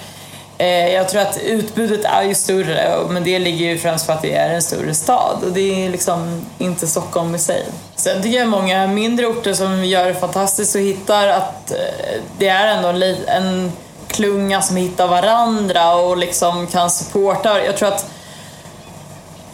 Eh, 0.58 0.88
jag 0.88 1.08
tror 1.08 1.20
att 1.22 1.38
utbudet 1.38 2.04
är 2.04 2.22
ju 2.22 2.34
större, 2.34 2.96
men 3.08 3.24
det 3.24 3.38
ligger 3.38 3.66
ju 3.66 3.78
främst 3.78 4.06
för 4.06 4.12
att 4.12 4.22
det 4.22 4.34
är 4.34 4.54
en 4.54 4.62
större 4.62 4.94
stad 4.94 5.36
och 5.44 5.52
det 5.52 5.84
är 5.84 5.90
liksom 5.90 6.46
inte 6.58 6.86
Stockholm 6.86 7.34
i 7.34 7.38
sig. 7.38 7.64
Sen 7.96 8.22
tycker 8.22 8.38
jag 8.38 8.48
många 8.48 8.86
mindre 8.86 9.26
orter 9.26 9.54
som 9.54 9.84
gör 9.84 10.06
det 10.06 10.14
fantastiskt 10.14 10.74
och 10.74 10.80
hittar 10.80 11.28
att 11.28 11.70
eh, 11.70 12.20
det 12.38 12.48
är 12.48 12.66
ändå 12.66 13.06
en 13.26 13.72
klunga 14.08 14.62
som 14.62 14.76
hittar 14.76 15.06
varandra 15.06 15.94
och 15.94 16.16
liksom 16.16 16.66
kan 16.66 16.90
supporta. 16.90 17.64
Jag 17.64 17.76
tror 17.76 17.88
att 17.88 18.10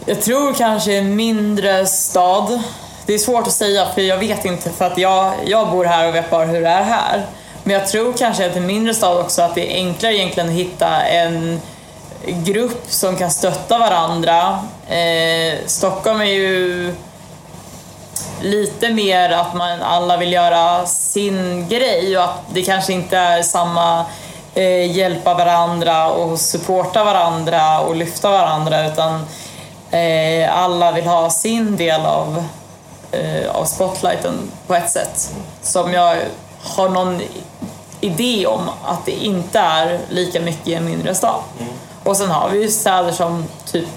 jag 0.05 0.21
tror 0.21 0.53
kanske 0.53 0.93
en 0.93 1.15
mindre 1.15 1.85
stad. 1.85 2.59
Det 3.05 3.13
är 3.13 3.17
svårt 3.17 3.47
att 3.47 3.53
säga 3.53 3.85
för 3.85 4.01
jag 4.01 4.17
vet 4.17 4.45
inte 4.45 4.69
för 4.69 4.85
att 4.85 4.97
jag, 4.97 5.33
jag 5.45 5.71
bor 5.71 5.85
här 5.85 6.07
och 6.07 6.15
vet 6.15 6.29
bara 6.29 6.45
hur 6.45 6.61
det 6.61 6.69
är 6.69 6.83
här. 6.83 7.25
Men 7.63 7.73
jag 7.73 7.87
tror 7.87 8.13
kanske 8.13 8.45
att 8.45 8.55
en 8.55 8.65
mindre 8.65 8.93
stad 8.93 9.17
också 9.17 9.41
att 9.41 9.55
det 9.55 9.71
är 9.71 9.75
enklare 9.75 10.15
egentligen 10.15 10.49
att 10.49 10.55
hitta 10.55 11.01
en 11.01 11.61
grupp 12.25 12.83
som 12.87 13.15
kan 13.15 13.31
stötta 13.31 13.77
varandra. 13.77 14.59
Eh, 14.87 15.59
Stockholm 15.65 16.21
är 16.21 16.25
ju 16.25 16.93
lite 18.41 18.89
mer 18.89 19.29
att 19.29 19.53
man 19.53 19.81
alla 19.81 20.17
vill 20.17 20.33
göra 20.33 20.85
sin 20.85 21.67
grej 21.67 22.17
och 22.17 22.23
att 22.23 22.41
det 22.53 22.61
kanske 22.61 22.93
inte 22.93 23.17
är 23.17 23.43
samma 23.43 24.05
eh, 24.55 24.97
hjälpa 24.97 25.33
varandra 25.33 26.09
och 26.09 26.39
supporta 26.39 27.03
varandra 27.03 27.79
och 27.79 27.95
lyfta 27.95 28.31
varandra 28.31 28.87
utan 28.87 29.25
eh, 29.91 30.57
alla 30.57 30.91
vill 30.91 31.05
ha 31.05 31.29
sin 31.29 31.77
del 31.77 32.01
av, 32.01 32.43
eh, 33.11 33.55
av 33.55 33.65
spotlighten 33.65 34.51
på 34.67 34.75
ett 34.75 34.89
sätt. 34.89 35.31
Som 35.61 35.93
jag 35.93 36.17
har 36.63 36.89
någon 36.89 37.21
idé 38.01 38.47
om 38.47 38.69
att 38.85 39.05
det 39.05 39.11
inte 39.11 39.59
är 39.59 39.99
lika 40.09 40.41
mycket 40.41 40.67
i 40.67 40.73
en 40.73 40.85
mindre 40.85 41.15
stad. 41.15 41.41
Mm. 41.59 41.73
Och 42.03 42.17
sen 42.17 42.29
har 42.29 42.49
vi 42.49 42.61
ju 42.61 42.71
städer 42.71 43.11
som 43.11 43.45
typ 43.65 43.87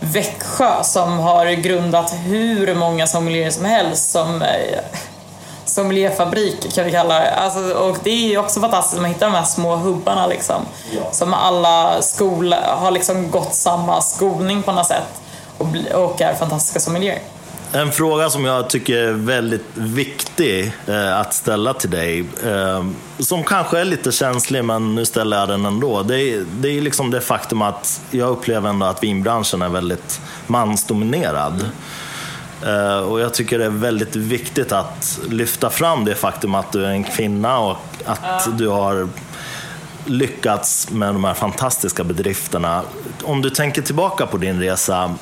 Växjö 0.00 0.84
som 0.84 1.18
har 1.18 1.46
grundat 1.46 2.12
hur 2.12 2.74
många 2.74 3.06
sommelierer 3.06 3.50
som 3.50 3.64
helst 3.64 4.10
som 4.10 4.42
eh, 4.42 4.78
sommelierfabrik 5.64 6.74
kan 6.74 6.84
vi 6.84 6.90
kalla 6.90 7.18
det. 7.18 7.30
Alltså, 7.30 7.74
och 7.74 7.98
det 8.02 8.10
är 8.10 8.28
ju 8.28 8.38
också 8.38 8.60
fantastiskt 8.60 8.94
att 8.94 9.02
man 9.02 9.10
hittar 9.10 9.26
de 9.26 9.34
här 9.34 9.44
små 9.44 9.76
hubbarna 9.76 10.26
liksom. 10.26 10.62
Ja. 10.90 11.12
Som 11.12 11.34
alla 11.34 12.02
skolor 12.02 12.58
har 12.66 12.90
liksom 12.90 13.30
gått 13.30 13.54
samma 13.54 14.00
skolning 14.00 14.62
på 14.62 14.72
något 14.72 14.86
sätt 14.86 15.20
och, 15.58 15.66
och 15.94 16.20
är 16.20 16.34
fantastiska 16.34 16.80
sommelierer. 16.80 17.22
En 17.74 17.92
fråga 17.92 18.30
som 18.30 18.44
jag 18.44 18.70
tycker 18.70 18.96
är 18.96 19.12
väldigt 19.12 19.66
viktig 19.74 20.72
eh, 20.86 21.18
att 21.18 21.34
ställa 21.34 21.74
till 21.74 21.90
dig, 21.90 22.20
eh, 22.44 22.84
som 23.18 23.44
kanske 23.44 23.78
är 23.78 23.84
lite 23.84 24.12
känslig, 24.12 24.64
men 24.64 24.94
nu 24.94 25.04
ställer 25.04 25.38
jag 25.38 25.48
den 25.48 25.64
ändå. 25.64 26.02
Det 26.02 26.20
är, 26.20 26.44
det 26.60 26.68
är 26.68 26.80
liksom 26.80 27.10
det 27.10 27.20
faktum 27.20 27.62
att 27.62 28.00
jag 28.10 28.30
upplever 28.30 28.68
ändå 28.68 28.86
att 28.86 29.02
vinbranschen 29.02 29.62
är 29.62 29.68
väldigt 29.68 30.20
mansdominerad. 30.46 31.70
Eh, 32.66 32.98
och 32.98 33.20
jag 33.20 33.34
tycker 33.34 33.58
det 33.58 33.64
är 33.64 33.70
väldigt 33.70 34.16
viktigt 34.16 34.72
att 34.72 35.20
lyfta 35.28 35.70
fram 35.70 36.04
det 36.04 36.14
faktum 36.14 36.54
att 36.54 36.72
du 36.72 36.84
är 36.84 36.90
en 36.90 37.04
kvinna 37.04 37.58
och 37.58 37.78
att 38.04 38.58
du 38.58 38.68
har 38.68 39.08
lyckats 40.04 40.90
med 40.90 41.14
de 41.14 41.24
här 41.24 41.34
fantastiska 41.34 42.04
bedrifterna. 42.04 42.82
Om 43.22 43.42
du 43.42 43.50
tänker 43.50 43.82
tillbaka 43.82 44.26
på 44.26 44.36
din 44.36 44.60
resa, 44.60 45.14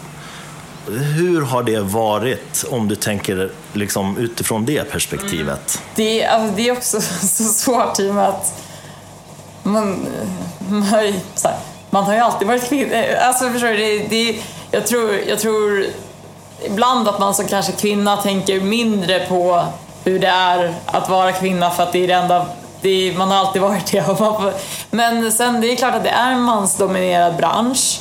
hur 0.89 1.43
har 1.43 1.63
det 1.63 1.81
varit 1.81 2.65
om 2.71 2.89
du 2.89 2.97
tänker 2.97 3.51
liksom 3.73 4.17
utifrån 4.17 4.67
det 4.67 4.91
perspektivet? 4.91 5.81
Mm. 5.81 5.87
Det, 5.95 6.25
alltså, 6.25 6.57
det 6.57 6.69
är 6.69 6.73
också 6.73 7.01
så 7.27 7.45
svårt 7.45 8.01
i 8.01 8.11
och 8.11 8.15
med 8.15 8.29
att 8.29 8.55
man, 9.63 10.07
man, 10.69 10.83
har, 10.83 11.03
ju, 11.03 11.13
här, 11.45 11.57
man 11.91 12.05
har 12.05 12.15
ju 12.15 12.21
alltid 12.21 12.49
varit 12.49 12.69
kvinna. 12.69 13.05
Alltså, 13.21 13.51
förstår 13.51 13.69
du, 13.69 13.77
det, 13.77 13.99
det, 14.09 14.43
jag, 14.71 14.87
tror, 14.87 15.13
jag 15.29 15.39
tror 15.39 15.87
ibland 16.63 17.09
att 17.09 17.19
man 17.19 17.35
som 17.35 17.47
kanske 17.47 17.73
kvinna 17.73 18.17
tänker 18.17 18.61
mindre 18.61 19.27
på 19.27 19.67
hur 20.05 20.19
det 20.19 20.29
är 20.29 20.75
att 20.87 21.09
vara 21.09 21.33
kvinna 21.33 21.71
för 21.71 21.83
att 21.83 21.93
det 21.93 22.05
är 22.05 22.09
det 22.09 22.15
enda 22.15 22.47
det 22.83 22.89
är, 22.91 23.19
man 23.19 23.31
har 23.31 23.37
alltid 23.37 23.63
varit 23.63 23.93
det. 23.93 24.05
Men 24.91 25.33
sen 25.33 25.61
det 25.61 25.73
är 25.73 25.77
klart 25.77 25.95
att 25.95 26.05
det 26.05 26.11
är 26.11 26.33
en 26.33 26.43
mansdominerad 26.43 27.37
bransch. 27.37 28.01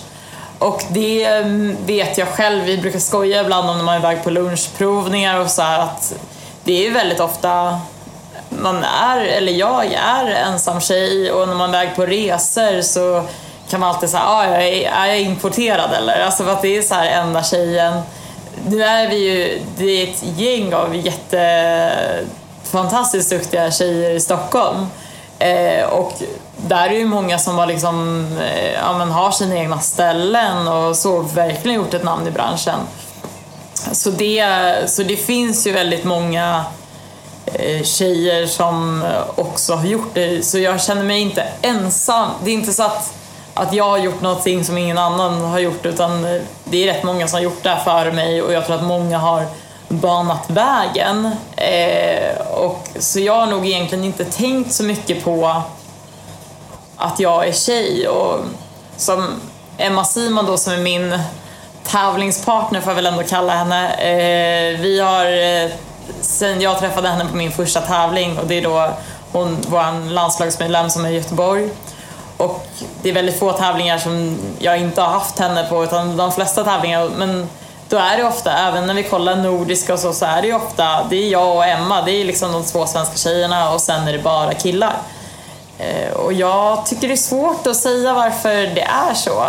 Och 0.60 0.84
det 0.90 1.24
mm, 1.24 1.78
vet 1.86 2.18
jag 2.18 2.28
själv, 2.28 2.64
vi 2.64 2.78
brukar 2.78 3.00
skoja 3.00 3.42
ibland 3.42 3.70
om 3.70 3.78
när 3.78 3.84
man 3.84 3.96
är 3.96 4.00
iväg 4.00 4.24
på 4.24 4.30
lunchprovningar 4.30 5.40
och 5.40 5.50
så 5.50 5.62
här, 5.62 5.80
att 5.80 6.14
det 6.64 6.88
är 6.88 6.92
väldigt 6.92 7.20
ofta 7.20 7.80
man 8.50 8.84
är, 8.84 9.26
eller 9.26 9.52
jag 9.52 9.86
är 9.94 10.26
ensam 10.26 10.82
tjej 10.82 11.32
och 11.32 11.48
när 11.48 11.56
man 11.56 11.76
är 11.76 11.84
iväg 11.84 11.96
på 11.96 12.06
resor 12.06 12.82
så 12.82 13.24
kan 13.70 13.80
man 13.80 13.90
alltid 13.90 14.10
säga, 14.10 14.24
ah, 14.26 14.44
är, 14.44 14.88
är 14.88 15.06
jag 15.06 15.22
importerad 15.22 15.94
eller? 15.94 16.22
Alltså 16.22 16.44
för 16.44 16.52
att 16.52 16.62
det 16.62 16.78
är 16.78 16.82
så 16.82 16.96
här 16.96 17.08
enda 17.08 17.44
tjejen. 17.44 18.02
Nu 18.68 18.84
är 18.84 19.10
vi 19.10 19.16
ju, 19.16 19.62
det 19.78 19.86
är 19.86 20.08
ett 20.08 20.24
gäng 20.38 20.74
av 20.74 20.96
jättefantastiskt 20.96 23.30
duktiga 23.30 23.72
tjejer 23.72 24.12
i 24.12 24.20
Stockholm. 24.20 24.88
Eh, 25.40 25.84
och 25.84 26.14
där 26.68 26.90
är 26.90 26.94
ju 26.98 27.06
många 27.06 27.40
som 27.40 27.58
har, 27.58 27.66
liksom, 27.66 28.26
eh, 28.42 28.74
ja, 28.74 28.98
men 28.98 29.12
har 29.12 29.32
sina 29.32 29.58
egna 29.58 29.80
ställen 29.80 30.68
och 30.68 30.96
så 30.96 31.20
verkligen 31.20 31.82
gjort 31.82 31.94
ett 31.94 32.04
namn 32.04 32.28
i 32.28 32.32
branschen. 32.32 32.80
Så 33.92 34.10
det, 34.10 34.46
så 34.88 35.04
det 35.04 35.16
finns 35.16 35.68
ju 35.68 35.72
väldigt 35.72 36.04
många 36.04 36.66
eh, 37.46 37.84
tjejer 37.84 38.48
som 38.48 39.04
också 39.36 39.74
har 39.74 39.86
gjort 39.86 40.14
det. 40.14 40.46
Så 40.46 40.60
jag 40.60 40.82
känner 40.82 41.04
mig 41.04 41.22
inte 41.22 41.44
ensam. 41.62 42.30
Det 42.44 42.52
är 42.52 42.54
inte 42.54 42.74
så 42.74 42.84
att, 42.84 43.14
att 43.54 43.74
jag 43.74 43.90
har 43.90 43.98
gjort 43.98 44.22
någonting 44.22 44.66
som 44.66 44.78
ingen 44.78 44.98
annan 44.98 45.42
har 45.42 45.60
gjort 45.60 45.86
utan 45.86 46.26
eh, 46.26 46.42
det 46.64 46.84
är 46.84 46.94
rätt 46.94 47.04
många 47.04 47.28
som 47.28 47.38
har 47.38 47.44
gjort 47.44 47.64
det 47.64 47.70
här 47.70 47.84
före 47.84 48.12
mig 48.12 48.42
och 48.42 48.54
jag 48.54 48.66
tror 48.66 48.76
att 48.76 48.84
många 48.84 49.18
har 49.18 49.46
banat 49.88 50.50
vägen. 50.50 51.32
Eh, 51.56 52.48
och, 52.52 52.88
så 53.00 53.20
jag 53.20 53.36
har 53.36 53.48
nog 53.48 53.68
egentligen 53.68 54.04
inte 54.04 54.26
tänkt 54.26 54.74
så 54.74 54.84
mycket 54.84 55.24
på 55.24 55.62
att 57.00 57.20
jag 57.20 57.48
är 57.48 57.54
tjej. 57.54 58.08
Och 58.08 58.40
som 58.98 59.42
Emma 59.78 60.04
Simon 60.04 60.46
då 60.46 60.58
som 60.58 60.74
är 60.74 60.78
min 60.78 61.20
tävlingspartner 61.84 62.82
får 62.82 62.90
jag 62.90 62.96
väl 62.96 63.06
ändå 63.06 63.24
kalla 63.24 63.54
henne. 63.54 63.94
Eh, 63.94 64.80
vi 64.80 65.00
har, 65.00 65.26
eh, 65.26 65.72
sen 66.22 66.62
jag 66.62 66.80
träffade 66.80 67.10
henne 67.10 67.26
på 67.26 67.36
min 67.36 67.52
första 67.52 67.82
tävling 67.82 68.40
och 68.40 68.48
det 68.48 68.56
är 68.56 68.62
då 68.62 68.90
hon, 69.32 69.58
vår 69.68 70.10
landslagsmedlem 70.10 70.90
som 70.90 71.06
är 71.06 71.10
i 71.10 71.16
Göteborg. 71.16 71.70
Och 72.38 72.68
det 73.02 73.10
är 73.10 73.14
väldigt 73.14 73.40
få 73.40 73.52
tävlingar 73.52 73.98
som 73.98 74.38
jag 74.60 74.78
inte 74.78 75.02
har 75.02 75.10
haft 75.10 75.40
henne 75.40 75.64
på 75.64 75.84
utan 75.84 76.18
de 76.18 76.32
flesta 76.32 76.64
tävlingar, 76.64 77.10
men 77.18 77.50
då 77.90 77.98
är 77.98 78.18
det 78.18 78.24
ofta, 78.24 78.52
även 78.58 78.88
när 78.88 78.94
vi 78.94 79.04
kollar 79.04 79.36
nordiska 79.36 79.94
och 79.94 80.00
så, 80.00 80.14
så 80.14 80.26
är 80.26 80.42
det 80.42 80.48
ju 80.48 80.54
ofta, 80.54 81.04
det 81.10 81.16
är 81.16 81.30
jag 81.30 81.56
och 81.56 81.66
Emma, 81.66 82.02
det 82.02 82.12
är 82.12 82.26
liksom 82.26 82.52
de 82.52 82.64
två 82.64 82.86
svenska 82.86 83.18
tjejerna 83.18 83.74
och 83.74 83.82
sen 83.82 84.08
är 84.08 84.14
det 84.14 84.20
bara 84.20 84.54
killar. 84.54 84.94
Eh, 85.80 86.12
och 86.14 86.34
jag 86.34 86.86
tycker 86.86 87.08
det 87.08 87.14
är 87.14 87.18
svårt 87.18 87.68
att 87.68 87.76
säga 87.78 88.14
varför 88.14 88.56
det 88.56 88.82
är 88.82 89.14
så. 89.14 89.46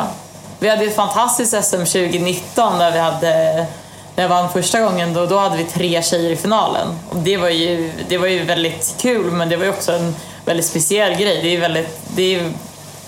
Vi 0.59 0.69
hade 0.69 0.85
ett 0.85 0.97
fantastiskt 0.97 1.65
SM 1.65 1.77
2019 1.77 2.79
där 2.79 2.93
vi 2.93 2.99
hade 2.99 3.67
när 4.15 4.25
jag 4.25 4.29
vann 4.29 4.53
första 4.53 4.81
gången 4.81 5.15
då, 5.15 5.27
då 5.27 5.39
hade 5.39 5.57
vi 5.57 5.65
tre 5.65 6.03
tjejer 6.03 6.31
i 6.31 6.37
finalen. 6.37 6.87
Och 7.11 7.17
det, 7.17 7.37
var 7.37 7.49
ju, 7.49 7.93
det 8.09 8.19
var 8.19 8.27
ju 8.27 8.45
väldigt 8.45 8.95
kul 8.99 9.33
men 9.33 9.49
det 9.49 9.57
var 9.57 9.65
ju 9.65 9.71
också 9.71 9.93
en 9.93 10.17
väldigt 10.45 10.67
speciell 10.67 11.15
grej. 11.15 11.41
Det 11.43 11.57
är 11.57 11.61
väldigt, 11.61 12.01
det 12.17 12.35
är 12.35 12.53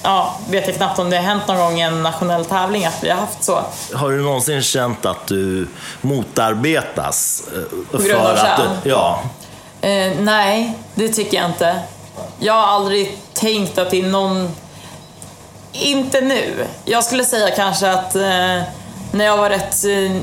ja, 0.03 0.37
vet 0.51 0.67
jag 0.67 0.77
knappt 0.77 0.99
om 0.99 1.11
det 1.11 1.17
har 1.17 1.25
hänt 1.25 1.49
någon 1.49 1.57
gång 1.59 1.81
i 1.81 1.83
en 1.83 2.03
nationell 2.03 2.45
tävling 2.45 2.85
att 2.85 2.99
vi 3.05 3.11
har 3.11 3.17
haft 3.17 3.45
så. 3.45 3.63
Har 3.95 4.11
du 4.11 4.23
någonsin 4.23 4.63
känt 4.63 5.07
att 5.07 5.27
du 5.27 5.69
motarbetas? 6.01 7.43
Eh, 7.55 7.97
På 7.99 8.03
grund 8.03 8.21
av 8.27 8.37
kön? 8.37 8.77
Ja. 8.85 9.23
Eh, 9.81 10.13
nej, 10.21 10.73
det 10.95 11.09
tycker 11.09 11.37
jag 11.37 11.47
inte. 11.47 11.81
Jag 12.39 12.53
har 12.53 12.67
aldrig 12.67 13.19
tänkt 13.33 13.79
att 13.79 13.91
det 13.91 14.01
är 14.01 14.07
någon... 14.07 14.51
Inte 15.73 16.21
nu. 16.21 16.67
Jag 16.85 17.05
skulle 17.05 17.25
säga 17.25 17.51
kanske 17.51 17.91
att 17.91 18.15
eh, 18.15 18.63
när 19.13 19.25
jag 19.25 19.37
var 19.37 19.51
rätt... 19.51 19.85
Eh, 19.85 20.17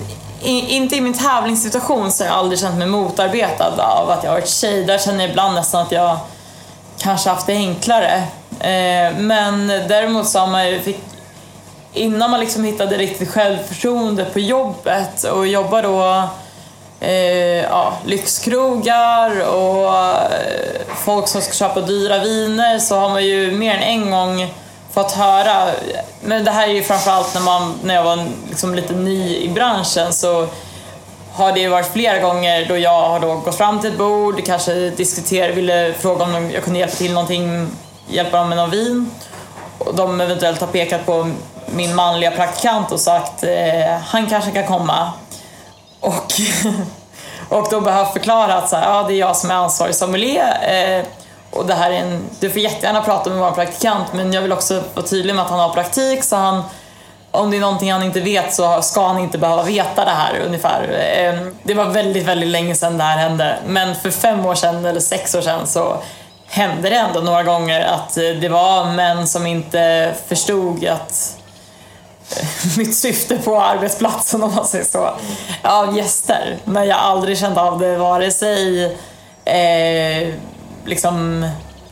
inte 0.73 0.95
i 0.95 1.01
min 1.01 1.13
tävlingssituation 1.13 2.11
så 2.11 2.23
har 2.23 2.29
jag 2.29 2.37
aldrig 2.37 2.59
känt 2.59 2.77
mig 2.77 2.87
motarbetad 2.87 3.81
av 3.81 4.09
att 4.09 4.23
jag 4.23 4.31
har 4.31 4.37
varit 4.39 4.49
tjej. 4.49 4.83
Där 4.83 4.97
känner 4.97 5.23
jag 5.23 5.29
ibland 5.29 5.55
nästan 5.55 5.81
att 5.81 5.91
jag 5.91 6.17
kanske 6.97 7.29
haft 7.29 7.47
det 7.47 7.53
enklare. 7.53 8.23
Eh, 8.59 9.17
men 9.17 9.67
däremot 9.67 10.27
så 10.27 10.39
har 10.39 10.47
man 10.47 10.69
ju, 10.69 10.79
fick, 10.79 10.99
innan 11.93 12.31
man 12.31 12.39
liksom 12.39 12.63
hittade 12.63 12.97
riktigt 12.97 13.29
självförtroende 13.29 14.25
på 14.25 14.39
jobbet 14.39 15.23
och 15.23 15.47
jobbar 15.47 15.83
då 15.83 16.29
eh, 16.99 17.63
ja, 17.63 17.93
lyxkrogar 18.05 19.47
och 19.47 19.95
eh, 19.95 20.81
folk 20.95 21.27
som 21.27 21.41
ska 21.41 21.53
köpa 21.53 21.81
dyra 21.81 22.19
viner 22.19 22.79
så 22.79 22.99
har 22.99 23.09
man 23.09 23.25
ju 23.25 23.51
mer 23.51 23.75
än 23.75 23.83
en 23.83 24.11
gång 24.11 24.53
fått 24.91 25.11
höra, 25.11 25.67
men 26.21 26.43
det 26.43 26.51
här 26.51 26.67
är 26.67 26.73
ju 26.73 26.83
framförallt 26.83 27.33
när, 27.33 27.41
man, 27.41 27.79
när 27.83 27.95
jag 27.95 28.03
var 28.03 28.25
liksom 28.49 28.75
lite 28.75 28.93
ny 28.93 29.37
i 29.37 29.49
branschen 29.49 30.13
så 30.13 30.47
har 31.33 31.51
det 31.51 31.67
varit 31.67 31.93
flera 31.93 32.19
gånger 32.19 32.65
då 32.65 32.77
jag 32.77 33.09
har 33.09 33.19
då 33.19 33.35
gått 33.35 33.55
fram 33.55 33.79
till 33.79 33.89
ett 33.89 33.97
bord, 33.97 34.45
kanske 34.45 34.89
diskuterat, 34.89 35.57
ville 35.57 35.93
fråga 35.93 36.23
om 36.23 36.51
jag 36.51 36.63
kunde 36.63 36.79
hjälpa 36.79 36.95
till 36.95 37.13
någonting 37.13 37.67
hjälpa 38.09 38.37
dem 38.37 38.49
med 38.49 38.57
någon 38.57 38.69
vin. 38.69 39.11
Och 39.77 39.95
de 39.95 40.21
eventuellt 40.21 40.61
har 40.61 40.67
pekat 40.67 41.05
på 41.05 41.31
min 41.65 41.95
manliga 41.95 42.31
praktikant 42.31 42.91
och 42.91 42.99
sagt 42.99 43.43
eh, 43.43 43.97
han 44.05 44.27
kanske 44.27 44.51
kan 44.51 44.67
komma. 44.67 45.11
Och, 47.49 47.67
då 47.71 47.81
behövt 47.81 48.13
förklara 48.13 48.53
att 48.53 48.69
så 48.69 48.75
här, 48.75 48.89
ja, 48.89 49.03
det 49.07 49.13
är 49.13 49.17
jag 49.17 49.35
som 49.35 49.51
är 49.51 49.55
ansvarig 49.55 49.95
sommelier. 49.95 50.97
Eh, 50.99 51.05
och 51.51 51.65
det 51.65 51.73
här 51.73 51.91
är 51.91 51.95
en, 51.95 52.29
du 52.39 52.49
får 52.49 52.61
jättegärna 52.61 53.01
prata 53.01 53.29
med 53.29 53.39
vår 53.39 53.51
praktikant 53.51 54.13
men 54.13 54.33
jag 54.33 54.41
vill 54.41 54.51
också 54.51 54.83
vara 54.93 55.05
tydlig 55.05 55.35
med 55.35 55.45
att 55.45 55.51
han 55.51 55.59
har 55.59 55.69
praktik 55.69 56.23
så 56.23 56.35
han 56.35 56.63
om 57.31 57.51
det 57.51 57.57
är 57.57 57.61
någonting 57.61 57.91
han 57.91 58.03
inte 58.03 58.21
vet 58.21 58.53
så 58.53 58.81
ska 58.81 59.07
han 59.07 59.19
inte 59.19 59.37
behöva 59.37 59.63
veta 59.63 60.05
det 60.05 60.11
här 60.11 60.39
ungefär. 60.45 60.83
Eh, 60.83 61.47
det 61.63 61.73
var 61.73 61.85
väldigt, 61.85 62.25
väldigt 62.25 62.49
länge 62.49 62.75
sedan 62.75 62.97
det 62.97 63.03
här 63.03 63.17
hände. 63.17 63.57
Men 63.65 63.95
för 63.95 64.11
fem 64.11 64.45
år 64.45 64.55
sedan 64.55 64.85
eller 64.85 64.99
sex 64.99 65.35
år 65.35 65.41
sedan 65.41 65.67
så 65.67 65.97
hände 66.47 66.89
det 66.89 66.95
ändå 66.95 67.19
några 67.19 67.43
gånger 67.43 67.81
att 67.81 68.17
eh, 68.17 68.23
det 68.23 68.49
var 68.49 68.85
män 68.85 69.27
som 69.27 69.47
inte 69.47 70.13
förstod 70.27 70.85
att 70.85 71.37
eh, 71.37 71.38
mitt 72.77 72.95
syfte 72.95 73.37
på 73.37 73.61
arbetsplatsen 73.61 74.43
om 74.43 74.55
man 74.55 74.65
säger 74.65 74.85
så, 74.85 75.13
av 75.63 75.97
gäster. 75.97 76.57
Men 76.65 76.87
jag 76.87 76.95
har 76.95 77.11
aldrig 77.11 77.37
känt 77.37 77.57
av 77.57 77.79
det 77.79 77.97
vare 77.97 78.31
sig 78.31 78.85
eh, 79.45 80.33
liksom 80.85 81.45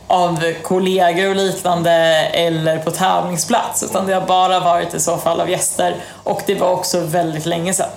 av 0.08 0.52
kollegor 0.62 1.30
och 1.30 1.36
liknande 1.36 1.90
eller 2.32 2.78
på 2.78 2.90
tävlingsplats. 2.90 3.82
Utan 3.82 4.06
det 4.06 4.14
har 4.14 4.26
bara 4.26 4.60
varit 4.60 4.94
i 4.94 5.00
så 5.00 5.16
fall 5.16 5.40
av 5.40 5.50
gäster 5.50 5.96
och 6.24 6.42
det 6.46 6.54
var 6.54 6.70
också 6.70 7.00
väldigt 7.00 7.46
länge 7.46 7.74
sedan. 7.74 7.88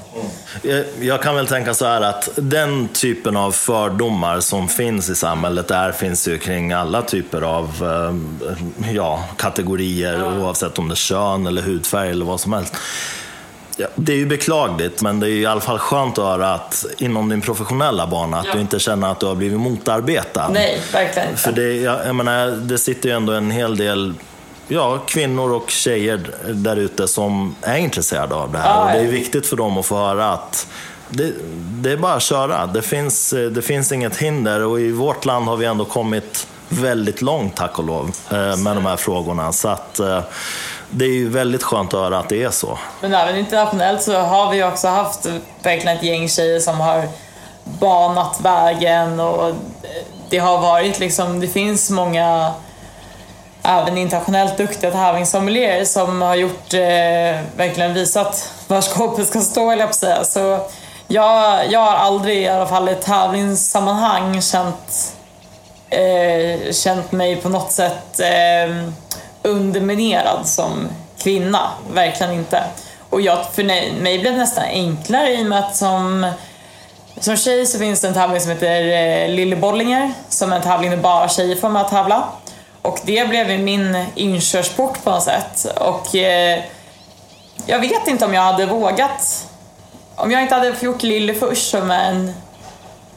Jag, 0.62 0.86
jag 1.00 1.22
kan 1.22 1.36
väl 1.36 1.48
tänka 1.48 1.74
så 1.74 1.86
här 1.86 2.02
att 2.02 2.30
den 2.36 2.88
typen 2.88 3.38
av 3.38 3.52
fördomar 3.52 4.40
som 4.40 4.68
finns 4.68 5.10
i 5.10 5.16
samhället, 5.16 5.68
där 5.68 5.92
finns 5.92 6.28
ju 6.28 6.38
kring 6.38 6.72
alla 6.74 7.02
typer 7.02 7.42
av 7.42 7.66
eh, 7.82 8.92
ja, 8.94 9.24
kategorier 9.38 10.14
ja. 10.14 10.40
oavsett 10.40 10.80
om 10.80 10.88
det 10.88 10.94
är 10.94 10.96
kön 10.96 11.48
eller 11.48 11.62
hudfärg 11.62 12.10
eller 12.10 12.26
vad 12.26 12.40
som 12.40 12.54
helst. 12.54 12.74
Ja, 13.82 13.88
det 13.96 14.14
är 14.14 14.18
ju 14.18 14.26
beklagligt, 14.26 15.02
men 15.02 15.20
det 15.20 15.28
är 15.28 15.30
i 15.30 15.46
alla 15.46 15.62
fall 15.62 15.80
skönt 15.80 16.18
att 16.18 16.26
höra 16.26 16.54
att 16.54 16.86
inom 16.98 17.30
din 17.30 17.42
professionella 17.42 18.08
bana, 18.08 18.40
att 18.40 18.46
ja. 18.46 18.54
du 18.54 18.62
inte 18.62 18.80
känner 18.80 19.12
att 19.12 19.20
du 19.20 19.26
har 19.26 19.36
blivit 19.36 19.60
motarbetad. 19.60 20.50
Nej, 20.50 20.82
verkligen 20.94 21.30
inte. 21.30 21.42
För 21.42 21.52
det, 21.52 21.74
jag, 21.74 22.08
jag 22.08 22.16
menar, 22.16 22.48
det 22.48 22.78
sitter 22.78 23.10
ju 23.10 23.16
ändå 23.16 23.34
en 23.34 23.52
hel 23.52 23.78
del 23.78 24.14
ja, 24.68 24.98
kvinnor 25.08 25.52
och 25.52 25.70
tjejer 25.70 26.22
där 26.48 26.76
ute 26.76 27.08
som 27.08 27.56
är 27.62 27.78
intresserade 27.78 28.36
av 28.36 28.52
det 28.52 28.58
här. 28.58 28.86
Och 28.86 28.92
det 28.92 29.08
är 29.08 29.12
viktigt 29.12 29.48
för 29.48 29.58
dem 29.58 29.78
att 29.78 29.86
få 29.86 29.96
höra 29.96 30.30
att 30.30 30.68
det, 31.10 31.34
det 31.82 31.92
är 31.92 31.98
bara 31.98 32.14
att 32.14 32.24
köra. 32.24 32.66
Det 32.66 32.82
finns, 32.82 33.30
det 33.30 33.62
finns 33.62 33.92
inget 33.92 34.18
hinder 34.18 34.64
och 34.64 34.80
i 34.80 34.92
vårt 34.92 35.26
land 35.26 35.46
har 35.46 35.58
vi 35.58 35.66
ändå 35.66 35.86
kommit 35.86 36.48
väldigt 36.70 37.22
långt, 37.22 37.56
tack 37.56 37.80
och 37.80 37.86
lov, 37.86 38.12
eh, 38.30 38.58
med 38.58 38.76
de 38.76 38.86
här 38.86 38.96
frågorna. 38.96 39.52
Så 39.52 39.68
att, 39.68 40.00
eh, 40.00 40.20
det 40.92 41.06
är 41.06 41.14
ju 41.14 41.30
väldigt 41.30 41.64
skönt 41.64 41.94
att 41.94 42.00
höra 42.00 42.20
att 42.20 42.30
det 42.30 42.44
är 42.44 42.52
så. 42.52 42.80
Men 43.02 43.14
även 43.14 43.38
internationellt 43.38 44.02
så 44.02 44.18
har 44.18 44.52
vi 44.52 44.64
också 44.64 44.88
haft 44.88 45.26
verkligen 45.64 45.98
ett 45.98 46.04
gäng 46.04 46.30
tjejer 46.30 46.60
som 46.60 46.80
har 46.80 47.08
banat 47.64 48.42
vägen 48.42 49.20
och 49.20 49.54
det 50.30 50.38
har 50.38 50.62
varit 50.62 51.00
liksom, 51.00 51.40
det 51.40 51.48
finns 51.48 51.90
många 51.90 52.54
även 53.64 53.98
internationellt 53.98 54.58
duktiga 54.58 54.92
tävlingssommelier 54.92 55.86
som 55.86 56.22
har 56.22 56.36
gjort, 56.36 56.74
eh, 56.74 57.42
verkligen 57.56 57.94
visat 57.94 58.52
var 58.68 58.82
skåpet 58.82 59.28
ska 59.28 59.42
stå, 59.42 59.72
eller 59.72 59.82
jag 59.82 59.90
på 59.90 59.96
säga. 59.96 60.24
Så 60.24 60.60
jag, 61.08 61.72
jag 61.72 61.80
har 61.80 61.96
aldrig, 61.96 62.44
i 62.44 62.48
alla 62.48 62.68
fall 62.68 62.90
i 62.90 62.96
tävlingssammanhang, 62.96 64.42
känt, 64.42 65.14
eh, 65.90 66.72
känt 66.72 67.12
mig 67.12 67.36
på 67.36 67.50
något 67.50 67.72
sätt 67.72 68.20
eh, 68.20 68.90
underminerad 69.44 70.48
som 70.48 70.88
kvinna. 71.18 71.70
Verkligen 71.94 72.34
inte. 72.34 72.64
Och 73.10 73.22
jag, 73.22 73.46
för 73.54 73.64
mig 73.64 74.20
blev 74.20 74.34
det 74.34 74.40
nästan 74.40 74.64
enklare 74.64 75.34
i 75.34 75.44
och 75.44 75.46
med 75.46 75.60
att 75.60 75.76
som, 75.76 76.32
som 77.20 77.38
tjej 77.38 77.66
så 77.66 77.80
finns 77.80 78.02
det 78.02 78.08
en 78.08 78.14
tävling 78.14 78.42
som 78.42 78.52
heter 78.52 78.82
eh, 78.82 79.30
Lillebollinger 79.30 80.14
som 80.30 80.52
är 80.52 80.56
en 80.56 80.62
tävling 80.62 80.92
där 80.92 80.98
bara 80.98 81.30
tjejer 81.30 81.56
får 81.56 81.70
med 81.70 81.82
att 81.82 81.90
tävla. 81.90 82.24
Och 82.82 83.00
det 83.04 83.30
blev 83.30 83.52
ju 83.52 83.58
min 83.58 84.06
inkörsport 84.16 85.04
på 85.04 85.12
något 85.12 85.24
sätt. 85.24 85.66
Och 85.80 86.16
eh, 86.16 86.64
jag 87.66 87.80
vet 87.80 88.08
inte 88.08 88.26
om 88.26 88.34
jag 88.34 88.42
hade 88.42 88.66
vågat. 88.66 89.48
Om 90.16 90.32
jag 90.32 90.42
inte 90.42 90.56
hade 90.56 90.76
gjort 90.82 91.04
Lille 91.04 91.34
först 91.34 91.70
som 91.70 91.92
en 91.92 92.34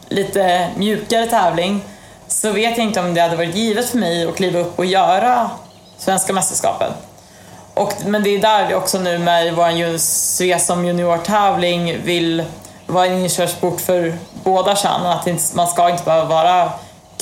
lite 0.09 0.69
mjukare 0.77 1.27
tävling 1.27 1.81
så 2.29 2.53
vet 2.53 2.79
jag 2.79 2.87
inte 2.87 3.01
om 3.01 3.15
det 3.15 3.21
hade 3.21 3.37
varit 3.37 3.55
givet 3.55 3.91
för 3.91 3.99
mig 3.99 4.29
att 4.29 4.37
kliva 4.37 4.59
upp 4.59 4.79
och 4.79 4.85
göra 4.85 5.51
svenska 6.05 6.33
mästerskapen. 6.33 6.93
Och, 7.75 7.93
men 8.07 8.23
det 8.23 8.31
är 8.31 8.39
där 8.39 8.69
vi 8.69 8.75
också 8.75 8.99
nu 8.99 9.19
med 9.19 9.55
vår 9.55 9.99
Svesam 9.99 10.85
juniortävling 10.85 12.03
vill 12.03 12.45
vara 12.87 13.07
en 13.07 13.19
inkörsport 13.19 13.81
för 13.81 14.19
båda 14.45 14.77
könen. 14.77 15.07
Att 15.07 15.55
man 15.55 15.67
ska 15.67 15.91
inte 15.91 16.05
behöva 16.05 16.25
vara 16.25 16.73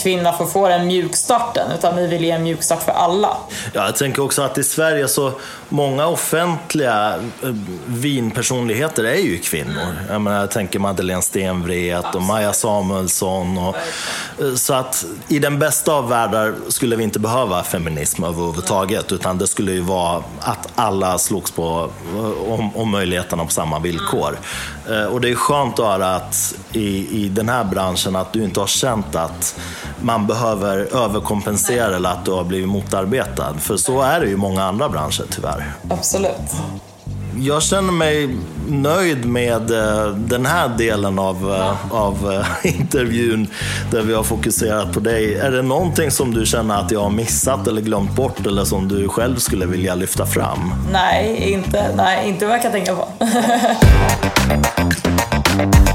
kvinna 0.03 0.33
får 0.33 0.47
få 0.47 0.69
den 0.69 0.87
mjukstarten, 0.87 1.73
utan 1.73 1.97
vi 1.97 2.07
vill 2.07 2.25
ge 2.25 2.31
en 2.31 2.43
mjukstart 2.43 2.83
för 2.83 2.93
alla. 2.93 3.37
Ja, 3.73 3.85
jag 3.85 3.97
tänker 3.97 4.23
också 4.23 4.43
att 4.43 4.59
i 4.59 4.65
Sverige 4.65 5.09
så 5.09 5.33
många 5.69 6.07
offentliga 6.07 7.15
eh, 7.43 7.51
vinpersonligheter 7.87 9.05
är 9.05 9.17
ju 9.21 9.39
kvinnor. 9.39 9.97
Jag, 10.09 10.21
menar, 10.21 10.41
jag 10.41 10.51
tänker 10.51 10.79
Madeleine 10.79 11.23
Stenvret 11.23 12.15
och 12.15 12.23
Maja 12.23 12.53
Samuelsson. 12.53 13.59
Och, 13.59 13.77
eh, 14.41 14.55
så 14.55 14.75
att 14.75 15.05
i 15.29 15.39
den 15.39 15.59
bästa 15.59 15.93
av 15.93 16.09
världar 16.09 16.55
skulle 16.69 16.97
vi 16.97 17.05
inte 17.05 17.19
behöva 17.19 17.63
feminism 17.63 18.25
överhuvudtaget, 18.25 19.13
utan 19.13 19.39
det 19.39 19.47
skulle 19.47 19.73
ju 19.73 19.81
vara 19.81 20.23
att 20.41 20.69
alla 20.75 21.19
slogs 21.19 21.51
på 21.51 21.91
eh, 22.15 22.53
om, 22.53 22.77
om 22.77 22.91
möjligheterna 22.91 23.45
på 23.45 23.51
samma 23.51 23.79
villkor. 23.79 24.39
Och 25.11 25.21
det 25.21 25.31
är 25.31 25.35
skönt 25.35 25.79
att 25.79 25.87
höra 25.87 26.17
att 26.17 26.55
i, 26.73 27.25
i 27.25 27.29
den 27.29 27.49
här 27.49 27.65
branschen 27.65 28.17
att 28.17 28.33
du 28.33 28.45
inte 28.45 28.61
har 28.61 28.67
känt 28.67 29.15
att 29.15 29.61
man 30.01 30.27
behöver 30.27 30.79
överkompensera 31.05 31.97
eller 31.97 32.11
att 32.11 32.25
du 32.25 32.31
har 32.31 32.45
blivit 32.45 32.69
motarbetad. 32.69 33.55
För 33.59 33.77
så 33.77 34.03
är 34.03 34.21
det 34.21 34.27
ju 34.27 34.33
i 34.33 34.37
många 34.37 34.65
andra 34.65 34.89
branscher 34.89 35.25
tyvärr. 35.31 35.73
Absolut. 35.91 36.53
Jag 37.41 37.63
känner 37.63 37.93
mig 37.93 38.37
nöjd 38.69 39.25
med 39.25 39.71
eh, 39.71 40.07
den 40.09 40.47
här 40.47 40.69
delen 40.69 41.19
av, 41.19 41.53
eh, 41.53 41.95
av 41.95 42.33
eh, 42.33 42.47
intervjun 42.81 43.47
där 43.91 44.03
vi 44.03 44.15
har 44.15 44.23
fokuserat 44.23 44.93
på 44.93 45.01
dig. 45.01 45.35
Är 45.35 45.51
det 45.51 45.63
någonting 45.63 46.11
som 46.11 46.35
du 46.35 46.47
känner 46.47 46.81
att 46.81 46.91
jag 46.91 47.01
har 47.01 47.11
missat 47.11 47.67
eller 47.67 47.83
glömt 47.83 48.17
bort 48.17 48.47
eller 48.47 48.65
som 48.65 48.89
du 48.89 49.09
själv 49.09 49.37
skulle 49.37 49.67
vilja 49.67 49.95
lyfta 49.95 50.27
fram? 50.27 50.75
Nej, 50.93 51.53
inte, 51.53 51.95
nej, 51.97 52.29
inte 52.29 52.47
vad 52.47 52.55
jag 52.55 52.63
kan 52.63 52.73
tänka 52.73 52.95
på. 52.95 53.09